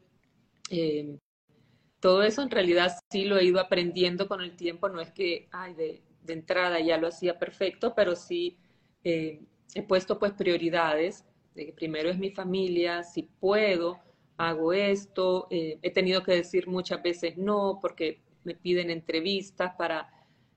todo 2.02 2.24
eso 2.24 2.42
en 2.42 2.52
realidad 2.52 2.92
sí 3.10 3.24
lo 3.24 3.38
he 3.38 3.46
ido 3.46 3.62
aprendiendo 3.62 4.28
con 4.28 4.42
el 4.42 4.58
tiempo, 4.58 4.90
no 4.90 5.00
es 5.00 5.12
que, 5.12 5.48
ay, 5.54 5.74
de, 5.74 6.02
de 6.26 6.34
entrada 6.34 6.80
ya 6.80 6.98
lo 6.98 7.08
hacía 7.08 7.38
perfecto, 7.40 7.94
pero 7.96 8.16
sí 8.16 8.58
eh, 9.04 9.42
he 9.74 9.84
puesto 9.84 10.20
pues 10.20 10.34
prioridades, 10.34 11.26
de 11.54 11.68
que 11.68 11.74
primero 11.74 12.10
es 12.10 12.18
mi 12.18 12.32
familia, 12.32 13.04
si 13.04 13.24
puedo, 13.24 14.00
hago 14.38 14.74
esto, 14.74 15.48
eh, 15.50 15.80
he 15.82 15.92
tenido 15.92 16.24
que 16.24 16.34
decir 16.34 16.68
muchas 16.68 17.02
veces 17.02 17.38
no 17.38 17.80
porque 17.82 18.22
me 18.44 18.56
piden 18.56 18.90
entrevistas 18.90 19.74
para, 19.78 20.10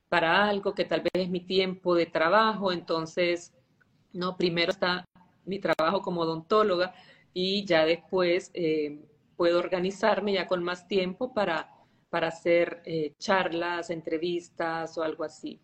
para 0.09 0.49
algo 0.49 0.75
que 0.75 0.85
tal 0.85 1.03
vez 1.03 1.13
es 1.15 1.29
mi 1.29 1.41
tiempo 1.41 1.95
de 1.95 2.07
trabajo, 2.07 2.73
entonces, 2.73 3.55
no, 4.13 4.37
primero 4.37 4.73
está 4.73 5.05
mi 5.45 5.59
trabajo 5.59 6.03
como 6.03 6.23
odontóloga 6.23 6.95
y 7.33 7.65
ya 7.65 7.85
después 7.85 8.51
eh, 8.55 9.01
puedo 9.37 9.59
organizarme 9.59 10.35
ya 10.35 10.47
con 10.47 10.63
más 10.65 10.89
tiempo 10.89 11.33
para 11.33 11.78
para 12.11 12.29
hacer 12.29 12.83
eh, 12.85 13.15
charlas, 13.19 13.91
entrevistas 13.91 14.97
o 14.99 15.03
algo 15.03 15.25
así. 15.25 15.61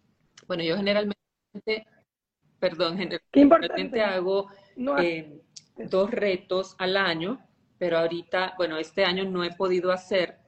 Bueno, 0.46 0.62
yo 0.62 0.76
generalmente, 0.76 1.86
perdón, 2.58 2.98
generalmente 3.32 4.02
hago 4.02 4.48
eh, 4.98 5.40
dos 5.76 6.10
retos 6.10 6.74
al 6.78 6.96
año, 6.96 7.40
pero 7.78 7.98
ahorita, 7.98 8.54
bueno, 8.56 8.78
este 8.78 9.04
año 9.04 9.24
no 9.24 9.44
he 9.44 9.52
podido 9.52 9.92
hacer 9.92 10.38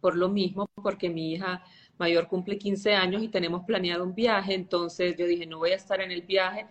por 0.00 0.16
lo 0.16 0.28
mismo, 0.28 0.68
porque 0.74 1.08
mi 1.08 1.32
hija 1.32 1.64
mayor 1.98 2.28
cumple 2.28 2.58
15 2.58 2.94
años 2.94 3.22
y 3.22 3.28
tenemos 3.28 3.64
planeado 3.64 4.04
un 4.04 4.14
viaje, 4.14 4.54
entonces 4.54 5.16
yo 5.16 5.26
dije, 5.26 5.46
no 5.46 5.58
voy 5.58 5.70
a 5.70 5.76
estar 5.76 6.00
en 6.00 6.12
el 6.12 6.22
viaje 6.22 6.66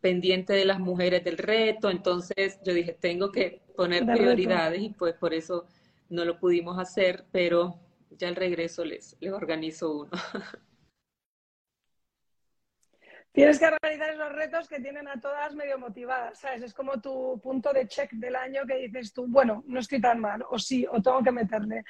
pendiente 0.00 0.52
de 0.52 0.64
las 0.64 0.80
mujeres 0.80 1.24
del 1.24 1.38
reto, 1.38 1.88
entonces 1.88 2.58
yo 2.64 2.74
dije, 2.74 2.92
tengo 2.92 3.32
que 3.32 3.62
poner 3.74 4.04
prioridades 4.04 4.82
y 4.82 4.90
pues 4.90 5.14
por 5.14 5.32
eso 5.32 5.66
no 6.10 6.24
lo 6.24 6.38
pudimos 6.38 6.78
hacer, 6.78 7.24
pero 7.32 7.80
ya 8.18 8.28
al 8.28 8.36
regreso 8.36 8.84
les, 8.84 9.16
les 9.20 9.32
organizo 9.32 9.92
uno. 9.92 10.10
Tienes 13.34 13.58
que 13.58 13.68
realizar 13.68 14.10
esos 14.10 14.30
retos 14.30 14.68
que 14.68 14.78
tienen 14.78 15.08
a 15.08 15.20
todas 15.20 15.56
medio 15.56 15.76
motivadas, 15.76 16.38
¿sabes? 16.38 16.62
Es 16.62 16.72
como 16.72 17.00
tu 17.00 17.40
punto 17.42 17.72
de 17.72 17.88
check 17.88 18.12
del 18.12 18.36
año 18.36 18.62
que 18.64 18.76
dices 18.76 19.12
tú, 19.12 19.26
bueno, 19.26 19.64
no 19.66 19.80
estoy 19.80 20.00
tan 20.00 20.20
mal, 20.20 20.44
o 20.48 20.56
sí, 20.56 20.86
o 20.88 21.02
tengo 21.02 21.20
que 21.20 21.32
meterle. 21.32 21.82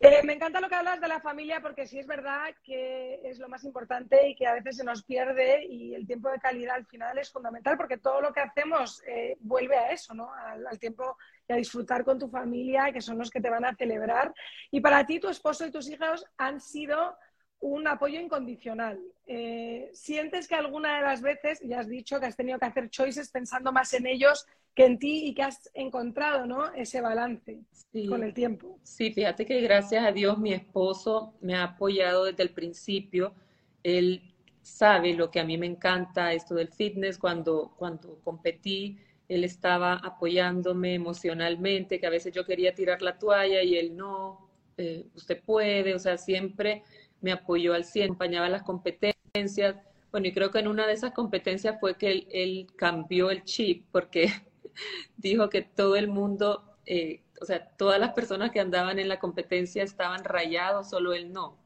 Eh, 0.00 0.24
me 0.24 0.32
encanta 0.32 0.60
lo 0.60 0.68
que 0.68 0.74
hablas 0.74 1.00
de 1.00 1.06
la 1.06 1.20
familia 1.20 1.60
porque 1.60 1.86
sí 1.86 2.00
es 2.00 2.06
verdad 2.08 2.52
que 2.64 3.20
es 3.22 3.38
lo 3.38 3.48
más 3.48 3.62
importante 3.62 4.28
y 4.28 4.34
que 4.34 4.48
a 4.48 4.54
veces 4.54 4.78
se 4.78 4.82
nos 4.82 5.04
pierde 5.04 5.64
y 5.66 5.94
el 5.94 6.04
tiempo 6.04 6.30
de 6.30 6.40
calidad 6.40 6.74
al 6.74 6.86
final 6.86 7.16
es 7.16 7.30
fundamental 7.30 7.76
porque 7.76 7.98
todo 7.98 8.20
lo 8.20 8.32
que 8.32 8.40
hacemos 8.40 9.00
eh, 9.06 9.36
vuelve 9.38 9.76
a 9.76 9.92
eso, 9.92 10.14
¿no? 10.14 10.34
Al, 10.34 10.66
al 10.66 10.80
tiempo 10.80 11.16
y 11.48 11.52
a 11.52 11.56
disfrutar 11.56 12.04
con 12.04 12.18
tu 12.18 12.28
familia, 12.28 12.90
que 12.92 13.00
son 13.00 13.18
los 13.18 13.30
que 13.30 13.40
te 13.40 13.50
van 13.50 13.64
a 13.64 13.76
celebrar. 13.76 14.34
Y 14.72 14.80
para 14.80 15.06
ti, 15.06 15.20
tu 15.20 15.28
esposo 15.28 15.64
y 15.64 15.70
tus 15.70 15.88
hijos 15.88 16.26
han 16.36 16.60
sido 16.60 17.16
un 17.60 17.86
apoyo 17.88 18.20
incondicional. 18.20 19.00
Eh, 19.26 19.90
¿Sientes 19.92 20.46
que 20.46 20.54
alguna 20.54 20.96
de 20.96 21.02
las 21.02 21.20
veces, 21.20 21.60
ya 21.62 21.80
has 21.80 21.88
dicho 21.88 22.20
que 22.20 22.26
has 22.26 22.36
tenido 22.36 22.58
que 22.58 22.66
hacer 22.66 22.88
choices 22.88 23.30
pensando 23.30 23.72
más 23.72 23.92
en 23.94 24.06
ellos 24.06 24.46
que 24.74 24.86
en 24.86 24.98
ti 24.98 25.26
y 25.26 25.34
que 25.34 25.42
has 25.42 25.70
encontrado 25.74 26.46
¿no? 26.46 26.72
ese 26.72 27.00
balance 27.00 27.60
con 28.08 28.22
el 28.22 28.32
tiempo? 28.32 28.78
Sí, 28.84 29.12
fíjate 29.12 29.44
que 29.44 29.60
gracias 29.60 30.04
a 30.04 30.12
Dios 30.12 30.38
mi 30.38 30.52
esposo 30.52 31.34
me 31.40 31.54
ha 31.54 31.64
apoyado 31.64 32.24
desde 32.24 32.44
el 32.44 32.50
principio. 32.50 33.34
Él 33.82 34.22
sabe 34.62 35.14
lo 35.14 35.30
que 35.30 35.40
a 35.40 35.44
mí 35.44 35.58
me 35.58 35.66
encanta, 35.66 36.32
esto 36.32 36.54
del 36.54 36.68
fitness. 36.68 37.18
Cuando, 37.18 37.74
cuando 37.76 38.20
competí, 38.22 38.98
él 39.28 39.44
estaba 39.44 39.94
apoyándome 39.94 40.94
emocionalmente, 40.94 41.98
que 41.98 42.06
a 42.06 42.10
veces 42.10 42.32
yo 42.32 42.46
quería 42.46 42.74
tirar 42.74 43.02
la 43.02 43.18
toalla 43.18 43.62
y 43.62 43.76
él 43.76 43.96
no, 43.96 44.48
eh, 44.76 45.06
usted 45.14 45.42
puede, 45.42 45.94
o 45.94 45.98
sea, 45.98 46.16
siempre 46.16 46.84
me 47.20 47.32
apoyó 47.32 47.74
al 47.74 47.84
100, 47.84 48.04
acompañaba 48.06 48.48
las 48.48 48.62
competencias. 48.62 49.76
Bueno, 50.10 50.26
y 50.26 50.32
creo 50.32 50.50
que 50.50 50.58
en 50.58 50.68
una 50.68 50.86
de 50.86 50.94
esas 50.94 51.12
competencias 51.12 51.78
fue 51.80 51.96
que 51.96 52.26
él, 52.30 52.66
cambió 52.76 53.30
el 53.30 53.44
chip 53.44 53.86
porque 53.92 54.32
dijo 55.16 55.48
que 55.50 55.62
todo 55.62 55.96
el 55.96 56.08
mundo, 56.08 56.76
eh, 56.86 57.22
o 57.40 57.44
sea, 57.44 57.68
todas 57.76 58.00
las 58.00 58.12
personas 58.12 58.50
que 58.50 58.60
andaban 58.60 58.98
en 58.98 59.08
la 59.08 59.18
competencia 59.18 59.82
estaban 59.82 60.24
rayados, 60.24 60.90
solo 60.90 61.12
él 61.12 61.32
no. 61.32 61.58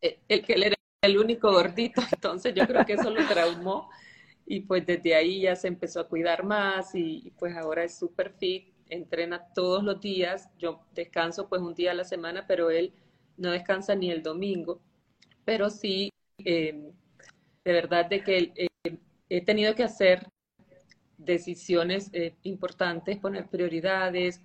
Eh, 0.00 0.20
el 0.28 0.44
que 0.44 0.54
él 0.54 0.62
era 0.64 0.76
el 1.02 1.18
único 1.18 1.50
gordito, 1.52 2.02
entonces 2.12 2.54
yo 2.54 2.66
creo 2.66 2.84
que 2.84 2.94
eso 2.94 3.10
lo 3.10 3.26
traumó 3.26 3.88
y 4.46 4.60
pues 4.60 4.84
desde 4.84 5.14
ahí 5.14 5.42
ya 5.42 5.56
se 5.56 5.68
empezó 5.68 6.00
a 6.00 6.08
cuidar 6.08 6.44
más 6.44 6.94
y, 6.94 7.32
pues 7.38 7.56
ahora 7.56 7.84
es 7.84 7.98
súper 7.98 8.32
fit, 8.32 8.74
entrena 8.88 9.46
todos 9.54 9.84
los 9.84 10.00
días, 10.00 10.50
yo 10.58 10.80
descanso 10.92 11.48
pues 11.48 11.62
un 11.62 11.74
día 11.74 11.92
a 11.92 11.94
la 11.94 12.04
semana, 12.04 12.46
pero 12.48 12.70
él 12.70 12.92
no 13.36 13.52
descansa 13.52 13.94
ni 13.94 14.10
el 14.10 14.22
domingo 14.22 14.80
pero 15.50 15.68
sí, 15.68 16.12
eh, 16.38 16.92
de 17.64 17.72
verdad 17.72 18.06
de 18.06 18.22
que 18.22 18.52
eh, 18.54 18.96
he 19.28 19.44
tenido 19.44 19.74
que 19.74 19.82
hacer 19.82 20.28
decisiones 21.18 22.08
eh, 22.12 22.36
importantes, 22.44 23.18
poner 23.18 23.48
prioridades. 23.48 24.40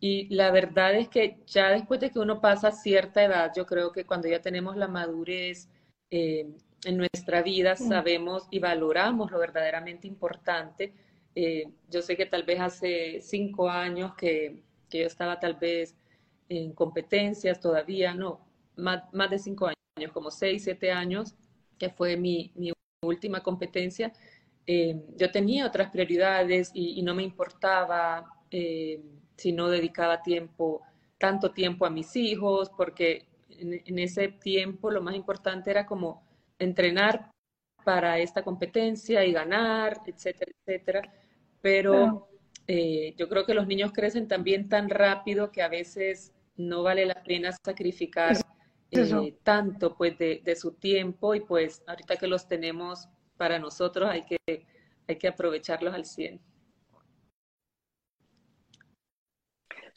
Y 0.00 0.26
la 0.34 0.50
verdad 0.50 0.96
es 0.96 1.08
que 1.08 1.38
ya 1.46 1.68
después 1.68 2.00
de 2.00 2.10
que 2.10 2.18
uno 2.18 2.40
pasa 2.40 2.72
cierta 2.72 3.22
edad, 3.22 3.52
yo 3.56 3.66
creo 3.66 3.92
que 3.92 4.04
cuando 4.04 4.26
ya 4.26 4.40
tenemos 4.40 4.76
la 4.76 4.88
madurez 4.88 5.68
en 6.10 6.56
nuestra 6.96 7.40
vida, 7.42 7.76
sabemos 7.76 8.48
y 8.50 8.58
valoramos 8.58 9.30
lo 9.30 9.38
verdaderamente 9.38 10.08
importante. 10.08 10.92
yo 11.88 12.02
sé 12.02 12.16
que 12.16 12.26
tal 12.26 12.42
vez 12.42 12.58
hace 12.58 13.20
cinco 13.20 13.70
años 13.70 14.16
que, 14.16 14.64
que, 14.90 15.00
yo 15.02 15.06
estaba 15.06 15.38
tal 15.38 15.54
vez 15.54 15.94
en 16.48 16.72
competencias, 16.72 17.60
todavía 17.60 18.12
no, 18.12 18.40
más, 18.74 19.04
más 19.12 19.30
de 19.30 19.38
cinco 19.38 19.66
años 19.66 19.77
como 20.06 20.30
seis, 20.30 20.64
siete 20.64 20.92
años, 20.92 21.34
que 21.78 21.90
fue 21.90 22.16
mi, 22.16 22.52
última 23.02 23.42
competencia, 23.42 24.12
eh, 24.66 25.00
yo 25.16 25.30
tenía 25.30 25.66
otras 25.66 25.90
prioridades 25.90 26.70
y, 26.74 27.00
no 27.02 27.14
me 27.14 27.22
importaba 27.22 28.26
eh, 28.50 29.00
si 29.36 29.52
no 29.52 29.68
dedicaba 29.68 30.22
tiempo, 30.22 30.82
tanto 31.16 31.52
tiempo 31.52 31.86
a 31.86 31.90
mis 31.90 32.16
hijos, 32.16 32.70
porque 32.76 33.26
en, 33.50 33.98
ese 33.98 34.28
tiempo 34.28 34.90
lo 34.90 35.00
más 35.00 35.14
importante 35.14 35.70
era 35.70 35.86
como 35.86 36.22
entrenar 36.58 37.30
para 37.84 38.18
esta 38.18 38.42
competencia 38.42 39.24
y 39.24 39.32
ganar, 39.32 40.02
etcétera, 40.06 40.52
etcétera. 40.66 41.02
Pero 41.60 42.28
eh, 42.66 43.14
yo 43.16 43.28
creo 43.28 43.46
que 43.46 43.54
los 43.54 43.66
niños 43.66 43.92
crecen 43.92 44.28
también 44.28 44.68
tan 44.68 44.90
rápido 44.90 45.50
que 45.50 45.62
a 45.62 45.68
veces 45.68 46.34
no 46.56 46.82
vale 46.82 47.06
la 47.06 47.22
pena 47.22 47.52
sacrificar 47.64 48.36
eh, 48.90 49.36
tanto 49.42 49.94
pues 49.96 50.18
de, 50.18 50.40
de, 50.44 50.56
su 50.56 50.72
tiempo 50.72 51.34
y 51.34 51.40
pues 51.40 51.82
ahorita 51.86 52.16
que 52.16 52.26
los 52.26 52.48
tenemos 52.48 53.08
para 53.36 53.58
nosotros 53.58 54.08
hay 54.08 54.24
que, 54.24 54.66
hay 55.06 55.16
que 55.16 55.28
aprovecharlos 55.28 55.94
al 55.94 56.04
100. 56.04 56.40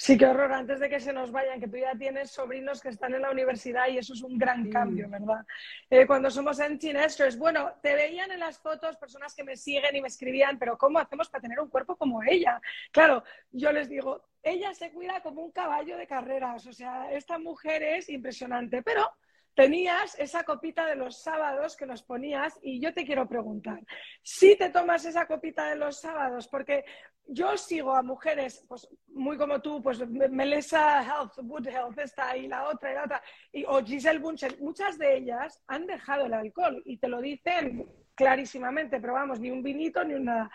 Sí, 0.01 0.17
qué 0.17 0.25
horror, 0.25 0.51
antes 0.51 0.79
de 0.79 0.89
que 0.89 0.99
se 0.99 1.13
nos 1.13 1.31
vayan, 1.31 1.59
que 1.59 1.67
tú 1.67 1.77
ya 1.77 1.93
tienes 1.95 2.31
sobrinos 2.31 2.81
que 2.81 2.89
están 2.89 3.13
en 3.13 3.21
la 3.21 3.29
universidad 3.29 3.87
y 3.87 3.99
eso 3.99 4.13
es 4.13 4.23
un 4.23 4.35
gran 4.35 4.67
cambio, 4.71 5.07
¿verdad? 5.07 5.45
Eh, 5.91 6.07
cuando 6.07 6.31
somos 6.31 6.59
en 6.59 6.79
teenagers, 6.79 7.37
bueno, 7.37 7.71
te 7.83 7.93
veían 7.93 8.31
en 8.31 8.39
las 8.39 8.57
fotos 8.57 8.97
personas 8.97 9.35
que 9.35 9.43
me 9.43 9.55
siguen 9.55 9.95
y 9.95 10.01
me 10.01 10.07
escribían, 10.07 10.57
pero 10.57 10.75
¿cómo 10.75 10.97
hacemos 10.97 11.29
para 11.29 11.43
tener 11.43 11.59
un 11.59 11.69
cuerpo 11.69 11.95
como 11.95 12.23
ella? 12.23 12.59
Claro, 12.91 13.23
yo 13.51 13.71
les 13.71 13.89
digo, 13.89 14.23
ella 14.43 14.73
se 14.73 14.91
cuida 14.91 15.21
como 15.21 15.43
un 15.43 15.51
caballo 15.51 15.97
de 15.97 16.07
carreras, 16.07 16.65
o 16.67 16.73
sea, 16.73 17.11
esta 17.11 17.37
mujer 17.37 17.83
es 17.83 18.09
impresionante, 18.09 18.81
pero 18.81 19.09
tenías 19.53 20.17
esa 20.17 20.43
copita 20.43 20.85
de 20.85 20.95
los 20.95 21.21
sábados 21.21 21.75
que 21.75 21.85
nos 21.85 22.03
ponías 22.03 22.57
y 22.61 22.79
yo 22.79 22.93
te 22.93 23.05
quiero 23.05 23.27
preguntar, 23.27 23.79
si 24.23 24.55
te 24.55 24.69
tomas 24.69 25.05
esa 25.05 25.27
copita 25.27 25.69
de 25.69 25.75
los 25.75 25.99
sábados, 25.99 26.47
porque 26.47 26.85
yo 27.27 27.55
sigo 27.57 27.93
a 27.93 28.01
mujeres, 28.01 28.65
pues 28.67 28.87
muy 29.07 29.37
como 29.37 29.61
tú, 29.61 29.81
pues 29.81 29.99
Melissa 30.09 31.03
Health, 31.03 31.33
Wood 31.43 31.67
Health, 31.67 31.99
esta 31.99 32.35
y 32.35 32.47
la 32.47 32.67
otra 32.67 32.91
y 32.91 32.95
la 32.95 33.03
otra, 33.03 33.21
y, 33.51 33.63
o 33.65 33.83
Giselle 33.83 34.19
Bunchen, 34.19 34.55
muchas 34.59 34.97
de 34.97 35.17
ellas 35.17 35.61
han 35.67 35.85
dejado 35.85 36.25
el 36.25 36.33
alcohol 36.33 36.81
y 36.85 36.97
te 36.97 37.07
lo 37.07 37.21
dicen 37.21 37.87
clarísimamente, 38.15 38.99
pero 38.99 39.13
vamos, 39.13 39.39
ni 39.39 39.51
un 39.51 39.63
vinito 39.63 40.03
ni 40.03 40.13
una... 40.13 40.49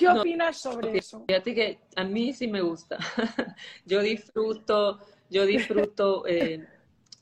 ¿Qué 0.00 0.08
opinas 0.08 0.56
sobre 0.56 0.96
eso? 0.96 1.24
Fíjate 1.26 1.54
que 1.54 1.78
a 1.94 2.04
mí 2.04 2.32
sí 2.32 2.48
me 2.48 2.62
gusta. 2.62 2.96
yo 3.84 4.00
disfruto, 4.00 4.98
yo 5.28 5.44
disfruto 5.44 6.26
eh, 6.26 6.66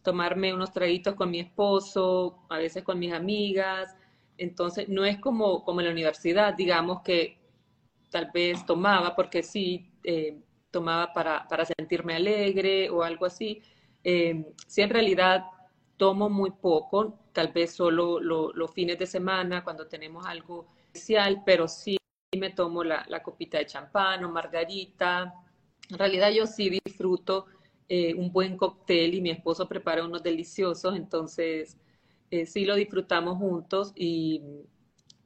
tomarme 0.04 0.54
unos 0.54 0.72
traguitos 0.72 1.16
con 1.16 1.28
mi 1.28 1.40
esposo, 1.40 2.46
a 2.48 2.58
veces 2.58 2.84
con 2.84 3.00
mis 3.00 3.12
amigas. 3.12 3.96
Entonces, 4.36 4.88
no 4.88 5.04
es 5.04 5.18
como, 5.18 5.64
como 5.64 5.80
en 5.80 5.86
la 5.86 5.92
universidad, 5.92 6.54
digamos 6.54 7.02
que 7.02 7.36
tal 8.10 8.30
vez 8.32 8.64
tomaba, 8.64 9.16
porque 9.16 9.42
sí, 9.42 9.90
eh, 10.04 10.38
tomaba 10.70 11.12
para, 11.12 11.48
para, 11.48 11.64
sentirme 11.64 12.14
alegre 12.14 12.90
o 12.90 13.02
algo 13.02 13.26
así. 13.26 13.60
Eh, 14.04 14.54
sí, 14.68 14.82
en 14.82 14.90
realidad 14.90 15.44
tomo 15.96 16.30
muy 16.30 16.52
poco, 16.52 17.18
tal 17.32 17.48
vez 17.48 17.72
solo 17.72 18.20
los 18.20 18.70
fines 18.72 19.00
de 19.00 19.06
semana 19.06 19.64
cuando 19.64 19.88
tenemos 19.88 20.24
algo 20.24 20.68
especial, 20.92 21.42
pero 21.44 21.66
sí 21.66 21.97
me 22.36 22.50
tomo 22.50 22.84
la, 22.84 23.04
la 23.08 23.22
copita 23.22 23.58
de 23.58 23.66
champán 23.66 24.24
o 24.24 24.30
margarita. 24.30 25.34
En 25.90 25.98
realidad 25.98 26.30
yo 26.30 26.46
sí 26.46 26.78
disfruto 26.84 27.46
eh, 27.88 28.14
un 28.14 28.30
buen 28.32 28.56
cóctel 28.56 29.14
y 29.14 29.20
mi 29.22 29.30
esposo 29.30 29.66
prepara 29.66 30.04
unos 30.04 30.22
deliciosos, 30.22 30.94
entonces 30.94 31.78
eh, 32.30 32.44
sí 32.44 32.66
lo 32.66 32.74
disfrutamos 32.74 33.38
juntos 33.38 33.92
y 33.94 34.42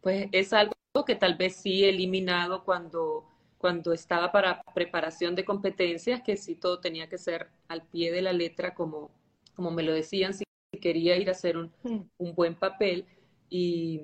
pues 0.00 0.28
es 0.30 0.53
algo 0.53 0.74
que 1.05 1.16
tal 1.16 1.36
vez 1.36 1.57
sí 1.57 1.84
he 1.84 1.88
eliminado 1.88 2.64
cuando, 2.64 3.24
cuando 3.59 3.92
estaba 3.92 4.30
para 4.30 4.62
preparación 4.74 5.34
de 5.34 5.44
competencias, 5.44 6.22
que 6.22 6.36
sí 6.36 6.55
todo 6.55 6.78
tenía 6.78 7.09
que 7.09 7.18
ser 7.18 7.48
al 7.66 7.82
pie 7.82 8.12
de 8.12 8.22
la 8.22 8.32
letra 8.32 8.74
como, 8.74 9.11
como 9.55 9.72
me 9.72 9.82
lo 9.82 9.92
decían, 9.92 10.34
si 10.34 10.44
quería 10.80 11.16
ir 11.16 11.28
a 11.28 11.32
hacer 11.32 11.57
un, 11.57 11.72
un 12.18 12.34
buen 12.34 12.55
papel, 12.55 13.07
y, 13.50 14.03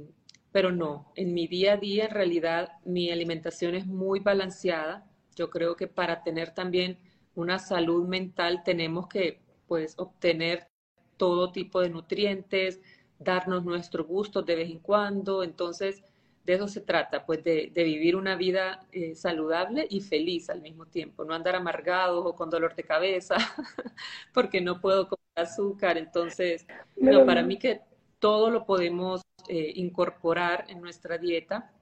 pero 0.53 0.73
no, 0.73 1.13
en 1.15 1.35
mi 1.35 1.47
día 1.47 1.75
a 1.75 1.77
día 1.77 2.07
en 2.07 2.11
realidad 2.11 2.73
mi 2.85 3.11
alimentación 3.11 3.75
es 3.75 3.87
muy 3.87 4.21
balanceada. 4.21 5.07
Yo 5.37 5.51
creo 5.51 5.77
que 5.77 5.87
para 5.87 6.23
tener 6.23 6.53
también 6.53 6.99
una 7.35 7.59
salud 7.59 8.07
mental 8.09 8.63
tenemos 8.65 9.09
que 9.09 9.41
pues 9.67 9.95
obtener 9.99 10.69
todo 11.17 11.53
tipo 11.53 11.81
de 11.81 11.91
nutrientes, 11.91 12.81
darnos 13.19 13.65
nuestros 13.65 14.07
gustos 14.07 14.47
de 14.47 14.57
vez 14.57 14.71
en 14.71 14.79
cuando, 14.79 15.43
entonces 15.43 16.03
de 16.45 16.55
eso 16.55 16.67
se 16.67 16.81
trata, 16.81 17.27
pues 17.27 17.45
de, 17.45 17.71
vivir 17.75 18.17
una 18.17 18.35
vida 18.35 18.87
eh, 18.91 19.15
saludable 19.15 19.87
y 19.91 20.01
feliz 20.01 20.49
al 20.49 20.63
mismo 20.63 20.87
tiempo, 20.87 21.25
no 21.25 21.35
andar 21.35 21.55
amargados 21.55 22.25
o 22.25 22.35
con 22.35 22.49
dolor 22.49 22.75
de 22.75 22.85
cabeza 22.85 23.37
porque 24.33 24.63
no 24.63 24.81
puedo 24.81 25.09
comer 25.09 25.19
azúcar, 25.35 25.99
entonces 25.99 26.67
no, 26.97 27.27
para 27.27 27.43
mí 27.43 27.59
que 27.59 27.83
todo 28.19 28.51
lo 28.51 28.65
podemos 28.65 29.23
eh, 29.49 29.73
incorporar 29.77 30.67
en 30.69 30.81
nuestra 30.81 31.19
dieta 31.19 31.73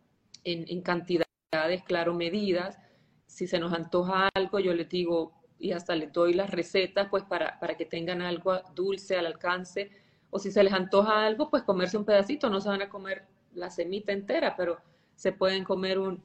en, 0.44 0.64
en 0.68 0.82
cantidades, 0.82 1.82
claro, 1.84 2.14
medidas. 2.14 2.78
Si 3.26 3.46
se 3.46 3.58
nos 3.58 3.72
antoja 3.72 4.28
algo, 4.34 4.60
yo 4.60 4.72
les 4.72 4.88
digo, 4.88 5.32
y 5.58 5.72
hasta 5.72 5.94
les 5.96 6.12
doy 6.12 6.34
las 6.34 6.50
recetas 6.50 7.08
pues 7.10 7.24
para, 7.24 7.58
para 7.58 7.76
que 7.76 7.86
tengan 7.86 8.22
algo 8.22 8.60
dulce 8.74 9.16
al 9.16 9.26
alcance 9.26 9.90
o 10.30 10.38
si 10.38 10.50
se 10.50 10.62
les 10.62 10.72
antoja 10.72 11.24
algo 11.24 11.50
pues 11.50 11.62
comerse 11.62 11.96
un 11.96 12.04
pedacito, 12.04 12.50
no 12.50 12.60
se 12.60 12.68
van 12.68 12.82
a 12.82 12.88
comer 12.88 13.26
la 13.54 13.70
semita 13.70 14.12
entera, 14.12 14.54
pero 14.56 14.78
se 15.14 15.32
pueden 15.32 15.64
comer 15.64 15.98
un, 15.98 16.20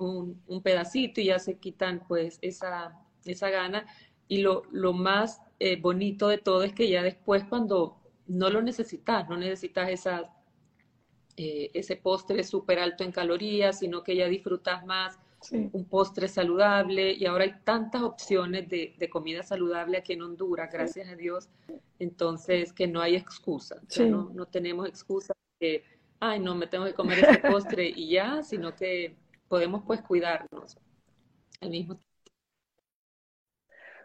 un, 0.48 0.62
pedacito 0.62 1.22
y 1.22 1.26
ya 1.26 1.40
se 1.40 1.58
quitan 1.58 2.04
pues 2.08 2.38
esa, 2.42 3.00
esa 3.26 3.50
gana. 3.50 3.86
Y 4.28 4.40
lo, 4.40 4.64
lo 4.72 4.92
más 4.92 5.42
eh, 5.60 5.80
bonito 5.80 6.28
de 6.28 6.40
todo 6.40 6.64
es 6.64 6.74
que 6.74 6.90
ya 6.90 7.04
después 7.04 7.46
cuando 7.46 7.98
no 8.28 8.50
lo 8.50 8.62
necesitas, 8.62 9.30
no 9.30 9.38
necesitas 9.38 9.90
esa, 9.90 10.34
eh, 11.44 11.72
ese 11.74 11.96
postre 11.96 12.44
súper 12.44 12.78
alto 12.78 13.04
en 13.04 13.12
calorías, 13.12 13.80
sino 13.80 14.04
que 14.04 14.16
ya 14.16 14.28
disfrutas 14.28 14.86
más 14.86 15.18
un 15.50 15.86
postre 15.86 16.28
saludable. 16.28 17.14
Y 17.14 17.26
ahora 17.26 17.46
hay 17.46 17.56
tantas 17.64 18.04
opciones 18.04 18.70
de, 18.70 18.94
de 18.96 19.10
comida 19.10 19.42
saludable 19.42 19.98
aquí 19.98 20.14
en 20.14 20.22
Honduras, 20.22 20.70
gracias 20.72 21.10
a 21.10 21.16
Dios, 21.16 21.50
entonces 21.98 22.72
que 22.74 22.86
no 22.86 23.02
hay 23.02 23.16
excusa, 23.16 23.82
no, 24.08 24.30
no, 24.30 24.46
tenemos 24.46 24.88
excusa 24.88 25.34
que, 25.60 25.84
ay, 26.20 26.40
no, 26.40 26.54
me 26.54 26.68
tengo 26.68 26.86
que 26.86 26.94
comer 26.94 27.18
ese 27.18 27.40
postre 27.40 27.90
y 27.90 28.12
ya, 28.12 28.44
sino 28.44 28.76
que 28.76 29.16
podemos 29.48 29.82
pues 29.88 30.00
cuidarnos 30.04 30.78
al 31.60 31.72
mismo 31.72 31.96
tiempo. 31.96 32.11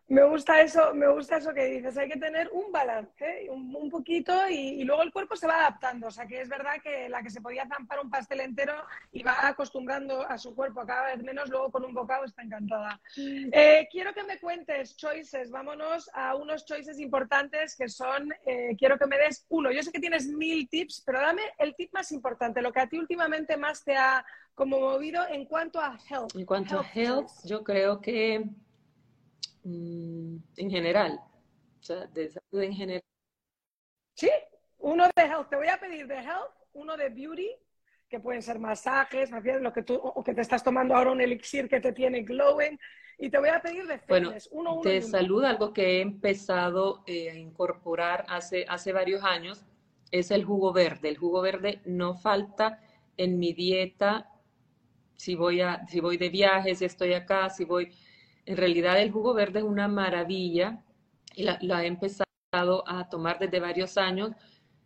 Me 0.08 0.22
gusta 0.22 0.60
eso, 0.60 0.94
me 0.94 1.08
gusta 1.08 1.38
eso 1.38 1.52
que 1.52 1.64
dices. 1.64 1.98
Hay 1.98 2.08
que 2.08 2.18
tener 2.18 2.48
un 2.52 2.70
balance, 2.70 3.48
un, 3.50 3.90
poquito, 3.90 4.32
y, 4.48 4.84
luego 4.84 5.02
el 5.02 5.12
cuerpo 5.12 5.34
se 5.34 5.48
va 5.48 5.56
adaptando. 5.56 6.06
O 6.06 6.10
sea, 6.12 6.26
que 6.26 6.40
es 6.40 6.48
verdad 6.48 6.74
que 6.80 7.08
la 7.08 7.22
que 7.22 7.30
se 7.30 7.40
podía 7.40 7.66
zampar 7.66 7.98
un 7.98 8.10
pastel 8.10 8.40
entero 8.40 8.74
y 9.10 9.24
va 9.24 9.48
acostumbrando 9.48 10.22
a 10.22 10.38
su 10.38 10.54
cuerpo 10.54 10.86
cada 10.86 11.06
vez 11.06 11.24
menos, 11.24 11.48
luego 11.48 11.72
con 11.72 11.84
un 11.84 11.92
bocado 11.92 12.24
está 12.24 12.42
encantada. 12.42 13.00
Eh, 13.16 13.88
quiero 13.90 14.14
que 14.14 14.22
me 14.22 14.38
cuentes 14.38 14.96
choices. 14.96 15.50
Vámonos 15.50 16.08
a 16.14 16.36
unos 16.36 16.64
choices 16.64 17.00
importantes 17.00 17.74
que 17.74 17.88
son, 17.88 18.32
eh, 18.46 18.76
quiero 18.78 18.98
que 18.98 19.06
me 19.06 19.18
des 19.18 19.44
uno. 19.48 19.72
Yo 19.72 19.82
sé 19.82 19.90
que 19.90 19.98
tienes 19.98 20.28
mil 20.28 20.68
tips, 20.68 21.02
pero 21.04 21.20
dame 21.20 21.42
el 21.58 21.74
tip 21.74 21.92
más 21.92 22.12
importante, 22.12 22.62
lo 22.62 22.72
que 22.72 22.80
a 22.80 22.88
ti 22.88 22.96
últimamente 22.96 23.56
más 23.56 23.82
te 23.82 23.96
ha 23.96 24.24
como 24.54 24.78
movido 24.78 25.26
en 25.28 25.46
cuanto 25.46 25.80
a 25.80 25.98
health. 26.08 26.34
En 26.36 26.46
cuanto 26.46 26.78
a 26.78 26.86
health, 26.94 27.28
yo 27.44 27.62
creo 27.62 28.00
que 28.00 28.48
Mm, 29.66 30.36
en 30.58 30.70
general, 30.70 31.20
o 31.80 31.82
sea, 31.82 32.06
de 32.06 32.30
salud 32.30 32.62
en 32.62 32.72
general. 32.72 33.02
Sí, 34.14 34.30
uno 34.78 35.06
de 35.16 35.22
health. 35.24 35.48
Te 35.50 35.56
voy 35.56 35.66
a 35.66 35.80
pedir 35.80 36.06
de 36.06 36.14
health, 36.14 36.54
uno 36.74 36.96
de 36.96 37.08
beauty, 37.08 37.50
que 38.08 38.20
pueden 38.20 38.42
ser 38.42 38.60
masajes, 38.60 39.28
lo 39.60 39.72
que 39.72 39.82
tú, 39.82 39.94
o 39.96 40.22
que 40.22 40.34
te 40.34 40.42
estás 40.42 40.62
tomando 40.62 40.94
ahora 40.94 41.10
un 41.10 41.20
elixir 41.20 41.68
que 41.68 41.80
te 41.80 41.92
tiene 41.92 42.22
glowing. 42.22 42.78
Y 43.18 43.28
te 43.28 43.38
voy 43.38 43.48
a 43.48 43.60
pedir 43.60 43.86
de 43.88 43.98
fitness, 43.98 44.48
bueno, 44.52 44.70
uno, 44.70 44.82
de 44.82 45.02
salud, 45.02 45.42
algo 45.42 45.72
que 45.72 45.96
he 45.96 46.00
empezado 46.00 47.02
eh, 47.06 47.30
a 47.30 47.34
incorporar 47.34 48.24
hace, 48.28 48.66
hace 48.68 48.92
varios 48.92 49.24
años, 49.24 49.64
es 50.12 50.30
el 50.30 50.44
jugo 50.44 50.72
verde. 50.72 51.08
El 51.08 51.16
jugo 51.16 51.40
verde 51.40 51.80
no 51.86 52.14
falta 52.14 52.80
en 53.16 53.40
mi 53.40 53.52
dieta 53.52 54.30
si 55.16 55.34
voy, 55.34 55.60
a, 55.60 55.84
si 55.88 55.98
voy 55.98 56.18
de 56.18 56.28
viajes, 56.28 56.78
si 56.78 56.84
estoy 56.84 57.14
acá, 57.14 57.50
si 57.50 57.64
voy 57.64 57.90
en 58.46 58.56
realidad 58.56 59.00
el 59.00 59.10
jugo 59.10 59.34
verde 59.34 59.58
es 59.58 59.64
una 59.64 59.88
maravilla 59.88 60.82
y 61.34 61.42
la, 61.42 61.84
he 61.84 61.86
empezado 61.86 62.24
a 62.86 63.08
tomar 63.10 63.38
desde 63.38 63.60
varios 63.60 63.98
años 63.98 64.30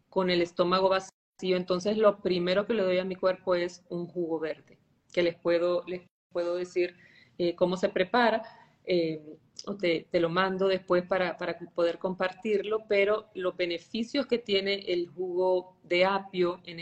con 0.08 0.30
el 0.30 0.42
estómago 0.42 0.88
vacío. 0.88 1.56
Entonces 1.56 1.96
lo 1.96 2.20
primero 2.20 2.66
que 2.66 2.74
le 2.74 2.82
doy 2.82 2.98
a 2.98 3.04
mi 3.04 3.14
cuerpo 3.14 3.54
es 3.54 3.84
un 3.88 4.06
jugo 4.06 4.40
verde, 4.40 4.78
que 5.12 5.22
les 5.22 5.36
puedo, 5.36 5.84
les 5.86 6.02
puedo 6.32 6.56
decir 6.56 6.96
eh, 7.38 7.54
cómo 7.54 7.76
se 7.76 7.90
prepara. 7.90 8.42
Eh, 8.84 9.20
o 9.66 9.76
te, 9.76 10.06
lo 10.14 10.30
mando 10.30 10.66
después 10.66 11.04
para, 11.06 11.36
poder 11.74 11.98
compartirlo, 11.98 12.86
pero 12.88 13.28
los 13.34 13.54
beneficios 13.54 14.26
que 14.26 14.38
tiene 14.38 14.74
el 14.88 15.08
jugo 15.08 15.76
de 15.82 16.06
apio 16.06 16.60
en, 16.64 16.80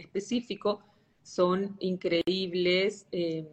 específico 0.00 0.80
son 1.22 1.76
increíbles, 1.80 3.06
eh, 3.10 3.48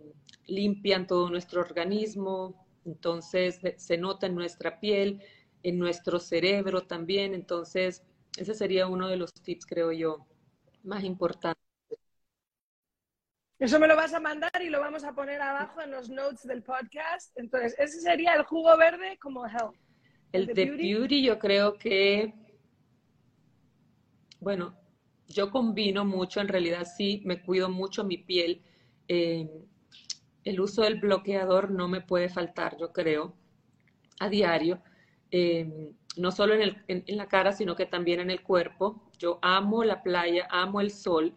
limpian 0.46 1.08
todo 1.08 1.30
nuestro 1.30 1.60
organismo, 1.60 2.67
entonces 2.88 3.60
se 3.78 3.98
nota 3.98 4.28
en 4.28 4.36
nuestra 4.36 4.80
piel, 4.80 5.22
en 5.64 5.78
nuestro 5.78 6.20
cerebro 6.20 6.88
también. 6.88 7.34
Entonces, 7.34 8.04
ese 8.38 8.56
sería 8.56 8.88
uno 8.88 9.08
de 9.08 9.18
los 9.18 9.34
tips, 9.34 9.66
creo 9.66 9.92
yo, 9.92 10.26
más 10.84 11.04
importantes. 11.04 11.62
Eso 13.60 13.80
me 13.80 13.88
lo 13.88 13.96
vas 13.96 14.14
a 14.14 14.20
mandar 14.20 14.52
y 14.62 14.70
lo 14.70 14.80
vamos 14.80 15.04
a 15.04 15.14
poner 15.14 15.42
abajo 15.42 15.82
en 15.82 15.92
los 15.92 16.10
notes 16.10 16.44
del 16.44 16.64
podcast. 16.64 17.36
Entonces, 17.38 17.76
ese 17.80 18.02
sería 18.02 18.34
el 18.34 18.44
jugo 18.44 18.78
verde 18.78 19.18
como 19.20 19.46
health. 19.46 19.76
El, 20.32 20.48
de 20.48 20.66
beauty? 20.66 21.24
yo 21.24 21.40
creo 21.40 21.78
que, 21.78 22.34
bueno, 24.40 24.78
yo 25.28 25.50
combino 25.50 26.06
mucho, 26.06 26.40
en 26.40 26.48
realidad 26.50 26.86
sí, 26.86 27.22
me 27.26 27.42
cuido 27.42 27.70
mucho 27.70 28.04
mi 28.04 28.18
piel. 28.18 28.62
Eh, 29.08 29.50
el 30.48 30.62
uso 30.62 30.84
del 30.84 30.96
bloqueador 30.96 31.72
no 31.72 31.90
me 31.90 32.00
puede 32.00 32.30
faltar, 32.30 32.78
yo 32.78 32.94
creo, 32.94 33.34
a 34.20 34.30
diario, 34.30 34.82
em, 35.30 35.94
no 36.16 36.32
solo 36.32 36.56
en, 36.56 37.18
la 37.18 37.28
cara, 37.28 37.52
sino 37.52 37.76
que 37.76 37.86
también 37.86 38.22
en 38.22 38.32
el 38.32 38.42
cuerpo. 38.42 39.12
Yo 39.20 39.40
amo 39.42 39.84
la 39.84 40.02
playa, 40.02 40.48
amo 40.50 40.80
el 40.80 40.92
sol, 40.92 41.36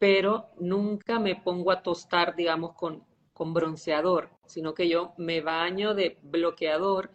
pero 0.00 0.48
nunca 0.58 1.20
me 1.20 1.36
pongo 1.36 1.70
a 1.70 1.82
tostar, 1.82 2.34
digamos, 2.34 2.72
con, 2.74 3.04
con 3.32 3.54
bronceador, 3.54 4.30
sino 4.44 4.74
que 4.74 4.88
yo 4.88 5.14
me 5.18 5.40
baño 5.40 5.94
de 5.94 6.18
bloqueador 6.22 7.12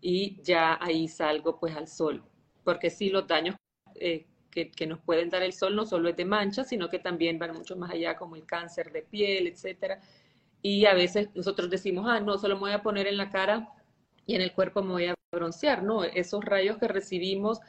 y 0.00 0.40
ya 0.42 0.78
ahí 0.80 1.08
salgo 1.08 1.58
pues 1.58 1.74
al 1.76 1.88
sol. 1.88 2.22
Porque 2.62 2.88
sí, 2.88 3.10
los 3.10 3.26
daños 3.26 3.56
eh, 3.96 4.26
que, 4.48 4.70
que, 4.70 4.86
nos 4.86 5.00
pueden 5.00 5.28
dar 5.28 5.42
el 5.42 5.52
sol 5.52 5.74
no 5.74 5.84
solo 5.86 6.08
es 6.08 6.16
de 6.16 6.24
mancha, 6.24 6.62
sino 6.62 6.88
que 6.88 7.00
también 7.00 7.38
van 7.38 7.52
mucho 7.52 7.76
más 7.76 7.90
allá, 7.90 8.16
como 8.16 8.36
el 8.36 8.46
cáncer 8.46 8.92
de 8.92 9.02
piel, 9.02 9.48
etcétera. 9.48 10.00
Y 10.66 10.86
a 10.86 10.94
veces 10.94 11.28
nosotros 11.34 11.68
decimos, 11.68 12.06
ah, 12.08 12.20
no, 12.20 12.38
solo 12.38 12.54
me 12.54 12.62
voy 12.62 12.72
a 12.72 12.82
poner 12.82 13.06
en 13.06 13.18
la 13.18 13.28
cara 13.28 13.68
y 14.24 14.34
en 14.34 14.40
el 14.40 14.54
cuerpo 14.54 14.82
me 14.82 14.92
voy 14.92 15.04
a 15.04 15.14
broncear. 15.30 15.82
No, 15.82 16.04
esos 16.04 16.42
rayos 16.42 16.78
que 16.78 16.88
recibimos 16.88 17.60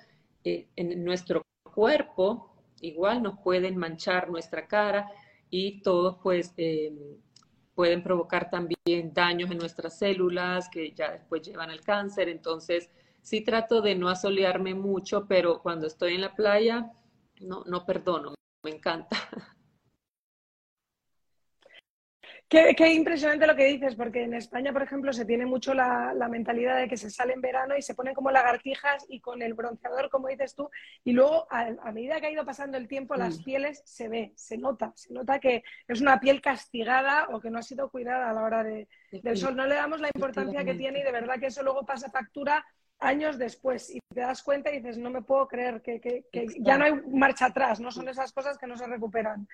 eh, 0.45 0.69
en 0.77 1.03
nuestro 1.03 1.41
cuerpo 1.73 2.55
igual 2.79 3.21
nos 3.21 3.37
pueden 3.39 3.75
manchar 3.75 4.29
nuestra 4.29 4.65
cara 4.65 5.11
y 5.49 5.81
todos 5.81 6.19
pues 6.23 6.53
eh, 6.55 6.93
pueden 7.73 8.01
provocar 8.01 8.49
también 8.49 9.13
daños 9.13 9.51
en 9.51 9.57
nuestras 9.57 9.99
células 9.99 10.69
que 10.69 10.93
ya 10.93 11.11
después 11.11 11.41
llevan 11.41 11.71
al 11.71 11.81
cáncer. 11.81 12.29
Entonces, 12.29 12.89
sí 13.21 13.41
trato 13.41 13.81
de 13.81 13.95
no 13.95 14.07
asolearme 14.07 14.73
mucho, 14.73 15.25
pero 15.27 15.61
cuando 15.61 15.87
estoy 15.87 16.15
en 16.15 16.21
la 16.21 16.33
playa, 16.33 16.93
no, 17.41 17.65
no 17.65 17.85
perdono, 17.85 18.35
me 18.63 18.71
encanta. 18.71 19.17
Qué, 22.47 22.93
impresionante 22.93 23.47
lo 23.47 23.55
que 23.55 23.65
dices, 23.65 23.95
porque 23.95 24.23
en 24.23 24.35
España, 24.35 24.71
por 24.71 24.83
ejemplo, 24.83 25.11
se 25.11 25.25
tiene 25.25 25.47
mucho 25.47 25.73
la, 25.73 26.13
mentalidad 26.29 26.77
de 26.77 26.87
que 26.87 26.95
se 26.95 27.09
sale 27.09 27.33
en 27.33 27.41
verano 27.41 27.75
y 27.75 27.81
se 27.81 27.95
ponen 27.95 28.13
como 28.13 28.29
lagartijas 28.29 29.03
y 29.09 29.19
con 29.19 29.41
el 29.41 29.55
bronceador, 29.55 30.11
como 30.11 30.27
dices 30.27 30.53
tú, 30.53 30.69
y 31.03 31.13
luego 31.13 31.47
a, 31.49 31.91
medida 31.91 32.21
que 32.21 32.27
ha 32.27 32.31
ido 32.31 32.45
pasando 32.45 32.77
el 32.77 32.87
tiempo, 32.87 33.15
las 33.15 33.39
mm. 33.39 33.43
pieles 33.43 33.81
se 33.85 34.09
ve, 34.09 34.31
se 34.35 34.59
nota, 34.59 34.93
se 34.95 35.11
nota 35.11 35.39
que 35.39 35.63
es 35.87 36.01
una 36.01 36.19
piel 36.19 36.39
castigada 36.39 37.29
o 37.31 37.39
que 37.39 37.49
no 37.49 37.57
ha 37.57 37.63
sido 37.63 37.89
cuidada 37.89 38.29
a 38.29 38.33
la 38.33 38.43
hora 38.43 38.63
de, 38.63 38.87
del 39.11 39.37
sol. 39.37 39.55
No 39.55 39.65
le 39.65 39.75
damos 39.75 39.99
la 39.99 40.09
importancia 40.13 40.63
que 40.63 40.75
tiene 40.75 40.99
y 40.99 41.03
de 41.03 41.11
verdad 41.11 41.39
que 41.39 41.47
eso 41.47 41.63
luego 41.63 41.83
pasa 41.83 42.11
factura 42.11 42.63
años 42.99 43.39
después 43.39 43.89
y 43.89 43.99
te 44.13 44.21
das 44.21 44.43
cuenta 44.43 44.71
y 44.71 44.77
dices, 44.77 44.99
no 44.99 45.09
me 45.09 45.23
puedo 45.23 45.47
creer 45.47 45.81
que, 45.81 45.99
que 45.99 46.47
ya 46.59 46.77
no 46.77 46.85
hay 46.85 46.93
marcha 47.11 47.47
atrás, 47.47 47.79
no 47.79 47.91
son 47.91 48.07
esas 48.07 48.31
cosas 48.31 48.57
que 48.57 48.67
no 48.67 48.77
se 48.77 48.85
recuperan. 48.85 49.47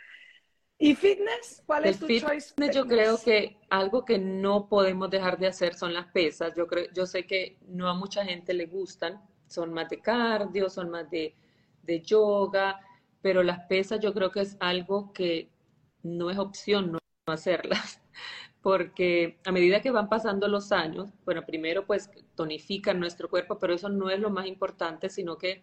¿Y 0.81 0.95
fitness? 0.95 1.61
¿Cuál 1.67 1.85
es 1.85 1.99
tu 1.99 2.07
fitness, 2.07 2.55
Yo 2.73 2.87
creo 2.87 3.15
que 3.23 3.55
algo 3.69 4.03
que 4.03 4.17
no 4.17 4.67
podemos 4.67 5.11
dejar 5.11 5.37
de 5.37 5.45
hacer 5.45 5.75
son 5.75 5.93
las 5.93 6.07
pesas. 6.07 6.55
Yo, 6.57 6.65
creo, 6.65 6.87
yo 6.91 7.05
sé 7.05 7.27
que 7.27 7.59
no 7.67 7.87
a 7.87 7.93
mucha 7.93 8.25
gente 8.25 8.51
le 8.55 8.65
gustan, 8.65 9.21
son 9.45 9.71
más 9.73 9.89
de 9.89 9.99
cardio, 10.01 10.71
son 10.71 10.89
más 10.89 11.07
de, 11.11 11.35
de 11.83 12.01
yoga, 12.01 12.79
pero 13.21 13.43
las 13.43 13.59
pesas 13.67 13.99
yo 13.99 14.11
creo 14.11 14.31
que 14.31 14.41
es 14.41 14.57
algo 14.59 15.13
que 15.13 15.51
no 16.01 16.31
es 16.31 16.39
opción 16.39 16.93
no 16.93 16.99
hacerlas, 17.27 18.01
porque 18.63 19.37
a 19.45 19.51
medida 19.51 19.81
que 19.81 19.91
van 19.91 20.09
pasando 20.09 20.47
los 20.47 20.71
años, 20.71 21.11
bueno, 21.25 21.45
primero 21.45 21.85
pues 21.85 22.09
tonifican 22.33 22.99
nuestro 22.99 23.29
cuerpo, 23.29 23.59
pero 23.59 23.75
eso 23.75 23.87
no 23.87 24.09
es 24.09 24.19
lo 24.19 24.31
más 24.31 24.47
importante, 24.47 25.09
sino 25.09 25.37
que 25.37 25.61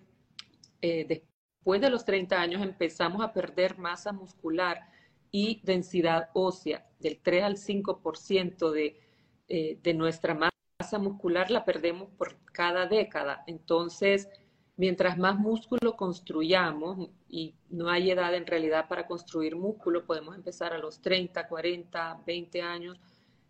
eh, 0.80 1.06
después 1.08 1.80
de 1.80 1.90
los 1.90 2.04
30 2.04 2.40
años 2.40 2.62
empezamos 2.62 3.20
a 3.20 3.32
perder 3.32 3.78
masa 3.78 4.12
muscular 4.12 4.96
y 5.30 5.60
densidad 5.64 6.30
ósea, 6.34 6.86
del 7.00 7.18
3 7.20 7.44
al 7.44 7.56
5% 7.56 8.70
de, 8.70 9.00
eh, 9.48 9.78
de 9.82 9.94
nuestra 9.94 10.34
masa 10.34 10.98
muscular 10.98 11.50
la 11.50 11.64
perdemos 11.64 12.08
por 12.16 12.36
cada 12.52 12.86
década. 12.86 13.44
Entonces, 13.46 14.28
mientras 14.76 15.18
más 15.18 15.38
músculo 15.38 15.96
construyamos, 15.96 17.10
y 17.28 17.54
no 17.68 17.90
hay 17.90 18.10
edad 18.10 18.34
en 18.34 18.46
realidad 18.46 18.88
para 18.88 19.06
construir 19.06 19.56
músculo, 19.56 20.06
podemos 20.06 20.34
empezar 20.34 20.72
a 20.72 20.78
los 20.78 21.00
30, 21.02 21.48
40, 21.48 22.22
20 22.24 22.62
años, 22.62 23.00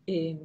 eh, 0.06 0.38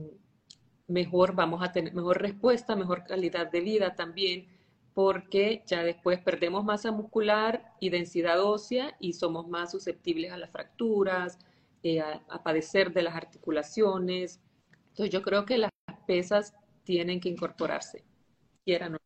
mejor 0.87 1.33
vamos 1.33 1.63
a 1.63 1.71
tener 1.71 1.93
mejor 1.93 2.21
respuesta, 2.21 2.75
mejor 2.75 3.05
calidad 3.05 3.49
de 3.49 3.61
vida 3.61 3.95
también, 3.95 4.47
porque 4.93 5.63
ya 5.65 5.83
después 5.83 6.19
perdemos 6.19 6.63
masa 6.63 6.91
muscular 6.91 7.73
y 7.79 7.89
densidad 7.89 8.41
ósea 8.41 8.95
y 8.99 9.13
somos 9.13 9.47
más 9.47 9.71
susceptibles 9.71 10.31
a 10.31 10.37
las 10.37 10.51
fracturas, 10.51 11.39
eh, 11.81 12.01
a, 12.01 12.43
padecer 12.43 12.93
de 12.93 13.01
las 13.01 13.15
articulaciones. 13.15 14.39
Entonces 14.89 15.09
yo 15.09 15.21
creo 15.21 15.45
que 15.45 15.57
las 15.57 15.71
pesas 16.05 16.53
tienen 16.83 17.19
que 17.19 17.29
incorporarse, 17.29 18.03
quieran 18.63 18.97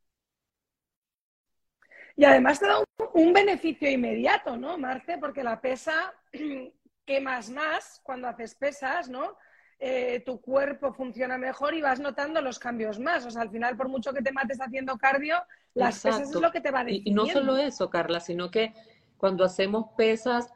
Y 2.16 2.26
además 2.26 2.60
te 2.60 2.68
da 2.68 2.84
un, 3.14 3.34
beneficio 3.34 3.90
inmediato, 3.90 4.58
¿no, 4.58 4.78
Marce? 4.78 5.18
Porque 5.18 5.44
la 5.44 5.62
pesa 5.62 6.14
quemas 7.06 7.50
más 7.50 8.02
cuando 8.04 8.28
haces 8.28 8.56
pesas, 8.56 9.10
¿no? 9.10 9.38
Eh, 9.80 10.24
tu 10.26 10.42
cuerpo 10.42 10.92
funciona 10.92 11.38
mejor 11.38 11.76
y 11.76 11.82
vas 11.82 12.00
notando 12.00 12.42
los 12.42 12.60
cambios 12.60 13.00
más. 13.00 13.26
O 13.26 13.32
sea, 13.32 13.44
al 13.44 13.52
final, 13.52 13.78
por 13.78 13.88
mucho 13.88 14.12
que 14.12 14.24
te 14.24 14.32
mates 14.32 14.60
haciendo 14.60 14.98
cardio, 14.98 15.38
las 15.78 16.02
pesas 16.02 16.30
es 16.30 16.36
lo 16.36 16.52
que 16.52 16.62
te 16.62 16.72
va 16.72 16.82
a 16.82 16.84
decir. 16.84 17.02
Y, 17.06 17.12
no 17.12 17.26
solo 17.26 17.58
eso, 17.58 17.90
Carla, 17.90 18.20
sino 18.20 18.52
que 18.52 18.74
cuando 19.18 19.44
hacemos 19.44 19.88
pesas, 19.98 20.52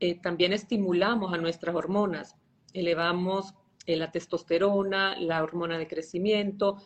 eh, 0.00 0.20
también 0.20 0.52
estimulamos 0.52 1.32
a 1.32 1.36
nuestras 1.36 1.74
hormonas. 1.74 2.36
Elevamos 2.72 3.54
eh, 3.86 3.96
la 3.96 4.10
testosterona, 4.10 5.16
la 5.18 5.42
hormona 5.42 5.78
de 5.78 5.86
crecimiento, 5.86 6.78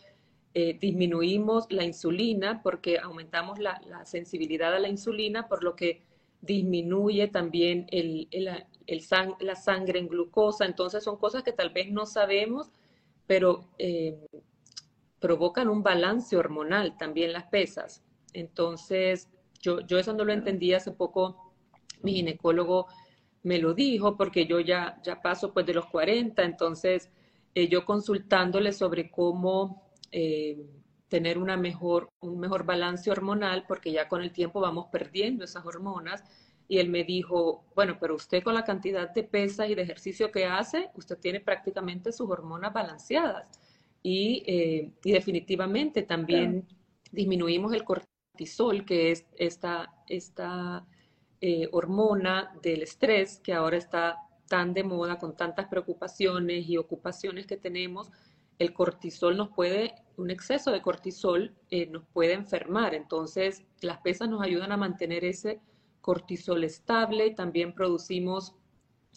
disminuimos 0.80 1.66
la 1.68 1.84
insulina 1.84 2.62
porque 2.62 2.98
aumentamos 2.98 3.58
la, 3.58 3.78
sensibilidad 4.06 4.74
a 4.74 4.78
la 4.78 4.88
insulina, 4.88 5.48
por 5.48 5.62
lo 5.62 5.76
que 5.76 6.00
disminuye 6.40 7.28
también 7.28 7.86
el, 7.90 8.26
la 9.40 9.56
sangre 9.56 9.98
en 9.98 10.08
glucosa. 10.08 10.64
Entonces 10.64 11.04
son 11.04 11.18
cosas 11.18 11.42
que 11.42 11.52
tal 11.52 11.70
vez 11.70 11.90
no 11.90 12.06
sabemos, 12.06 12.70
pero 13.26 13.68
eh, 13.78 14.16
provocan 15.20 15.68
un 15.68 15.82
balance 15.82 16.36
hormonal 16.36 16.96
también 16.96 17.32
las 17.32 17.44
pesas. 17.44 18.02
Entonces 18.32 19.28
yo, 19.60 19.80
yo 19.80 19.98
eso 19.98 20.12
no 20.12 20.24
lo 20.24 20.32
entendí 20.32 20.74
hace 20.74 20.92
poco, 20.92 21.52
mi 22.02 22.12
ginecólogo 22.14 22.86
me 23.42 23.58
lo 23.58 23.74
dijo 23.74 24.16
porque 24.16 24.46
yo 24.46 24.60
ya, 24.60 25.00
ya 25.02 25.22
paso 25.22 25.52
pues 25.52 25.66
de 25.66 25.74
los 25.74 25.86
40, 25.86 26.42
entonces 26.42 27.10
eh, 27.54 27.68
yo 27.68 27.84
consultándole 27.84 28.72
sobre 28.72 29.10
cómo 29.10 29.82
eh, 30.10 30.66
tener 31.08 31.38
una 31.38 31.56
mejor, 31.56 32.10
un 32.20 32.38
mejor 32.38 32.64
balance 32.64 33.10
hormonal, 33.10 33.64
porque 33.66 33.92
ya 33.92 34.08
con 34.08 34.22
el 34.22 34.32
tiempo 34.32 34.60
vamos 34.60 34.86
perdiendo 34.90 35.44
esas 35.44 35.64
hormonas, 35.64 36.24
y 36.68 36.78
él 36.78 36.88
me 36.88 37.04
dijo, 37.04 37.64
bueno, 37.76 37.96
pero 38.00 38.16
usted 38.16 38.42
con 38.42 38.54
la 38.54 38.64
cantidad 38.64 39.08
de 39.10 39.22
pesa 39.22 39.66
y 39.68 39.74
de 39.74 39.82
ejercicio 39.82 40.32
que 40.32 40.46
hace, 40.46 40.90
usted 40.94 41.16
tiene 41.18 41.40
prácticamente 41.40 42.12
sus 42.12 42.28
hormonas 42.28 42.72
balanceadas. 42.72 43.48
Y, 44.08 44.44
eh, 44.46 44.92
definitivamente 45.02 46.04
también 46.04 46.64
disminuimos 47.10 47.72
el 47.72 47.82
cortisol, 47.82 48.84
que 48.84 49.10
es 49.10 49.26
esta, 49.36 49.92
esta 50.06 50.86
eh, 51.40 51.68
hormona 51.72 52.52
del 52.62 52.82
estrés 52.82 53.40
que 53.40 53.52
ahora 53.52 53.76
está 53.76 54.18
tan 54.46 54.74
de 54.74 54.84
moda 54.84 55.18
con 55.18 55.34
tantas 55.34 55.66
preocupaciones 55.66 56.68
y 56.68 56.76
ocupaciones 56.76 57.48
que 57.48 57.56
tenemos. 57.56 58.12
El 58.60 58.72
cortisol 58.72 59.36
nos 59.36 59.48
puede, 59.48 59.96
un 60.16 60.30
exceso 60.30 60.70
de 60.70 60.82
cortisol 60.82 61.56
eh, 61.72 61.86
nos 61.86 62.04
puede 62.12 62.34
enfermar. 62.34 62.94
Entonces, 62.94 63.64
las 63.80 63.98
pesas 64.02 64.28
nos 64.28 64.40
ayudan 64.40 64.70
a 64.70 64.76
mantener 64.76 65.24
ese 65.24 65.58
cortisol 66.00 66.62
estable, 66.62 67.32
también 67.32 67.74
producimos 67.74 68.54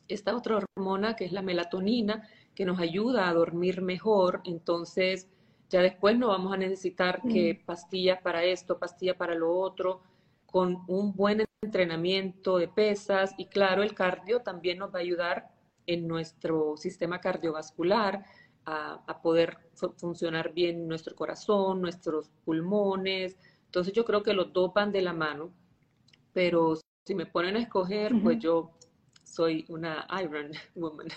esta 0.08 0.36
otra 0.36 0.58
hormona 0.58 1.16
que 1.16 1.26
es 1.26 1.32
la 1.32 1.44
melatonina, 1.44 2.28
que 2.60 2.66
nos 2.66 2.82
ayuda 2.82 3.30
a 3.30 3.34
dormir 3.34 3.82
mejor, 3.82 4.42
entonces 4.44 5.30
ya 5.70 5.82
después 5.82 6.18
no 6.18 6.28
vamos 6.28 6.52
a 6.52 6.58
necesitar 6.58 7.22
que 7.22 7.64
pastillas 7.66 8.22
para 8.22 8.44
esto, 8.44 8.78
pastillas 8.78 9.16
para 9.16 9.34
lo 9.34 9.58
otro, 9.58 10.02
con 10.46 10.84
un 10.90 11.16
buen 11.16 11.46
entrenamiento 11.62 12.58
de 12.58 12.68
pesas 12.68 13.34
y 13.38 13.46
claro, 13.46 13.82
el 13.82 13.94
cardio 13.94 14.42
también 14.42 14.80
nos 14.80 14.94
va 14.94 14.98
a 14.98 15.04
ayudar 15.04 15.48
en 15.88 16.06
nuestro 16.06 16.76
sistema 16.76 17.22
cardiovascular 17.22 18.26
a, 18.66 19.02
a 19.08 19.22
poder 19.22 19.58
funcionar 19.96 20.52
bien 20.52 20.86
nuestro 20.86 21.16
corazón, 21.16 21.80
nuestros 21.80 22.30
pulmones. 22.44 23.38
Entonces 23.68 23.94
yo 23.94 24.04
creo 24.04 24.22
que 24.22 24.34
los 24.34 24.52
dos 24.52 24.74
van 24.74 24.92
de 24.92 25.02
la 25.02 25.14
mano 25.14 25.54
pero 26.34 26.76
si 27.06 27.16
me 27.16 27.26
ponen 27.26 27.56
a 27.56 27.60
escoger, 27.60 28.14
pues 28.22 28.40
yo 28.40 28.72
soy 29.24 29.66
una 29.70 30.08
Iron 30.22 30.52
Woman. 30.76 31.08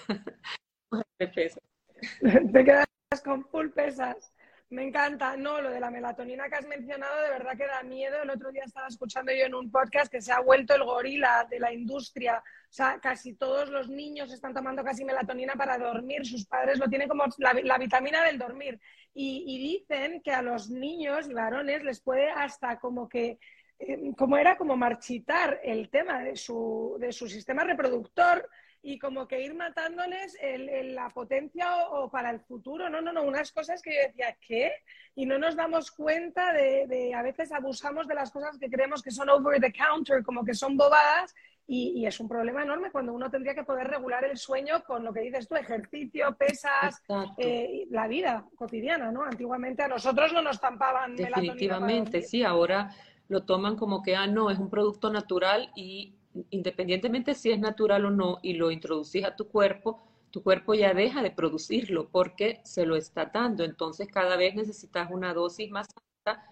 Te 2.52 2.64
quedas 2.64 2.86
con 3.24 3.44
full 3.44 3.68
pesas. 3.68 4.32
Me 4.70 4.84
encanta. 4.84 5.36
No, 5.36 5.60
lo 5.60 5.70
de 5.70 5.80
la 5.80 5.90
melatonina 5.90 6.48
que 6.48 6.54
has 6.54 6.66
mencionado, 6.66 7.22
de 7.22 7.30
verdad 7.30 7.56
que 7.56 7.66
da 7.66 7.82
miedo. 7.82 8.22
El 8.22 8.30
otro 8.30 8.50
día 8.50 8.62
estaba 8.64 8.88
escuchando 8.88 9.30
yo 9.30 9.44
en 9.44 9.54
un 9.54 9.70
podcast 9.70 10.10
que 10.10 10.22
se 10.22 10.32
ha 10.32 10.40
vuelto 10.40 10.74
el 10.74 10.84
gorila 10.84 11.46
de 11.50 11.60
la 11.60 11.72
industria. 11.72 12.38
O 12.38 12.72
sea, 12.72 12.98
casi 12.98 13.34
todos 13.34 13.68
los 13.68 13.90
niños 13.90 14.32
están 14.32 14.54
tomando 14.54 14.82
casi 14.82 15.04
melatonina 15.04 15.52
para 15.54 15.76
dormir. 15.76 16.24
Sus 16.24 16.46
padres 16.46 16.78
lo 16.78 16.88
tienen 16.88 17.06
como 17.06 17.24
la, 17.36 17.76
vitamina 17.78 18.24
del 18.24 18.38
dormir. 18.38 18.80
Y, 19.12 19.44
y, 19.46 19.58
dicen 19.58 20.22
que 20.22 20.32
a 20.32 20.40
los 20.40 20.70
niños 20.70 21.28
y 21.28 21.34
varones 21.34 21.84
les 21.84 22.00
puede 22.00 22.30
hasta 22.30 22.78
como 22.78 23.10
que 23.10 23.38
eh, 23.78 24.12
como 24.16 24.38
era 24.38 24.56
como 24.56 24.76
marchitar 24.76 25.60
el 25.64 25.90
tema 25.90 26.22
de 26.22 26.36
su, 26.36 26.96
de 27.00 27.12
su 27.12 27.28
sistema 27.28 27.64
reproductor 27.64 28.48
y 28.82 28.98
como 28.98 29.28
que 29.28 29.40
ir 29.40 29.54
matándoles 29.54 30.36
la 30.40 31.08
potencia 31.10 31.86
o, 31.90 32.10
para 32.10 32.30
el 32.30 32.40
futuro. 32.40 32.90
No, 32.90 33.00
no, 33.00 33.12
no, 33.12 33.22
unas 33.22 33.52
cosas 33.52 33.80
que 33.80 33.94
yo 33.94 34.00
decía, 34.08 34.36
¿qué? 34.46 34.72
Y 35.14 35.24
no 35.24 35.38
nos 35.38 35.54
damos 35.54 35.92
cuenta 35.92 36.52
de, 36.52 37.12
a 37.14 37.22
veces 37.22 37.52
abusamos 37.52 38.08
de 38.08 38.14
las 38.14 38.32
cosas 38.32 38.58
que 38.58 38.68
creemos 38.68 39.00
que 39.02 39.12
son 39.12 39.30
over 39.30 39.60
the 39.60 39.72
counter, 39.72 40.24
como 40.24 40.44
que 40.44 40.54
son 40.54 40.76
bobadas, 40.76 41.32
y, 41.64 42.04
es 42.04 42.18
un 42.18 42.28
problema 42.28 42.64
enorme 42.64 42.90
cuando 42.90 43.14
uno 43.14 43.30
tendría 43.30 43.54
que 43.54 43.62
poder 43.62 43.86
regular 43.86 44.24
el 44.24 44.36
sueño 44.36 44.82
con 44.84 45.04
lo 45.04 45.12
que 45.12 45.20
dices 45.20 45.48
tú, 45.48 45.54
ejercicio, 45.54 46.36
pesas, 46.36 47.02
eh, 47.38 47.86
la 47.88 48.08
vida 48.08 48.44
cotidiana, 48.56 49.12
¿no? 49.12 49.22
Antiguamente 49.22 49.82
a 49.82 49.88
nosotros 49.88 50.32
no 50.32 50.42
nos 50.42 50.60
tampaban 50.60 51.14
Definitivamente, 51.14 52.20
sí, 52.22 52.42
ahora 52.42 52.90
lo 53.28 53.44
toman 53.44 53.76
como 53.76 54.02
que, 54.02 54.16
ah, 54.16 54.26
no, 54.26 54.50
es 54.50 54.58
un 54.58 54.68
producto 54.68 55.10
natural 55.10 55.70
y 55.74 56.16
independientemente 56.50 57.34
si 57.34 57.50
es 57.50 57.58
natural 57.58 58.06
o 58.06 58.10
no 58.10 58.38
y 58.42 58.54
lo 58.54 58.70
introducís 58.70 59.24
a 59.24 59.36
tu 59.36 59.48
cuerpo, 59.48 60.02
tu 60.30 60.42
cuerpo 60.42 60.74
ya 60.74 60.94
deja 60.94 61.22
de 61.22 61.30
producirlo 61.30 62.08
porque 62.08 62.60
se 62.64 62.86
lo 62.86 62.96
está 62.96 63.26
dando. 63.26 63.64
Entonces 63.64 64.08
cada 64.08 64.36
vez 64.36 64.54
necesitas 64.54 65.10
una 65.10 65.34
dosis 65.34 65.70
más 65.70 65.88
alta 66.26 66.44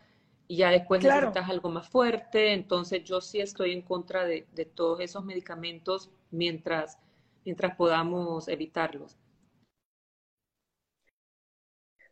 y 0.47 0.57
ya 0.57 0.71
después 0.71 1.03
necesitas 1.03 1.49
algo 1.49 1.71
más 1.71 1.89
fuerte. 1.89 2.53
Entonces 2.53 3.05
yo 3.05 3.21
sí 3.21 3.41
estoy 3.41 3.73
en 3.73 3.83
contra 3.83 4.25
de, 4.25 4.47
de 4.53 4.67
todos 4.67 5.01
esos 5.01 5.25
medicamentos 5.25 6.11
mientras, 6.31 6.99
mientras 7.45 7.75
podamos 7.77 8.49
evitarlos. 8.49 9.17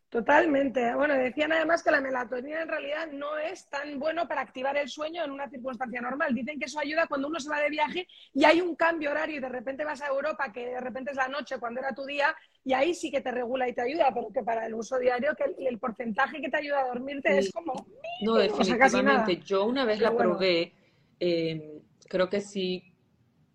Totalmente. 0.09 0.95
Bueno, 0.95 1.13
decían 1.13 1.51
además 1.51 1.83
que 1.83 1.91
la 1.91 2.01
melatonina 2.01 2.63
en 2.63 2.67
realidad 2.67 3.07
no 3.11 3.37
es 3.37 3.69
tan 3.69 3.99
bueno 3.99 4.27
para 4.27 4.41
activar 4.41 4.75
el 4.75 4.89
sueño 4.89 5.23
en 5.23 5.29
una 5.29 5.47
circunstancia 5.47 6.01
normal. 6.01 6.33
Dicen 6.33 6.57
que 6.57 6.65
eso 6.65 6.79
ayuda 6.79 7.05
cuando 7.05 7.27
uno 7.27 7.39
se 7.39 7.47
va 7.47 7.59
de 7.59 7.69
viaje 7.69 8.07
y 8.33 8.43
hay 8.43 8.59
un 8.59 8.75
cambio 8.75 9.11
horario 9.11 9.37
y 9.37 9.39
de 9.39 9.49
repente 9.49 9.85
vas 9.85 10.01
a 10.01 10.07
Europa, 10.07 10.51
que 10.51 10.65
de 10.65 10.81
repente 10.81 11.11
es 11.11 11.17
la 11.17 11.27
noche 11.27 11.59
cuando 11.59 11.79
era 11.79 11.93
tu 11.93 12.05
día, 12.05 12.35
y 12.65 12.73
ahí 12.73 12.95
sí 12.95 13.11
que 13.11 13.21
te 13.21 13.29
regula 13.29 13.69
y 13.69 13.73
te 13.73 13.81
ayuda, 13.81 14.11
pero 14.11 14.29
que 14.33 14.41
para 14.41 14.65
el 14.65 14.73
uso 14.73 14.97
diario 14.97 15.35
que 15.35 15.67
el, 15.67 15.77
porcentaje 15.77 16.41
que 16.41 16.49
te 16.49 16.57
ayuda 16.57 16.79
a 16.79 16.87
dormirte 16.87 17.37
es 17.37 17.51
como... 17.51 17.85
No, 18.23 18.35
definitivamente. 18.35 19.37
Yo 19.37 19.65
una 19.65 19.85
vez 19.85 19.99
la 19.99 20.17
probé, 20.17 20.73
eh, 21.19 21.81
creo 22.07 22.29
que 22.29 22.41
sí, 22.41 22.83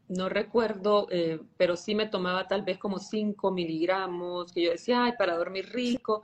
no 0.08 0.28
recuerdo, 0.28 1.08
eh, 1.10 1.40
pero 1.56 1.76
sí 1.76 1.96
me 1.96 2.06
tomaba 2.06 2.46
tal 2.46 2.62
vez 2.62 2.78
como 2.78 3.00
5 3.00 3.50
miligramos, 3.50 4.52
que 4.52 4.62
yo 4.62 4.70
decía, 4.70 5.02
ay, 5.02 5.14
para 5.18 5.36
dormir 5.36 5.68
rico. 5.72 6.22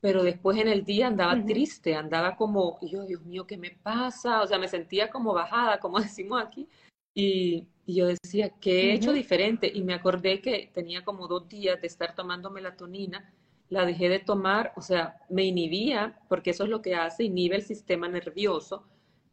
Pero 0.00 0.22
después 0.22 0.58
en 0.58 0.68
el 0.68 0.84
día 0.84 1.08
andaba 1.08 1.44
triste, 1.44 1.94
andaba 1.94 2.36
como, 2.36 2.78
yo, 2.82 3.04
Dios 3.04 3.24
mío, 3.24 3.46
¿qué 3.46 3.56
me 3.56 3.70
pasa? 3.70 4.42
O 4.42 4.46
sea, 4.46 4.58
me 4.58 4.68
sentía 4.68 5.10
como 5.10 5.34
bajada, 5.34 5.80
como 5.80 5.98
decimos 6.00 6.42
aquí. 6.42 6.68
Y, 7.14 7.66
yo 7.86 8.06
decía, 8.06 8.50
¿qué 8.60 8.90
he 8.90 8.94
hecho 8.94 9.14
diferente? 9.14 9.70
Y 9.72 9.82
me 9.82 9.94
acordé 9.94 10.42
que 10.42 10.70
tenía 10.74 11.04
como 11.04 11.26
dos 11.26 11.48
días 11.48 11.80
de 11.80 11.86
estar 11.86 12.14
tomando 12.14 12.50
melatonina, 12.50 13.32
la 13.70 13.86
dejé 13.86 14.10
de 14.10 14.18
tomar, 14.18 14.74
o 14.76 14.82
sea, 14.82 15.16
me 15.30 15.44
inhibía, 15.44 16.20
porque 16.28 16.50
eso 16.50 16.64
es 16.64 16.70
lo 16.70 16.82
que 16.82 16.94
hace, 16.94 17.24
inhibe 17.24 17.56
el 17.56 17.62
sistema 17.62 18.06
nervioso, 18.08 18.84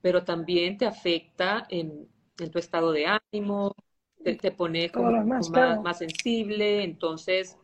pero 0.01 0.23
también 0.23 0.77
te 0.77 0.85
afecta 0.85 1.67
en, 1.69 2.07
tu 2.49 2.57
estado 2.57 2.93
de 2.93 3.07
ánimo, 3.07 3.75
te, 4.23 4.35
te 4.35 4.51
pone 4.51 4.89
como, 4.89 5.11
más, 5.25 5.49
más 5.51 5.97
sensible, 5.97 6.81
entonces, 6.81 7.57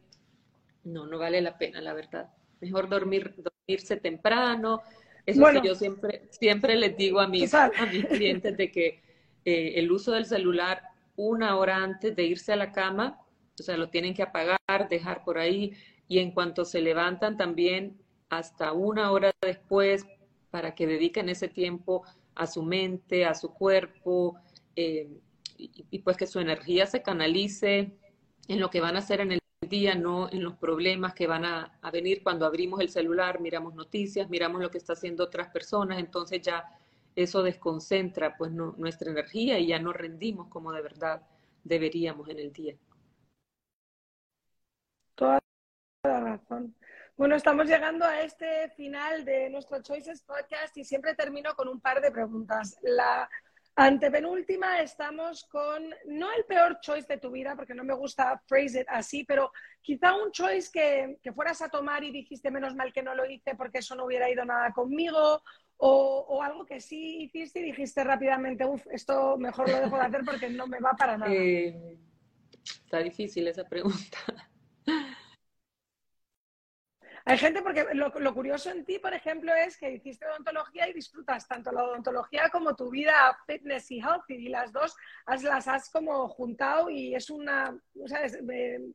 no, 0.83 1.07
no 1.07 1.19
vale 1.19 1.39
la 1.39 1.57
pena, 1.57 1.79
la 1.79 1.93
verdad 1.93 2.29
mejor 2.61 2.87
dormir, 2.87 3.33
dormirse 3.37 3.97
temprano. 3.97 4.81
Eso 5.25 5.43
que 5.45 5.67
yo 5.67 5.75
siempre, 5.75 6.27
siempre 6.29 6.75
les 6.75 6.95
digo 6.95 7.19
a 7.19 7.27
mis, 7.27 7.53
a 7.53 7.71
mis 7.91 8.05
clientes 8.05 8.55
de 8.57 8.71
que 8.71 9.01
eh, 9.45 9.73
el 9.75 9.91
uso 9.91 10.13
del 10.13 10.25
celular 10.25 10.81
una 11.15 11.57
hora 11.57 11.77
antes 11.77 12.15
de 12.15 12.23
irse 12.23 12.53
a 12.53 12.55
la 12.55 12.71
cama, 12.71 13.19
o 13.59 13.63
sea, 13.63 13.77
lo 13.77 13.89
tienen 13.89 14.13
que 14.13 14.23
apagar, 14.23 14.87
dejar 14.89 15.23
por 15.23 15.37
ahí, 15.37 15.73
y 16.07 16.19
en 16.19 16.31
cuanto 16.31 16.65
se 16.65 16.81
levantan 16.81 17.37
también 17.37 17.97
hasta 18.29 18.73
una 18.73 19.11
hora 19.11 19.31
después, 19.41 20.05
para 20.49 20.73
que 20.73 20.87
dediquen 20.87 21.29
ese 21.29 21.47
tiempo 21.47 22.03
a 22.35 22.47
su 22.47 22.63
mente, 22.63 23.25
a 23.25 23.35
su 23.35 23.53
cuerpo, 23.53 24.37
eh, 24.75 25.09
y, 25.57 25.99
pues 25.99 26.17
que 26.17 26.25
su 26.25 26.39
energía 26.39 26.87
se 26.87 27.03
canalice 27.03 27.91
en 28.47 28.59
lo 28.59 28.71
que 28.71 28.81
van 28.81 28.95
a 28.95 28.99
hacer 28.99 29.21
en 29.21 29.33
el 29.33 29.40
día, 29.71 29.95
no 29.95 30.29
en 30.31 30.43
los 30.43 30.55
problemas 30.57 31.15
que 31.15 31.25
van 31.25 31.45
a, 31.45 31.79
venir 31.91 32.21
cuando 32.21 32.45
abrimos 32.45 32.79
el 32.79 32.89
celular, 32.89 33.39
miramos 33.39 33.73
noticias, 33.73 34.29
miramos 34.29 34.61
lo 34.61 34.69
que 34.69 34.77
está 34.77 34.93
haciendo 34.93 35.23
otras 35.23 35.47
personas, 35.47 35.97
entonces 35.97 36.41
ya 36.43 36.63
eso 37.15 37.41
desconcentra 37.41 38.37
pues 38.37 38.51
nuestra 38.51 39.09
energía 39.09 39.57
y 39.57 39.67
ya 39.67 39.79
no 39.79 39.91
rendimos 39.91 40.47
como 40.49 40.71
de 40.71 40.81
verdad 40.83 41.23
deberíamos 41.63 42.29
en 42.29 42.39
el 42.39 42.53
día. 42.53 42.75
Toda 45.15 45.39
razón. 46.03 46.75
Bueno, 47.17 47.35
estamos 47.35 47.67
llegando 47.67 48.05
a 48.05 48.21
este 48.21 48.69
final 48.69 49.25
de 49.25 49.49
nuestro 49.49 49.81
Choices 49.81 50.21
Podcast 50.23 50.75
y 50.77 50.83
siempre 50.83 51.15
termino 51.15 51.55
con 51.55 51.67
un 51.67 51.79
par 51.79 52.01
de 52.01 52.11
preguntas. 52.11 52.77
La 52.81 53.29
antepenúltima 53.75 54.81
estamos 54.81 55.45
con, 55.45 55.89
no 56.05 56.31
el 56.31 56.45
peor 56.45 56.79
choice 56.81 57.07
de 57.07 57.17
tu 57.17 57.31
vida, 57.31 57.55
porque 57.55 57.73
no 57.73 57.83
me 57.83 57.93
gusta 57.93 58.41
phrase 58.47 58.81
it 58.81 58.87
así, 58.89 59.23
pero 59.23 59.51
quizá 59.81 60.15
un 60.15 60.31
choice 60.31 60.69
que, 60.71 61.17
que 61.21 61.31
fueras 61.31 61.61
a 61.61 61.69
tomar 61.69 62.03
y 62.03 62.11
dijiste 62.11 62.51
menos 62.51 62.75
mal 62.75 62.91
que 62.91 63.03
no 63.03 63.15
lo 63.15 63.25
hice 63.25 63.55
porque 63.55 63.79
eso 63.79 63.95
no 63.95 64.05
hubiera 64.05 64.29
ido 64.29 64.43
nada 64.45 64.71
conmigo, 64.73 65.41
o, 65.83 66.25
o, 66.29 66.43
algo 66.43 66.63
que 66.63 66.79
sí 66.79 67.23
hiciste 67.23 67.59
y 67.59 67.63
dijiste 67.63 68.03
rápidamente, 68.03 68.65
uff, 68.65 68.85
esto 68.91 69.37
mejor 69.37 69.67
lo 69.67 69.79
dejo 69.79 69.95
de 69.95 70.03
hacer 70.03 70.21
porque 70.23 70.47
no 70.47 70.67
me 70.67 70.79
va 70.79 70.91
para 70.91 71.17
nada. 71.17 71.33
Eh, 71.33 71.97
está 72.63 72.99
difícil 72.99 73.47
esa 73.47 73.63
pregunta. 73.63 74.17
Hay 77.25 77.37
gente, 77.37 77.61
porque 77.61 77.85
lo, 77.93 78.33
curioso 78.33 78.71
en 78.71 78.83
ti, 78.83 78.97
por 78.99 79.13
ejemplo, 79.13 79.53
es 79.53 79.77
que 79.77 79.91
hiciste 79.91 80.25
odontología 80.25 80.89
y 80.89 80.93
disfrutas 80.93 81.47
tanto 81.47 81.71
la 81.71 81.83
odontología 81.83 82.49
como 82.49 82.75
tu 82.75 82.89
vida 82.89 83.37
fitness 83.45 83.91
y 83.91 83.99
healthy, 83.99 84.35
y 84.35 84.49
las 84.49 84.71
dos 84.71 84.95
las 85.43 85.67
has 85.67 85.89
como 85.89 86.27
juntado 86.29 86.89
y 86.89 87.13
es 87.15 87.29
una 87.29 87.77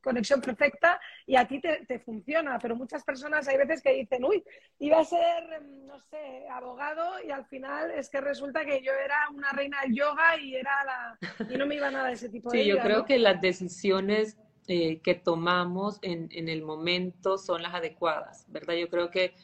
conexión 0.03 0.41
perfecta 0.41 1.01
y 1.27 1.37
a 1.37 1.47
ti 1.47 1.61
te, 1.61 1.99
funciona, 2.01 2.59
pero 2.59 2.77
muchas 2.77 3.05
personas 3.05 3.49
hay 3.49 3.57
veces 3.57 3.83
que 3.83 3.93
dicen, 3.93 4.25
uy, 4.25 4.43
iba 4.79 5.01
a 5.01 5.05
ser, 5.05 5.63
no 5.63 5.99
sé, 6.01 6.47
abogado 6.51 7.23
y 7.25 7.31
al 7.31 7.47
final 7.47 7.91
es 7.93 8.11
que 8.11 8.21
resulta 8.21 8.65
que 8.65 8.83
yo 8.83 8.93
era 8.93 9.29
una 9.33 9.51
reina 9.53 9.81
del 9.83 9.95
yoga 9.95 10.37
y, 10.41 10.57
era 10.57 10.85
la, 10.85 11.19
y 11.49 11.57
no 11.57 11.67
me 11.67 11.77
iba 11.77 11.91
nada 11.91 12.09
de 12.09 12.15
ese 12.15 12.29
tipo 12.29 12.51
de 12.51 12.59
Sí, 12.59 12.67
yo 12.67 12.79
creo 12.81 13.05
que 13.05 13.19
las 13.19 13.41
decisiones 13.41 14.37
eh, 14.69 15.01
que 15.01 15.15
tomamos 15.15 15.99
en, 16.03 16.29
en, 16.33 16.49
el 16.49 16.63
momento 16.63 17.39
son 17.39 17.63
las 17.63 17.73
adecuadas, 17.73 18.47
¿verdad? 18.49 18.75
Yo 18.75 18.89
creo 18.89 19.11
que 19.13 19.35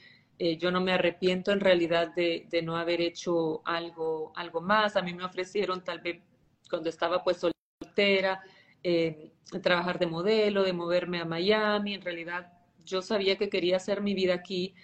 eh, 0.40 0.56
yo 0.56 0.72
no 0.72 0.80
me 0.80 0.92
arrepiento 0.92 1.52
en 1.52 1.60
realidad 1.60 2.12
de, 2.16 2.48
de, 2.50 2.60
no 2.62 2.76
haber 2.76 3.00
hecho 3.00 3.62
algo, 3.64 4.32
algo 4.34 4.60
más. 4.60 4.96
A 4.96 5.02
mí 5.02 5.14
me 5.14 5.24
ofrecieron 5.24 5.84
tal 5.84 6.00
vez 6.00 6.20
cuando 6.68 6.88
estaba 6.88 7.22
pues 7.22 7.36
soltera, 7.80 8.42
eh, 8.82 9.32
trabajar 9.62 10.00
de 10.00 10.06
modelo, 10.06 10.64
de 10.64 10.72
moverme 10.72 11.20
a 11.20 11.24
Miami. 11.24 11.94
En 11.94 12.02
realidad 12.02 12.52
yo 12.84 13.00
sabía 13.00 13.38
que 13.38 13.48
quería 13.48 13.76
hacer 13.76 14.00
mi 14.00 14.14
vida 14.14 14.34
aquí. 14.34 14.74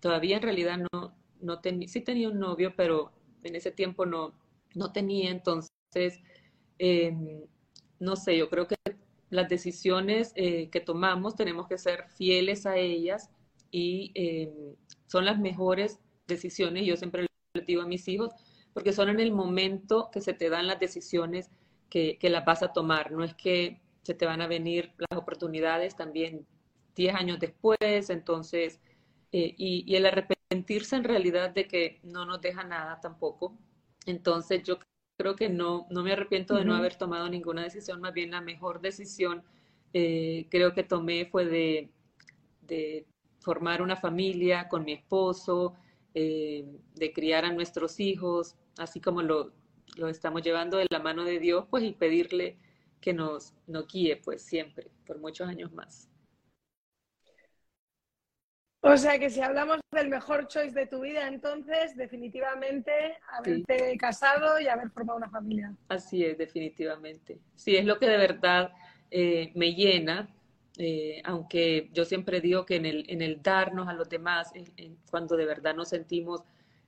todavía 0.00 0.36
en 0.36 0.42
realidad 0.42 0.78
no, 0.92 1.16
no 1.40 1.60
tenía, 1.60 1.88
sí 1.88 2.02
tenía 2.02 2.28
un 2.28 2.38
novio, 2.38 2.74
pero 2.76 3.10
en 3.42 3.56
ese 3.56 3.72
tiempo 3.72 4.06
no, 4.06 4.32
no 4.74 4.92
tenía. 4.92 5.30
Entonces, 5.30 6.20
no 7.98 8.16
sé, 8.16 8.36
yo 8.36 8.48
creo 8.48 8.66
que 8.66 8.76
las 9.30 9.48
decisiones 9.48 10.32
eh, 10.36 10.68
que 10.70 10.80
tomamos 10.80 11.34
tenemos 11.34 11.66
que 11.66 11.78
ser 11.78 12.08
fieles 12.08 12.66
a 12.66 12.76
ellas 12.76 13.30
y 13.70 14.12
eh, 14.14 14.76
son 15.06 15.24
las 15.24 15.38
mejores 15.38 15.98
decisiones, 16.26 16.86
yo 16.86 16.96
siempre 16.96 17.26
le 17.54 17.60
digo 17.62 17.82
a 17.82 17.86
mis 17.86 18.06
hijos, 18.08 18.32
porque 18.72 18.92
son 18.92 19.08
en 19.08 19.20
el 19.20 19.32
momento 19.32 20.10
que 20.12 20.20
se 20.20 20.34
te 20.34 20.48
dan 20.48 20.66
las 20.66 20.78
decisiones 20.78 21.50
que, 21.88 22.18
las 22.22 22.44
vas 22.44 22.62
a 22.62 22.72
tomar, 22.72 23.10
no 23.12 23.24
es 23.24 23.34
que 23.34 23.80
se 24.02 24.14
te 24.14 24.26
van 24.26 24.42
a 24.42 24.46
venir 24.46 24.92
las 24.98 25.18
oportunidades 25.18 25.96
también 25.96 26.46
10 26.94 27.14
años 27.14 27.40
después, 27.40 28.10
entonces, 28.10 28.80
eh, 29.32 29.54
y, 29.56 29.94
el 29.94 30.06
arrepentirse 30.06 30.96
en 30.96 31.04
realidad 31.04 31.50
de 31.50 31.66
que 31.66 32.00
no 32.02 32.24
nos 32.26 32.40
deja 32.40 32.64
nada 32.64 33.00
tampoco. 33.00 33.58
Entonces 34.06 34.62
yo 34.62 34.78
creo 35.16 35.36
que 35.36 35.48
no, 35.48 35.86
no 35.90 36.02
me 36.02 36.12
arrepiento 36.12 36.54
de 36.54 36.64
no 36.64 36.74
haber 36.74 36.96
tomado 36.96 37.28
ninguna 37.28 37.62
decisión, 37.62 38.00
más 38.00 38.12
bien 38.12 38.30
la 38.30 38.40
mejor 38.40 38.80
decisión 38.80 39.42
eh, 39.92 40.46
creo 40.50 40.74
que 40.74 40.82
tomé 40.82 41.26
fue 41.26 41.46
de, 41.46 41.90
de, 42.62 43.06
formar 43.40 43.80
una 43.80 43.96
familia 43.96 44.68
con 44.68 44.84
mi 44.84 44.92
esposo, 44.92 45.74
eh, 46.14 46.66
de 46.96 47.12
criar 47.12 47.44
a 47.44 47.52
nuestros 47.52 48.00
hijos, 48.00 48.56
así 48.76 49.00
como 49.00 49.22
lo, 49.22 49.52
lo, 49.96 50.08
estamos 50.08 50.42
llevando 50.42 50.78
de 50.78 50.86
la 50.90 50.98
mano 50.98 51.24
de 51.24 51.38
Dios, 51.38 51.64
pues 51.70 51.84
y 51.84 51.92
pedirle 51.92 52.58
que 53.00 53.12
nos, 53.12 53.54
nos 53.68 53.86
guíe, 53.86 54.16
pues 54.16 54.42
siempre, 54.42 54.90
por 55.06 55.18
muchos 55.18 55.48
años 55.48 55.72
más. 55.72 56.10
O 58.86 58.96
sea 58.96 59.18
que 59.18 59.30
si 59.30 59.40
hablamos 59.40 59.80
del 59.90 60.08
mejor 60.08 60.46
choice 60.46 60.72
de 60.72 60.86
tu 60.86 61.00
vida, 61.00 61.26
entonces 61.26 61.96
definitivamente 61.96 62.92
haberte 63.28 63.96
casado 63.98 64.60
y 64.60 64.68
haber 64.68 64.90
formado 64.90 65.18
una 65.18 65.28
familia. 65.28 65.74
Así 65.88 66.24
es, 66.24 66.38
definitivamente. 66.38 67.40
Sí, 67.56 67.76
es 67.76 67.84
lo 67.84 67.98
que 67.98 68.08
de 68.08 68.16
verdad 68.16 68.72
eh, 69.10 69.50
me 69.54 69.74
llena, 69.74 70.28
eh, 70.78 71.20
aunque 71.24 71.90
yo 71.92 72.04
siempre 72.04 72.40
digo 72.40 72.64
que 72.64 72.76
en 72.76 72.86
el, 72.86 73.04
en 73.08 73.22
el 73.22 73.42
darnos 73.42 73.88
a 73.88 73.92
los 73.92 74.08
demás, 74.08 74.52
cuando 75.10 75.36
de 75.36 75.46
verdad 75.46 75.74
nos 75.74 75.88
sentimos 75.88 76.42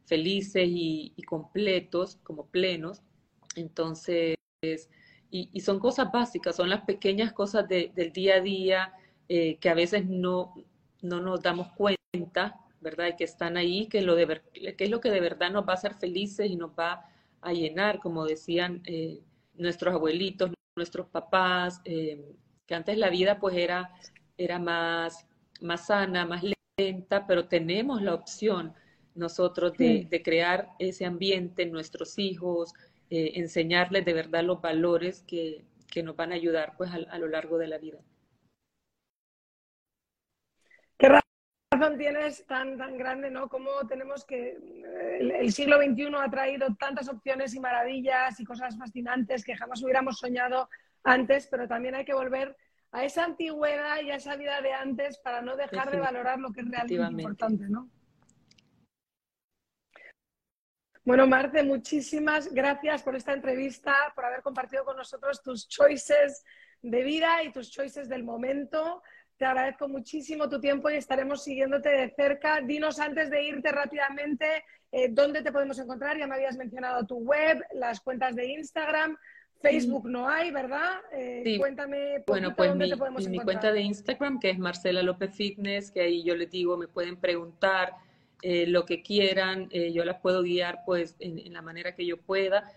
felices 0.07 0.65
y, 0.67 1.15
completos, 1.27 2.19
como 2.23 2.47
plenos, 2.47 3.03
entonces, 3.57 4.37
y, 5.31 5.61
son 5.61 5.79
cosas 5.81 6.13
básicas, 6.13 6.57
son 6.57 6.71
las 6.71 6.83
pequeñas 6.83 7.33
cosas 7.33 7.69
del 7.69 8.13
día 8.13 8.37
a 8.37 8.41
día 8.41 8.95
eh, 9.29 9.59
que 9.61 9.69
a 9.69 9.75
veces 9.75 10.07
no, 10.07 10.55
no 11.03 11.21
nos 11.21 11.43
damos 11.43 11.69
cuenta, 11.73 12.61
¿verdad? 12.81 13.17
que 13.17 13.25
están 13.25 13.57
ahí, 13.57 13.87
que, 13.87 14.03
lo 14.03 14.15
de, 14.15 14.41
que 14.77 14.85
es 14.85 14.91
lo 14.91 15.01
que 15.01 15.11
de 15.11 15.21
verdad 15.21 15.51
nos 15.51 15.67
va 15.67 15.73
a 15.73 15.77
hacer 15.77 15.95
felices 15.95 16.51
y 16.51 16.57
nos 16.57 16.71
va 16.71 17.07
a 17.41 17.53
llenar, 17.53 18.01
como 18.01 18.25
decían 18.25 18.83
eh, 18.87 19.21
nuestros 19.55 19.95
abuelitos, 19.95 20.51
nuestros 20.77 21.07
papás, 21.09 21.81
eh, 21.85 22.35
que 22.67 22.75
antes 22.75 22.99
la 22.99 23.11
vida 23.11 23.39
pues 23.39 23.57
era, 23.57 23.91
era 24.37 24.59
más, 24.59 25.27
más 25.61 25.87
sana, 25.87 26.25
más 26.27 26.43
lenta, 26.79 27.27
pero 27.27 27.47
tenemos 27.47 28.03
la 28.03 28.15
opción 28.15 28.75
nosotros 29.15 29.73
de, 29.77 30.23
crear 30.25 30.69
ese 30.79 31.05
ambiente 31.05 31.63
en 31.63 31.73
nuestros 31.73 32.19
hijos, 32.19 32.73
eh, 33.11 33.33
enseñarles 33.35 34.05
de 34.05 34.13
verdad 34.13 34.45
los 34.45 34.61
valores 34.61 35.25
que, 35.27 35.65
que 35.91 36.05
nos 36.05 36.15
van 36.15 36.31
a 36.31 36.37
ayudar 36.37 36.75
pues 36.77 36.91
a 36.93 37.19
lo 37.19 37.27
largo 37.27 37.59
de 37.59 37.67
la 37.67 37.79
vida. 37.79 37.99
¿Qué 40.99 41.09
razón 41.79 41.99
tienes 41.99 42.47
tan, 42.47 42.77
tan 42.77 42.97
grande, 42.97 43.31
¿no? 43.31 43.49
Cómo 43.49 43.71
tenemos 43.89 44.25
que. 44.25 44.59
El, 45.21 45.53
siglo 45.53 45.79
XXI 45.79 46.11
ha 46.17 46.31
traído 46.31 46.75
tantas 46.77 47.09
opciones 47.09 47.55
y 47.55 47.61
maravillas 47.61 48.39
y 48.41 48.45
cosas 48.45 48.77
fascinantes 48.77 49.45
que 49.45 49.57
jamás 49.57 49.83
hubiéramos 49.83 50.19
soñado 50.19 50.69
antes, 51.05 51.47
pero 51.47 51.67
también 51.67 51.95
hay 51.95 52.05
que 52.05 52.15
volver 52.15 52.57
a 52.93 53.05
esa 53.05 53.25
antigüedad 53.25 54.01
y 54.03 54.11
a 54.11 54.17
esa 54.17 54.37
vida 54.37 54.61
de 54.61 54.73
antes 54.73 55.19
para 55.19 55.43
no 55.43 55.57
dejar 55.57 55.91
de 55.91 56.01
valorar 56.01 56.39
lo 56.39 56.53
que 56.53 56.61
es 56.61 56.71
realmente 56.71 57.23
importante, 57.23 57.69
¿no? 57.69 57.91
Bueno, 61.05 61.27
Marce, 61.27 61.63
muchísimas 61.63 62.53
gracias 62.53 63.03
por 63.03 63.17
esta 63.17 63.33
entrevista, 63.33 63.95
por 64.15 64.27
haber 64.27 64.43
compartido 64.43 64.85
con 64.85 64.97
nosotros 64.97 65.43
tus 65.43 65.67
choices 65.67 66.45
de 66.83 67.03
vida 67.03 67.43
y 67.43 67.53
tus 67.53 67.71
choices 67.71 68.09
del 68.09 68.25
momento. 68.25 69.03
Te 69.39 69.45
agradezco 69.45 69.89
muchísimo 69.89 70.49
tu 70.49 70.61
tiempo 70.61 70.91
y 70.91 70.97
estaremos 70.97 71.45
siguiéndote 71.45 71.89
de 71.89 72.11
cerca. 72.11 72.61
Dinos 72.61 72.99
antes 72.99 73.31
de 73.31 73.45
irte 73.45 73.71
rápidamente 73.71 74.65
eh, 74.91 75.09
dónde 75.11 75.43
te 75.43 75.53
podemos 75.53 75.79
encontrar. 75.79 76.19
Ya 76.19 76.27
me 76.27 76.35
habías 76.35 76.57
mencionado 76.57 77.07
tu 77.07 77.19
web, 77.19 77.65
las 77.73 78.01
cuentas 78.01 78.35
de 78.35 78.47
Instagram. 78.47 79.17
Facebook 79.61 80.09
no 80.09 80.29
hay, 80.29 80.51
¿verdad? 80.51 81.01
Eh, 81.13 81.57
Cuéntame 81.59 82.23
bueno, 82.27 82.55
pues 82.55 82.71
dónde 82.71 82.85
mi, 82.87 82.91
te 82.91 82.97
podemos 82.97 83.23
encontrar. 83.23 83.39
Mi 83.39 83.45
cuenta 83.45 83.73
de 83.73 83.81
Instagram, 83.81 84.39
que 84.39 84.51
es 84.51 84.59
Marcela 84.59 85.03
López 85.03 85.35
Fitness, 85.35 85.91
que 85.91 86.01
ahí 86.01 86.23
yo 86.23 86.37
les 86.37 86.51
digo, 86.51 86.77
me 86.77 86.87
pueden 86.87 87.17
preguntar 87.17 87.95
eh, 88.43 88.67
lo 88.67 88.85
que 88.85 89.03
quieran, 89.03 89.69
eh, 89.73 89.93
yo 89.93 90.05
las 90.05 90.21
puedo 90.21 90.43
guiar 90.43 90.81
pues 90.87 91.17
en, 91.19 91.53
la 91.53 91.63
manera 91.63 91.95
que 91.95 92.07
yo 92.07 92.17
pueda. 92.17 92.73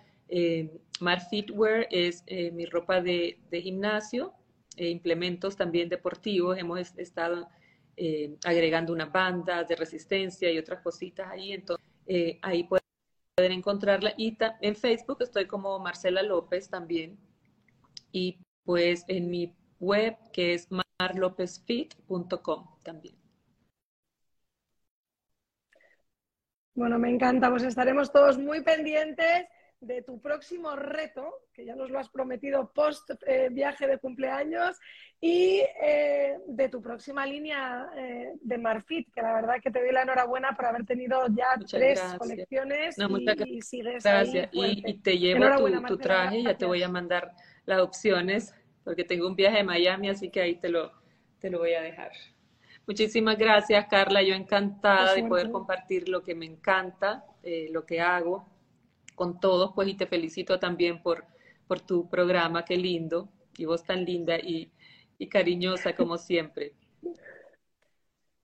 Mar 1.01 1.19
Fitwear 1.29 1.87
es 1.91 2.23
mi 2.53 2.65
ropa 2.65 3.01
de, 3.01 3.37
de 3.49 3.61
gimnasio, 3.61 4.33
e 4.81 4.89
implementos 4.89 5.55
también 5.55 5.89
deportivos. 5.89 6.57
Hemos 6.57 6.97
estado 6.97 7.47
eh, 7.95 8.35
agregando 8.43 8.93
unas 8.93 9.11
bandas 9.11 9.67
de 9.67 9.75
resistencia 9.75 10.51
y 10.51 10.57
otras 10.57 10.81
cositas 10.81 11.29
ahí. 11.29 11.53
Entonces, 11.53 11.85
eh, 12.07 12.39
ahí 12.41 12.63
pueden 12.63 13.51
encontrarla. 13.51 14.13
Y 14.17 14.35
en 14.61 14.75
Facebook 14.75 15.17
estoy 15.21 15.45
como 15.45 15.77
Marcela 15.77 16.23
López 16.23 16.67
también. 16.67 17.19
Y 18.11 18.39
pues 18.63 19.05
en 19.07 19.29
mi 19.29 19.55
web 19.79 20.17
que 20.33 20.55
es 20.55 20.67
marlopezfit.com 20.99 22.65
también. 22.83 23.15
Bueno, 26.73 26.97
me 26.97 27.11
encanta, 27.11 27.51
pues 27.51 27.63
estaremos 27.63 28.11
todos 28.11 28.39
muy 28.39 28.63
pendientes 28.63 29.45
de 29.81 30.03
tu 30.03 30.21
próximo 30.21 30.75
reto, 30.75 31.47
que 31.53 31.65
ya 31.65 31.75
nos 31.75 31.89
lo 31.89 31.99
has 31.99 32.09
prometido 32.09 32.71
post 32.71 33.09
eh, 33.25 33.49
viaje 33.51 33.87
de 33.87 33.97
cumpleaños, 33.97 34.77
y 35.19 35.61
eh, 35.83 36.37
de 36.47 36.69
tu 36.69 36.81
próxima 36.81 37.25
línea 37.25 37.89
eh, 37.97 38.33
de 38.41 38.57
Marfit, 38.57 39.11
que 39.13 39.21
la 39.21 39.33
verdad 39.33 39.55
que 39.61 39.71
te 39.71 39.79
doy 39.79 39.91
la 39.91 40.03
enhorabuena 40.03 40.55
por 40.55 40.65
haber 40.65 40.85
tenido 40.85 41.25
ya 41.29 41.59
tres 41.69 41.99
colecciones 42.17 42.95
y, 43.45 43.61
sigues 43.61 44.03
gracias. 44.03 44.49
y, 44.51 44.99
te 44.99 45.17
llevo 45.17 45.47
tu, 45.87 45.97
traje, 45.97 46.39
y 46.39 46.43
ya 46.43 46.57
te 46.57 46.65
voy 46.65 46.83
a 46.83 46.89
mandar 46.89 47.31
las 47.65 47.81
opciones, 47.81 48.53
porque 48.83 49.03
tengo 49.03 49.27
un 49.27 49.35
viaje 49.35 49.59
a 49.59 49.63
Miami, 49.63 50.09
así 50.09 50.29
que 50.29 50.41
ahí 50.41 50.55
te 50.55 50.69
lo, 50.69 50.91
te 51.39 51.49
lo 51.49 51.59
voy 51.59 51.73
a 51.73 51.81
dejar. 51.81 52.11
Muchísimas 52.85 53.37
gracias, 53.37 53.87
Carla. 53.87 54.21
Yo 54.21 54.33
encantada 54.33 55.13
de 55.13 55.23
poder 55.23 55.51
compartir 55.51 56.09
lo 56.09 56.23
que 56.23 56.35
me 56.35 56.45
encanta, 56.45 57.23
lo 57.71 57.85
que 57.85 58.01
hago 58.01 58.50
con 59.21 59.39
todos, 59.39 59.73
pues, 59.75 59.87
y 59.87 59.93
te 59.93 60.07
felicito 60.07 60.59
también 60.59 61.03
por, 61.03 61.23
por 61.67 61.79
tu 61.79 62.09
programa, 62.09 62.65
qué 62.65 62.75
lindo, 62.75 63.29
y 63.55 63.65
vos 63.65 63.83
tan 63.83 64.03
linda 64.03 64.39
y, 64.39 64.71
y 65.19 65.29
cariñosa 65.29 65.95
como 65.95 66.17
siempre. 66.17 66.73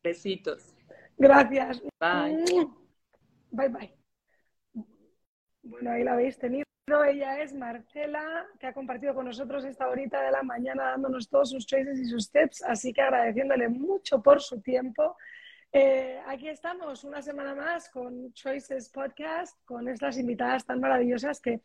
Besitos. 0.04 0.76
Gracias. 1.18 1.82
Bye. 2.00 2.68
Bye, 3.50 3.70
bye. 3.70 3.94
Bueno, 5.64 5.90
ahí 5.90 6.04
la 6.04 6.14
habéis 6.14 6.38
tenido. 6.38 6.64
Ella 7.10 7.42
es 7.42 7.56
Marcela, 7.56 8.46
que 8.60 8.68
ha 8.68 8.74
compartido 8.74 9.16
con 9.16 9.26
nosotros 9.26 9.66
esta 9.66 9.90
horita 9.90 10.22
de 10.22 10.30
la 10.30 10.44
mañana 10.44 10.92
dándonos 10.92 11.28
todos 11.28 11.50
sus 11.50 11.66
choices 11.66 11.98
y 11.98 12.06
sus 12.06 12.30
tips, 12.30 12.64
así 12.64 12.94
que 12.94 13.02
agradeciéndole 13.02 13.68
mucho 13.68 14.22
por 14.22 14.42
su 14.42 14.62
tiempo. 14.62 15.18
Eh, 15.74 16.20
aquí 16.28 16.48
estamos 16.48 17.04
una 17.04 17.22
semana 17.22 17.54
más 17.54 17.90
con 17.90 18.32
Choices 18.34 18.90
Podcast, 18.90 19.58
con 19.66 19.88
estas 19.90 20.18
invitadas 20.18 20.66
tan 20.66 20.80
maravillosas 20.80 21.42
que 21.42 21.62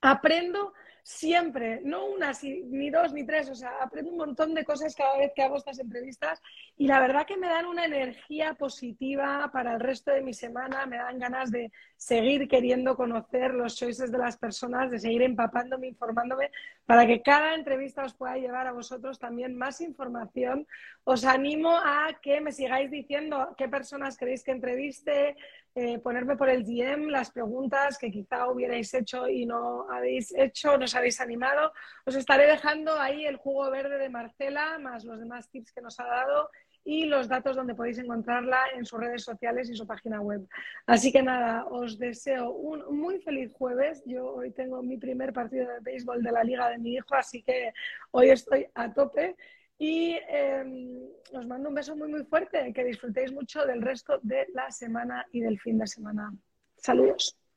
aprendo 0.00 0.72
siempre, 1.02 1.80
no 1.82 2.06
una, 2.06 2.32
ni 2.42 2.90
dos, 2.90 3.12
ni 3.12 3.24
tres, 3.24 3.48
o 3.50 3.54
sea, 3.54 3.70
aprendo 3.82 4.10
un 4.10 4.18
montón 4.18 4.54
de 4.54 4.64
cosas 4.64 4.94
cada 4.94 5.18
vez 5.18 5.32
que 5.34 5.42
hago 5.42 5.56
estas 5.56 5.78
entrevistas 5.78 6.40
y 6.76 6.86
la 6.86 7.00
verdad 7.00 7.26
que 7.26 7.36
me 7.36 7.48
dan 7.48 7.66
una 7.66 7.84
energía 7.84 8.54
positiva 8.54 9.50
para 9.52 9.74
el 9.74 9.80
resto 9.80 10.10
de 10.10 10.22
mi 10.22 10.34
semana, 10.34 10.86
me 10.86 10.96
dan 10.96 11.18
ganas 11.18 11.50
de 11.50 11.72
seguir 11.96 12.48
queriendo 12.48 12.96
conocer 12.96 13.54
los 13.54 13.76
choices 13.76 14.12
de 14.12 14.18
las 14.18 14.36
personas, 14.36 14.90
de 14.90 14.98
seguir 14.98 15.22
empapándome, 15.22 15.88
informándome, 15.88 16.50
para 16.90 17.06
que 17.06 17.22
cada 17.22 17.54
entrevista 17.54 18.02
os 18.02 18.14
pueda 18.14 18.34
llevar 18.34 18.66
a 18.66 18.72
vosotros 18.72 19.16
también 19.16 19.56
más 19.56 19.80
información. 19.80 20.66
Os 21.04 21.24
animo 21.24 21.76
a 21.76 22.18
que 22.20 22.40
me 22.40 22.50
sigáis 22.50 22.90
diciendo 22.90 23.54
qué 23.56 23.68
personas 23.68 24.16
queréis 24.16 24.42
que 24.42 24.50
entreviste, 24.50 25.36
eh, 25.76 26.00
ponerme 26.00 26.36
por 26.36 26.48
el 26.48 26.64
DM 26.64 27.08
las 27.12 27.30
preguntas 27.30 27.96
que 27.96 28.10
quizá 28.10 28.48
hubierais 28.48 28.92
hecho 28.92 29.28
y 29.28 29.46
no 29.46 29.88
habéis 29.88 30.34
hecho, 30.36 30.76
no 30.76 30.86
os 30.86 30.94
habéis 30.96 31.20
animado. 31.20 31.72
Os 32.04 32.16
estaré 32.16 32.48
dejando 32.48 32.98
ahí 32.98 33.24
el 33.24 33.36
jugo 33.36 33.70
verde 33.70 33.96
de 33.96 34.08
Marcela, 34.08 34.76
más 34.80 35.04
los 35.04 35.20
demás 35.20 35.48
tips 35.48 35.72
que 35.72 35.82
nos 35.82 36.00
ha 36.00 36.06
dado 36.06 36.50
y 36.84 37.04
los 37.04 37.28
datos 37.28 37.56
donde 37.56 37.74
podéis 37.74 37.98
encontrarla 37.98 38.58
en 38.74 38.84
sus 38.84 38.98
redes 38.98 39.22
sociales 39.22 39.68
y 39.70 39.76
su 39.76 39.86
página 39.86 40.20
web. 40.20 40.46
Así 40.86 41.12
que 41.12 41.22
nada, 41.22 41.66
os 41.66 41.98
deseo 41.98 42.50
un 42.50 42.98
muy 42.98 43.20
feliz 43.20 43.52
jueves. 43.52 44.02
Yo 44.06 44.34
hoy 44.34 44.50
tengo 44.52 44.82
mi 44.82 44.96
primer 44.96 45.32
partido 45.32 45.68
de 45.68 45.80
béisbol 45.80 46.22
de 46.22 46.32
la 46.32 46.44
liga 46.44 46.68
de 46.68 46.78
mi 46.78 46.94
hijo, 46.94 47.14
así 47.14 47.42
que 47.42 47.72
hoy 48.10 48.30
estoy 48.30 48.66
a 48.74 48.92
tope. 48.92 49.36
Y 49.78 50.18
em, 50.28 51.08
os 51.32 51.46
mando 51.46 51.70
un 51.70 51.74
beso 51.74 51.96
muy, 51.96 52.08
muy 52.08 52.24
fuerte. 52.24 52.72
Que 52.72 52.84
disfrutéis 52.84 53.32
mucho 53.32 53.64
del 53.64 53.80
resto 53.80 54.18
de 54.22 54.46
la 54.52 54.70
semana 54.70 55.26
y 55.32 55.40
del 55.40 55.58
fin 55.58 55.78
de 55.78 55.86
semana. 55.86 56.32
Saludos. 56.76 57.39